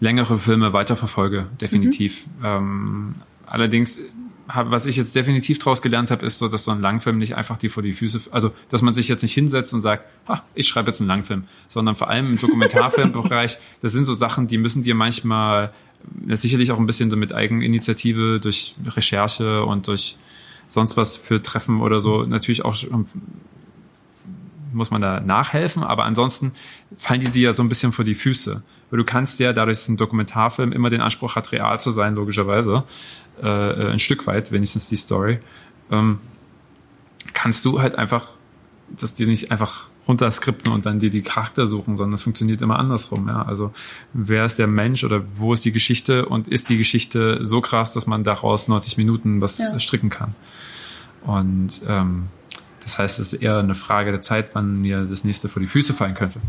[0.00, 2.26] längere Filme weiterverfolge, definitiv.
[2.42, 3.14] Mhm.
[3.48, 3.98] Allerdings,
[4.46, 7.58] was ich jetzt definitiv daraus gelernt habe, ist so, dass so ein Langfilm nicht einfach
[7.58, 10.66] die vor die Füße, also dass man sich jetzt nicht hinsetzt und sagt, ha, ich
[10.66, 14.82] schreibe jetzt einen Langfilm, sondern vor allem im Dokumentarfilmbereich, das sind so Sachen, die müssen
[14.82, 15.72] dir manchmal
[16.28, 20.16] sicherlich auch ein bisschen so mit Eigeninitiative durch Recherche und durch
[20.68, 22.76] sonst was für Treffen oder so natürlich auch
[24.72, 26.52] muss man da nachhelfen, aber ansonsten
[26.96, 28.62] fallen die dir ja so ein bisschen vor die Füße.
[28.90, 31.92] Weil du kannst ja, dadurch, dass es ein Dokumentarfilm immer den Anspruch hat, real zu
[31.92, 32.84] sein, logischerweise,
[33.42, 35.40] äh, äh, ein Stück weit, wenigstens die Story,
[35.90, 36.20] ähm,
[37.34, 38.26] kannst du halt einfach,
[38.88, 42.78] dass die nicht einfach runterskripten und dann dir die Charakter suchen, sondern es funktioniert immer
[42.78, 43.28] andersrum.
[43.28, 43.42] Ja?
[43.42, 43.72] Also
[44.14, 47.92] wer ist der Mensch oder wo ist die Geschichte und ist die Geschichte so krass,
[47.92, 49.78] dass man daraus 90 Minuten was ja.
[49.78, 50.30] stricken kann.
[51.24, 52.28] Und ähm,
[52.88, 55.68] das heißt, es ist eher eine Frage der Zeit, wann mir das nächste vor die
[55.68, 56.40] Füße fallen könnte.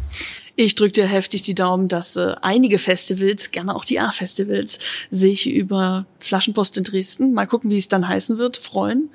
[0.55, 4.79] Ich drücke dir heftig die Daumen, dass äh, einige Festivals, gerne auch die A-Festivals,
[5.11, 9.09] sich über Flaschenpost in Dresden, mal gucken, wie es dann heißen wird, freuen.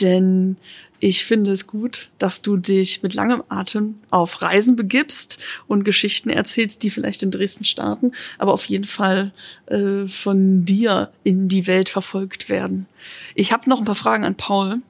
[0.00, 0.56] Denn
[0.98, 5.38] ich finde es gut, dass du dich mit langem Atem auf Reisen begibst
[5.68, 9.32] und Geschichten erzählst, die vielleicht in Dresden starten, aber auf jeden Fall
[9.66, 12.86] äh, von dir in die Welt verfolgt werden.
[13.36, 14.82] Ich habe noch ein paar Fragen an Paul.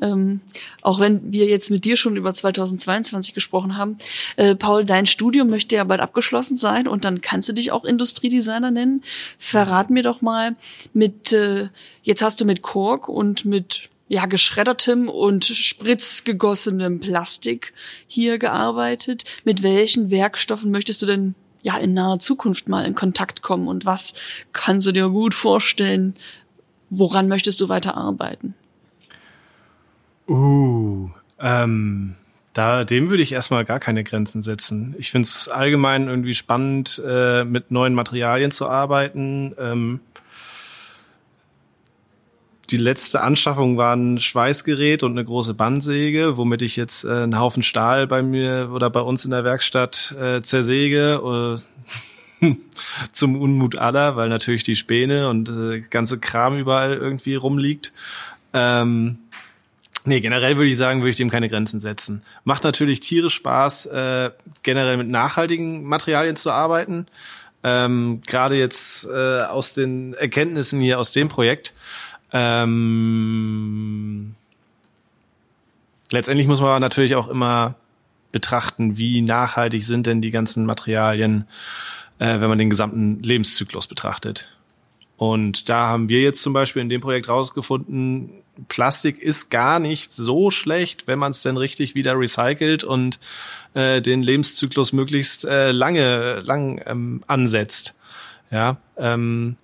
[0.00, 0.40] Ähm,
[0.82, 3.98] auch wenn wir jetzt mit dir schon über 2022 gesprochen haben.
[4.36, 7.84] Äh, Paul, dein Studium möchte ja bald abgeschlossen sein und dann kannst du dich auch
[7.84, 9.02] Industriedesigner nennen.
[9.38, 10.56] Verrat mir doch mal
[10.92, 11.68] mit, äh,
[12.02, 17.74] jetzt hast du mit Kork und mit ja, geschreddertem und spritzgegossenem Plastik
[18.06, 19.24] hier gearbeitet.
[19.44, 23.84] Mit welchen Werkstoffen möchtest du denn ja in naher Zukunft mal in Kontakt kommen und
[23.84, 24.14] was
[24.52, 26.16] kannst du dir gut vorstellen?
[26.90, 28.54] Woran möchtest du weiter arbeiten?
[30.28, 31.08] Uh,
[31.40, 32.14] ähm,
[32.52, 34.94] da, dem würde ich erstmal gar keine Grenzen setzen.
[34.98, 39.54] Ich finde es allgemein irgendwie spannend, äh, mit neuen Materialien zu arbeiten.
[39.58, 40.00] Ähm,
[42.70, 47.38] die letzte Anschaffung war ein Schweißgerät und eine große Bandsäge, womit ich jetzt äh, einen
[47.38, 51.56] Haufen Stahl bei mir oder bei uns in der Werkstatt äh, zersäge.
[51.56, 51.60] Äh,
[53.12, 57.92] zum Unmut aller, weil natürlich die Späne und äh, ganze Kram überall irgendwie rumliegt.
[58.52, 59.18] Ähm,
[60.08, 62.22] nee, generell würde ich sagen, würde ich dem keine Grenzen setzen.
[62.44, 64.30] Macht natürlich tierisch Spaß, äh,
[64.62, 67.06] generell mit nachhaltigen Materialien zu arbeiten.
[67.62, 71.74] Ähm, Gerade jetzt äh, aus den Erkenntnissen hier aus dem Projekt
[72.32, 73.14] ähm,
[76.12, 77.76] letztendlich muss man natürlich auch immer
[78.32, 81.48] betrachten, wie nachhaltig sind denn die ganzen Materialien,
[82.18, 84.54] äh, wenn man den gesamten Lebenszyklus betrachtet.
[85.16, 88.30] Und da haben wir jetzt zum Beispiel in dem Projekt rausgefunden,
[88.66, 93.20] Plastik ist gar nicht so schlecht, wenn man es denn richtig wieder recycelt und
[93.74, 97.98] äh, den Lebenszyklus möglichst äh, lange lang ähm, ansetzt.
[98.50, 99.56] Ja, ähm,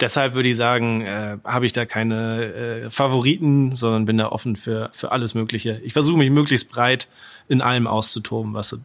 [0.00, 4.56] deshalb würde ich sagen, äh, habe ich da keine äh, Favoriten, sondern bin da offen
[4.56, 5.80] für, für alles Mögliche.
[5.84, 7.08] Ich versuche mich möglichst breit
[7.48, 8.76] in allem auszutoben, was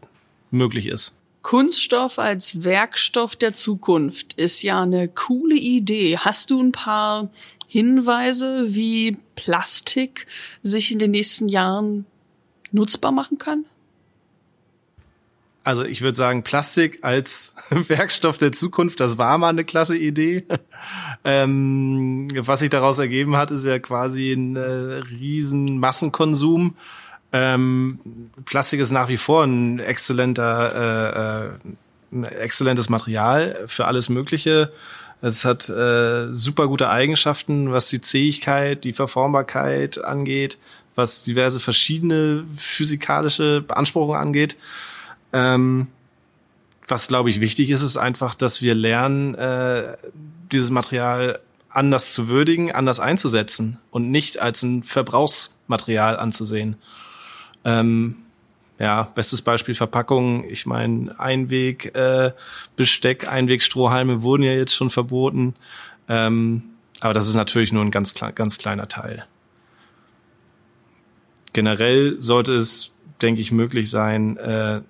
[0.51, 1.19] möglich ist.
[1.41, 6.17] Kunststoff als Werkstoff der Zukunft ist ja eine coole Idee.
[6.17, 7.29] Hast du ein paar
[7.71, 10.25] Hinweise, wie Plastik
[10.63, 12.07] sich in den nächsten Jahren
[12.71, 13.65] nutzbar machen kann?
[15.63, 20.45] Also ich würde sagen, Plastik als Werkstoff der Zukunft, das war mal eine klasse Idee.
[21.23, 26.75] ähm, was sich daraus ergeben hat, ist ja quasi ein äh, riesen Massenkonsum.
[27.31, 27.99] Ähm,
[28.45, 34.71] Plastik ist nach wie vor ein exzellenter, äh, äh, ein exzellentes Material für alles Mögliche.
[35.21, 40.57] Es hat äh, super gute Eigenschaften, was die Zähigkeit, die Verformbarkeit angeht,
[40.95, 44.55] was diverse verschiedene physikalische Beanspruchungen angeht.
[45.33, 45.87] Ähm,
[46.87, 49.97] was, glaube ich, wichtig ist, ist einfach, dass wir lernen, äh,
[50.51, 51.39] dieses Material
[51.69, 56.77] anders zu würdigen, anders einzusetzen und nicht als ein Verbrauchsmaterial anzusehen.
[57.63, 58.15] Ähm,
[58.79, 60.49] ja, bestes Beispiel Verpackung.
[60.49, 62.31] Ich meine, Einweg äh,
[62.77, 65.53] Besteck, Einweg Strohhalme wurden ja jetzt schon verboten.
[66.07, 66.63] Ähm,
[67.01, 69.25] aber das ist natürlich nur ein ganz, ganz kleiner Teil.
[71.51, 72.91] Generell sollte es,
[73.21, 74.81] denke ich, möglich sein, äh,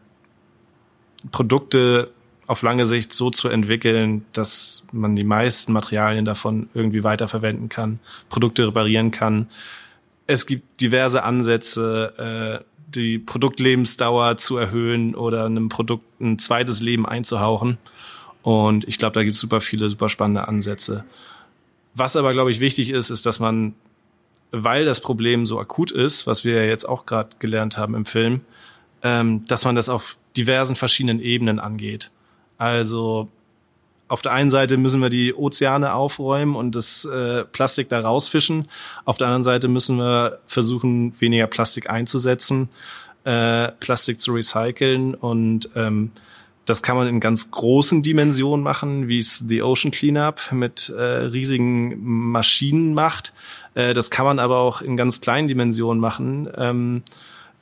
[1.31, 2.11] Produkte
[2.45, 7.99] auf lange Sicht so zu entwickeln, dass man die meisten Materialien davon irgendwie weiterverwenden kann,
[8.29, 9.49] Produkte reparieren kann.
[10.25, 17.05] Es gibt diverse Ansätze, äh, die Produktlebensdauer zu erhöhen oder einem Produkt ein zweites Leben
[17.05, 17.77] einzuhauchen.
[18.41, 21.05] Und ich glaube, da gibt es super viele, super spannende Ansätze.
[21.93, 23.73] Was aber, glaube ich, wichtig ist, ist, dass man,
[24.51, 28.05] weil das Problem so akut ist, was wir ja jetzt auch gerade gelernt haben im
[28.05, 28.41] Film,
[29.03, 32.11] ähm, dass man das auf diversen verschiedenen Ebenen angeht.
[32.57, 33.27] Also
[34.09, 38.67] auf der einen Seite müssen wir die Ozeane aufräumen und das äh, Plastik da rausfischen.
[39.05, 42.69] Auf der anderen Seite müssen wir versuchen, weniger Plastik einzusetzen,
[43.23, 46.11] äh, Plastik zu recyceln und ähm,
[46.65, 51.01] das kann man in ganz großen Dimensionen machen, wie es The Ocean Cleanup mit äh,
[51.01, 51.97] riesigen
[52.31, 53.33] Maschinen macht.
[53.73, 56.47] Äh, das kann man aber auch in ganz kleinen Dimensionen machen.
[56.55, 57.03] Ähm,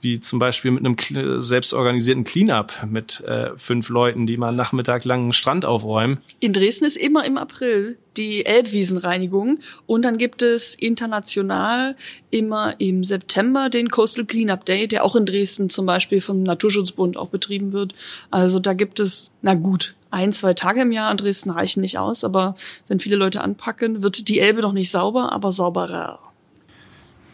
[0.02, 5.24] wie zum Beispiel mit einem selbstorganisierten Cleanup mit äh, fünf Leuten, die mal Nachmittag lang
[5.24, 6.20] einen Strand aufräumen.
[6.40, 11.96] In Dresden ist immer im April die Elbwiesenreinigung und dann gibt es international
[12.32, 17.18] immer im September den Coastal Cleanup Day, der auch in Dresden zum Beispiel vom Naturschutzbund
[17.18, 17.94] auch betrieben wird.
[18.32, 21.98] Also da gibt es, na gut, ein, zwei Tage im Jahr in Dresden reichen nicht
[21.98, 22.56] aus, aber
[22.88, 26.20] wenn viele Leute anpacken, wird die Elbe noch nicht sauber, aber sauberer.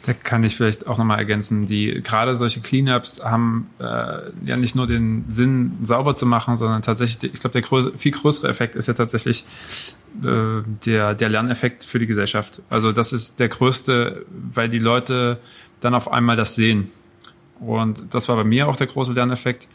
[0.06, 4.76] Da kann ich vielleicht auch nochmal ergänzen, die gerade solche Cleanups haben äh, ja nicht
[4.76, 8.76] nur den Sinn, sauber zu machen, sondern tatsächlich, ich glaube, der größere, viel größere Effekt
[8.76, 9.46] ist ja tatsächlich
[10.22, 12.62] äh, der, der Lerneffekt für die Gesellschaft.
[12.70, 15.40] Also das ist der größte, weil die Leute
[15.80, 16.90] dann auf einmal das sehen.
[17.62, 19.70] Und das war bei mir auch der große Lerneffekt,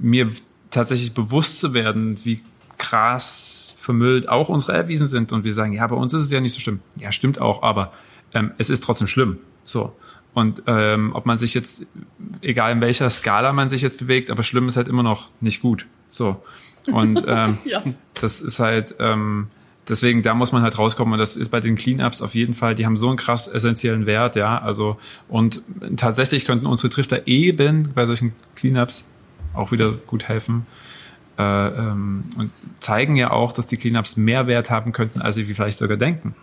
[0.00, 0.30] mir
[0.70, 2.40] tatsächlich bewusst zu werden, wie
[2.78, 5.32] krass vermüllt auch unsere Erwiesen sind.
[5.32, 6.80] Und wir sagen, ja, bei uns ist es ja nicht so schlimm.
[6.98, 7.92] Ja, stimmt auch, aber
[8.34, 9.38] ähm, es ist trotzdem schlimm.
[9.64, 9.94] So.
[10.32, 11.86] Und ähm, ob man sich jetzt,
[12.40, 15.60] egal in welcher Skala man sich jetzt bewegt, aber schlimm ist halt immer noch nicht
[15.60, 15.86] gut.
[16.08, 16.42] So.
[16.92, 17.82] Und ähm, ja.
[18.14, 19.48] das ist halt, ähm,
[19.88, 21.14] deswegen, da muss man halt rauskommen.
[21.14, 24.06] Und das ist bei den Cleanups auf jeden Fall, die haben so einen krass essentiellen
[24.06, 24.58] Wert, ja.
[24.58, 24.98] Also,
[25.28, 25.62] und
[25.96, 29.08] tatsächlich könnten unsere Trichter eben bei solchen Cleanups
[29.52, 30.66] auch wieder gut helfen.
[31.38, 32.50] Äh, ähm, und
[32.80, 36.34] zeigen ja auch, dass die Cleanups mehr Wert haben könnten, als sie vielleicht sogar denken.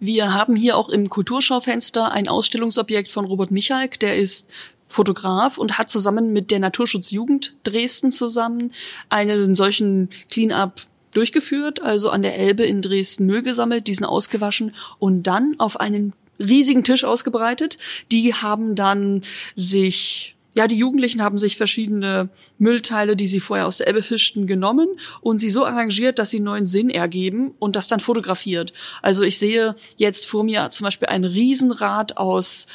[0.00, 4.50] Wir haben hier auch im Kulturschaufenster ein Ausstellungsobjekt von Robert Michalk, der ist
[4.88, 8.72] Fotograf und hat zusammen mit der Naturschutzjugend Dresden zusammen
[9.08, 10.82] einen solchen Clean-up
[11.12, 16.12] durchgeführt, also an der Elbe in Dresden Müll gesammelt, diesen ausgewaschen und dann auf einen
[16.38, 17.78] riesigen Tisch ausgebreitet.
[18.10, 19.22] Die haben dann
[19.54, 24.46] sich ja, die Jugendlichen haben sich verschiedene Müllteile, die sie vorher aus der Elbe fischten,
[24.46, 24.88] genommen
[25.20, 28.72] und sie so arrangiert, dass sie neuen Sinn ergeben und das dann fotografiert.
[29.00, 32.66] Also ich sehe jetzt vor mir zum Beispiel ein Riesenrad aus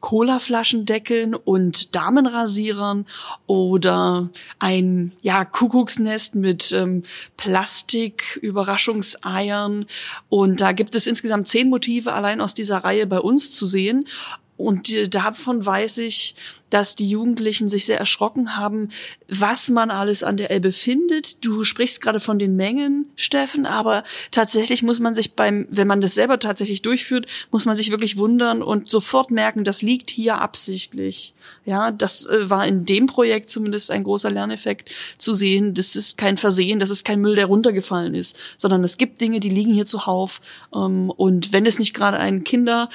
[0.00, 3.06] Colaflaschendeckeln und Damenrasierern
[3.46, 7.04] oder ein ja Kuckucksnest mit ähm,
[7.36, 9.86] Plastik-Überraschungseiern
[10.28, 14.08] und da gibt es insgesamt zehn Motive allein aus dieser Reihe bei uns zu sehen
[14.56, 16.34] und davon weiß ich,
[16.72, 18.88] dass die Jugendlichen sich sehr erschrocken haben,
[19.28, 21.44] was man alles an der Elbe findet.
[21.44, 26.00] Du sprichst gerade von den Mengen, Steffen, aber tatsächlich muss man sich beim, wenn man
[26.00, 30.40] das selber tatsächlich durchführt, muss man sich wirklich wundern und sofort merken, das liegt hier
[30.40, 31.34] absichtlich.
[31.66, 35.74] Ja, das äh, war in dem Projekt zumindest ein großer Lerneffekt zu sehen.
[35.74, 39.40] Das ist kein Versehen, das ist kein Müll, der runtergefallen ist, sondern es gibt Dinge,
[39.40, 40.40] die liegen hier zuhauf.
[40.74, 42.88] Ähm, und wenn es nicht gerade ein Kinder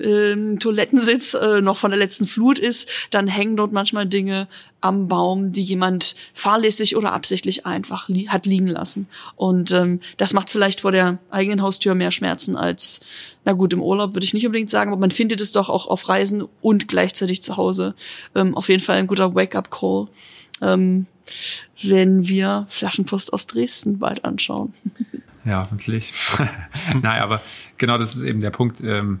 [0.00, 4.48] ähm, Toilettensitz äh, noch von der letzten Flut ist, dann hängen dort manchmal Dinge
[4.80, 9.08] am Baum, die jemand fahrlässig oder absichtlich einfach li hat liegen lassen.
[9.36, 13.00] Und ähm, das macht vielleicht vor der eigenen Haustür mehr Schmerzen als,
[13.44, 15.86] na gut, im Urlaub würde ich nicht unbedingt sagen, aber man findet es doch auch
[15.86, 17.94] auf Reisen und gleichzeitig zu Hause.
[18.34, 20.08] Ähm, auf jeden Fall ein guter Wake-up-Call.
[20.60, 21.06] Ähm,
[21.82, 24.74] wenn wir Flaschenpost aus Dresden bald anschauen.
[25.46, 26.10] Ja, hoffentlich.
[27.02, 27.38] Nein, aber
[27.76, 28.80] genau das ist eben der Punkt.
[28.80, 29.20] Ähm,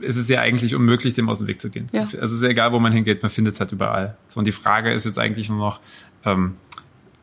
[0.00, 1.88] es ist ja eigentlich unmöglich, dem aus dem Weg zu gehen.
[1.92, 2.02] Ja.
[2.02, 4.16] Also es ist ja egal, wo man hingeht, man findet es halt überall.
[4.26, 5.80] So, und die Frage ist jetzt eigentlich nur noch,
[6.24, 6.54] ähm,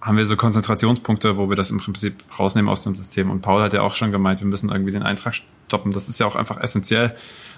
[0.02, 3.30] haben wir so Konzentrationspunkte, wo wir das im Prinzip rausnehmen aus dem System.
[3.30, 5.36] Und Paul hat ja auch schon gemeint, wir müssen irgendwie den Eintrag
[5.68, 5.92] stoppen.
[5.92, 7.16] Das ist ja auch einfach essentiell.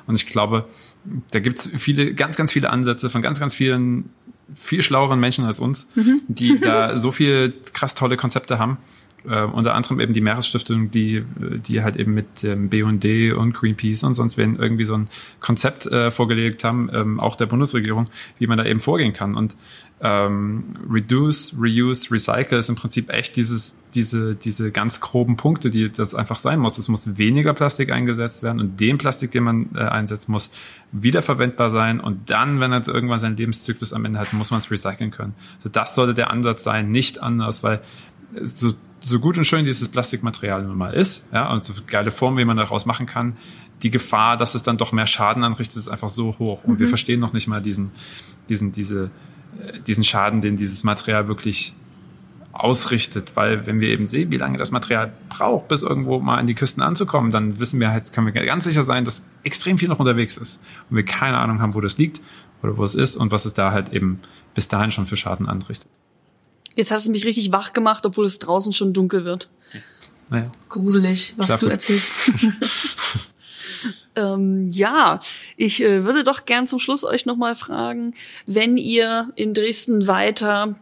[0.08, 0.66] Und ich glaube,
[1.32, 4.10] da gibt es viele, ganz, ganz viele Ansätze von ganz, ganz vielen,
[4.52, 6.22] viel schlaueren Menschen als uns, mhm.
[6.28, 8.78] die da so viel krass tolle Konzepte haben
[9.28, 11.24] äh, unter anderem eben die Meeresstiftung, die,
[11.68, 15.10] die halt eben mit ähm, BD und Greenpeace und sonst wen irgendwie so ein
[15.40, 18.06] Konzept äh, vorgelegt haben, ähm, auch der Bundesregierung,
[18.38, 19.36] wie man da eben vorgehen kann.
[19.36, 19.56] Und
[20.02, 25.92] ähm, Reduce, Reuse, Recycle ist im Prinzip echt dieses, diese, diese ganz groben Punkte, die
[25.92, 26.78] das einfach sein muss.
[26.78, 30.52] Es muss weniger Plastik eingesetzt werden und den Plastik, den man äh, einsetzt, muss
[30.92, 34.72] wiederverwendbar sein und dann, wenn er irgendwann seinen Lebenszyklus am Ende hat, muss man es
[34.72, 35.36] recyceln können.
[35.62, 37.82] So, das sollte der Ansatz sein, nicht anders, weil
[38.42, 42.38] so so gut und schön dieses Plastikmaterial nun mal ist, ja, und so geile Form,
[42.38, 43.38] wie man daraus machen kann,
[43.82, 46.66] die Gefahr, dass es dann doch mehr Schaden anrichtet, ist einfach so hoch.
[46.66, 46.80] Und mhm.
[46.80, 47.92] wir verstehen noch nicht mal diesen,
[48.50, 49.10] diesen, diese,
[49.62, 51.74] äh, diesen Schaden, den dieses Material wirklich
[52.52, 56.48] ausrichtet, weil wenn wir eben sehen, wie lange das Material braucht, bis irgendwo mal an
[56.48, 59.88] die Küsten anzukommen, dann wissen wir halt, können wir ganz sicher sein, dass extrem viel
[59.88, 62.20] noch unterwegs ist und wir keine Ahnung haben, wo das liegt
[62.62, 64.20] oder wo es ist und was es da halt eben
[64.56, 65.88] bis dahin schon für Schaden anrichtet.
[66.76, 69.50] Jetzt hast du mich richtig wach gemacht, obwohl es draußen schon dunkel wird.
[70.30, 70.52] Naja.
[70.70, 71.74] Gruselig, was Schlaf du gut.
[71.74, 72.12] erzählst.
[74.16, 75.20] ähm, ja,
[75.58, 78.14] ich äh, würde doch gern zum Schluss euch nochmal fragen,
[78.46, 80.76] wenn ihr in Dresden weiter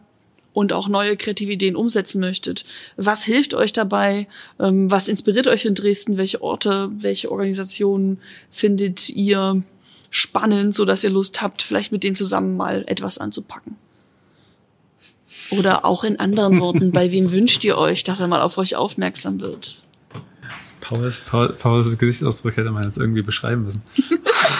[0.52, 2.64] und auch neue kreative Ideen umsetzen möchtet.
[2.96, 4.26] Was hilft euch dabei?
[4.58, 6.18] Ähm, was inspiriert euch in Dresden?
[6.18, 8.20] Welche Orte, welche Organisationen
[8.50, 9.62] findet ihr
[10.10, 13.76] spannend, so dass ihr Lust habt, vielleicht mit denen zusammen mal etwas anzupacken?
[15.50, 18.76] Oder auch in anderen Worten, bei wem wünscht ihr euch, dass er mal auf euch
[18.76, 19.82] aufmerksam wird?
[20.80, 23.82] Pauls, Paul, Pauls Gesichtsausdruck hätte man jetzt irgendwie beschreiben müssen.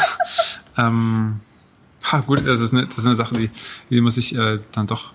[0.78, 1.40] ähm,
[2.04, 3.50] ha, gut, das ist, eine, das ist eine Sache, die,
[3.90, 5.12] die muss ich äh, dann doch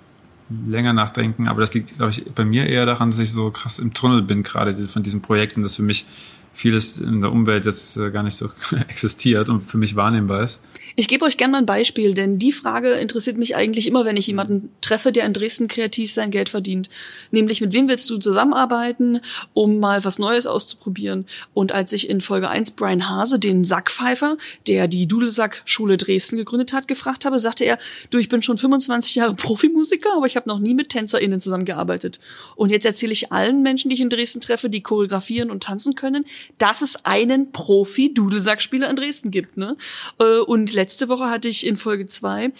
[0.67, 1.47] länger nachdenken.
[1.47, 4.21] Aber das liegt, glaube ich, bei mir eher daran, dass ich so krass im Tunnel
[4.21, 6.05] bin, gerade von diesem Projekt und dass für mich
[6.53, 8.49] vieles in der Umwelt jetzt äh, gar nicht so
[8.87, 10.59] existiert und für mich wahrnehmbar ist.
[10.95, 14.17] Ich gebe euch gerne mal ein Beispiel, denn die Frage interessiert mich eigentlich immer, wenn
[14.17, 16.89] ich jemanden treffe, der in Dresden kreativ sein Geld verdient.
[17.31, 19.21] Nämlich, mit wem willst du zusammenarbeiten,
[19.53, 21.25] um mal was Neues auszuprobieren?
[21.55, 24.37] Und als ich in Folge 1 Brian Hase, den Sackpfeifer,
[24.67, 27.79] der die Dudelsack-Schule Dresden gegründet hat, gefragt habe, sagte er,
[28.11, 32.19] du, ich bin schon 25 Jahre Profimusiker, aber ich habe noch nie mit TänzerInnen zusammengearbeitet.
[32.55, 35.95] Und jetzt erzähle ich allen Menschen, die ich in Dresden treffe, die choreografieren und tanzen
[35.95, 36.25] können,
[36.59, 39.57] dass es einen Profi-Dudelsackspieler in Dresden gibt.
[39.57, 39.75] Ne?
[40.19, 42.51] Äh, und letzte Woche hatte ich in Folge zwei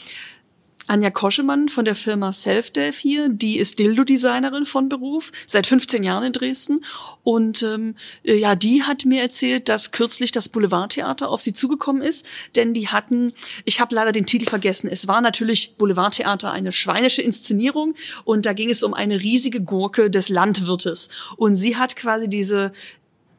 [0.88, 6.24] Anja Koschemann von der Firma Selfdev hier, die ist Dildo-Designerin von Beruf, seit 15 Jahren
[6.24, 6.86] in Dresden.
[7.24, 12.26] Und ähm, ja, die hat mir erzählt, dass kürzlich das Boulevardtheater auf sie zugekommen ist,
[12.56, 13.34] denn die hatten,
[13.66, 18.54] ich habe leider den Titel vergessen, es war natürlich Boulevardtheater eine schweinische Inszenierung und da
[18.54, 21.10] ging es um eine riesige Gurke des Landwirtes.
[21.36, 22.72] Und sie hat quasi diese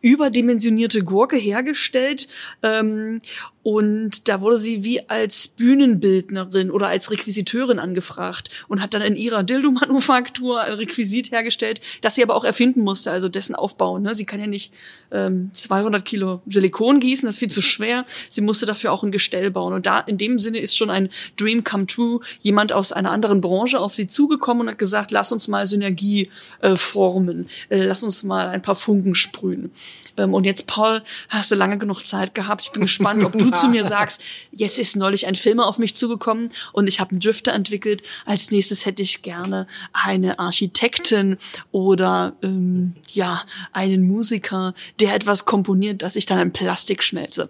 [0.04, 2.28] überdimensionierte Gurke hergestellt
[2.62, 3.22] ähm,
[3.64, 9.16] und da wurde sie wie als Bühnenbildnerin oder als Requisiteurin angefragt und hat dann in
[9.16, 13.98] ihrer Dildo-Manufaktur ein Requisit hergestellt, das sie aber auch erfinden musste, also dessen Aufbau.
[13.98, 14.14] Ne?
[14.14, 14.70] Sie kann ja nicht
[15.10, 18.04] ähm, 200 Kilo Silikon gießen, das ist viel zu schwer.
[18.28, 19.72] Sie musste dafür auch ein Gestell bauen.
[19.72, 21.08] Und da in dem Sinne ist schon ein
[21.38, 22.20] Dream come true.
[22.40, 26.28] Jemand aus einer anderen Branche auf sie zugekommen und hat gesagt, lass uns mal Synergie
[26.60, 29.70] äh, formen, äh, lass uns mal ein paar Funken sprühen.
[30.16, 32.62] Ähm, und jetzt, Paul, hast du lange genug Zeit gehabt.
[32.62, 34.22] Ich bin gespannt, ob du zu mir sagst,
[34.52, 38.02] jetzt ist neulich ein Film auf mich zugekommen und ich habe einen Drifter entwickelt.
[38.24, 41.38] Als nächstes hätte ich gerne eine Architektin
[41.72, 47.48] oder ähm, ja einen Musiker, der etwas komponiert, dass ich dann in Plastik schmelze.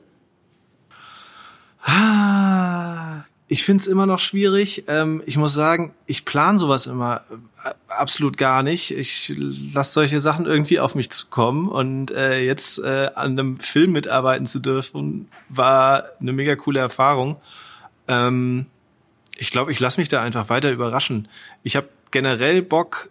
[1.82, 4.84] Ah, ich find's immer noch schwierig.
[4.88, 7.22] Ähm, ich muss sagen, ich plan sowas immer
[7.62, 8.90] äh, absolut gar nicht.
[8.90, 13.92] Ich lasse solche Sachen irgendwie auf mich zukommen und äh, jetzt äh, an einem Film
[13.92, 17.36] mitarbeiten zu dürfen, war eine mega coole Erfahrung.
[18.08, 18.66] Ähm,
[19.36, 21.28] ich glaube, ich lasse mich da einfach weiter überraschen.
[21.62, 23.10] Ich habe generell Bock,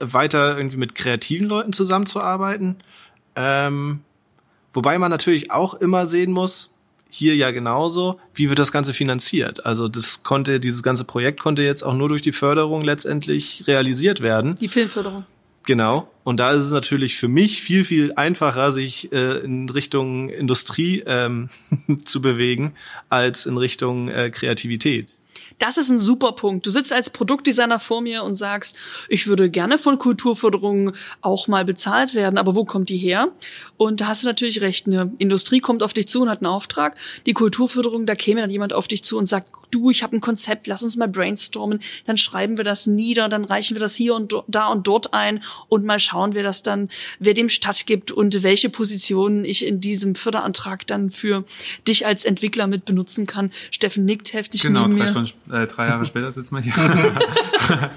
[0.00, 2.76] weiter irgendwie mit kreativen Leuten zusammenzuarbeiten.
[3.36, 4.00] Ähm,
[4.72, 6.74] wobei man natürlich auch immer sehen muss,
[7.10, 8.18] hier ja genauso.
[8.34, 9.66] Wie wird das Ganze finanziert?
[9.66, 14.20] Also das konnte, dieses ganze Projekt konnte jetzt auch nur durch die Förderung letztendlich realisiert
[14.20, 14.56] werden.
[14.56, 15.24] Die Filmförderung.
[15.66, 16.10] Genau.
[16.24, 21.02] Und da ist es natürlich für mich viel, viel einfacher, sich äh, in Richtung Industrie
[21.06, 21.48] ähm,
[22.04, 22.72] zu bewegen,
[23.08, 25.08] als in Richtung äh, Kreativität.
[25.60, 26.66] Das ist ein super Punkt.
[26.66, 28.76] Du sitzt als Produktdesigner vor mir und sagst,
[29.08, 33.28] ich würde gerne von Kulturförderung auch mal bezahlt werden, aber wo kommt die her?
[33.76, 34.86] Und da hast du natürlich recht.
[34.86, 36.96] Eine Industrie kommt auf dich zu und hat einen Auftrag.
[37.26, 40.20] Die Kulturförderung, da käme dann jemand auf dich zu und sagt, du, ich habe ein
[40.20, 44.14] Konzept, lass uns mal brainstormen, dann schreiben wir das nieder, dann reichen wir das hier
[44.14, 46.88] und da und dort ein und mal schauen wir das dann,
[47.18, 51.44] wer dem stattgibt und welche Positionen ich in diesem Förderantrag dann für
[51.86, 53.52] dich als Entwickler mit benutzen kann.
[53.70, 55.10] Steffen nickt heftig genau, neben drei mir.
[55.10, 56.72] Stunden, äh, drei Jahre später sitzt man hier.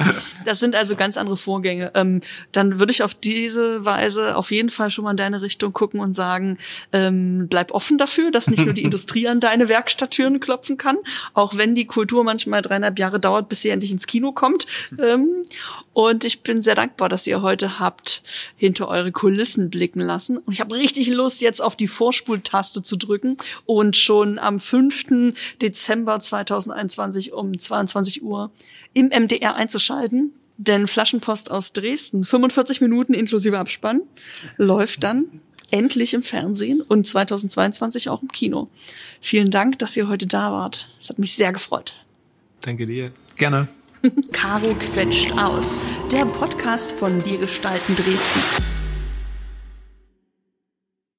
[0.45, 1.91] das sind also ganz andere Vorgänge.
[1.95, 2.21] Ähm,
[2.51, 5.99] dann würde ich auf diese Weise auf jeden Fall schon mal in deine Richtung gucken
[5.99, 6.57] und sagen,
[6.91, 10.97] ähm, bleib offen dafür, dass nicht nur die Industrie an deine Werkstatttüren klopfen kann,
[11.33, 14.65] auch wenn die Kultur manchmal dreieinhalb Jahre dauert, bis sie endlich ins Kino kommt.
[15.01, 15.43] Ähm,
[15.93, 18.23] und ich bin sehr dankbar, dass ihr heute habt
[18.55, 20.37] hinter eure Kulissen blicken lassen.
[20.37, 25.33] Und ich habe richtig Lust, jetzt auf die Vorspultaste zu drücken und schon am 5.
[25.61, 28.51] Dezember 2021 um 22 Uhr
[28.93, 30.33] im MDR einzuschalten.
[30.57, 34.01] Denn Flaschenpost aus Dresden, 45 Minuten inklusive Abspann,
[34.57, 35.41] läuft dann
[35.71, 38.69] endlich im Fernsehen und 2022 auch im Kino.
[39.19, 40.89] Vielen Dank, dass ihr heute da wart.
[40.99, 41.95] Es hat mich sehr gefreut.
[42.61, 43.11] Danke dir.
[43.35, 43.67] Gerne.
[44.33, 45.77] Caro quetscht aus.
[46.11, 48.72] Der Podcast von Wir gestalten Dresden.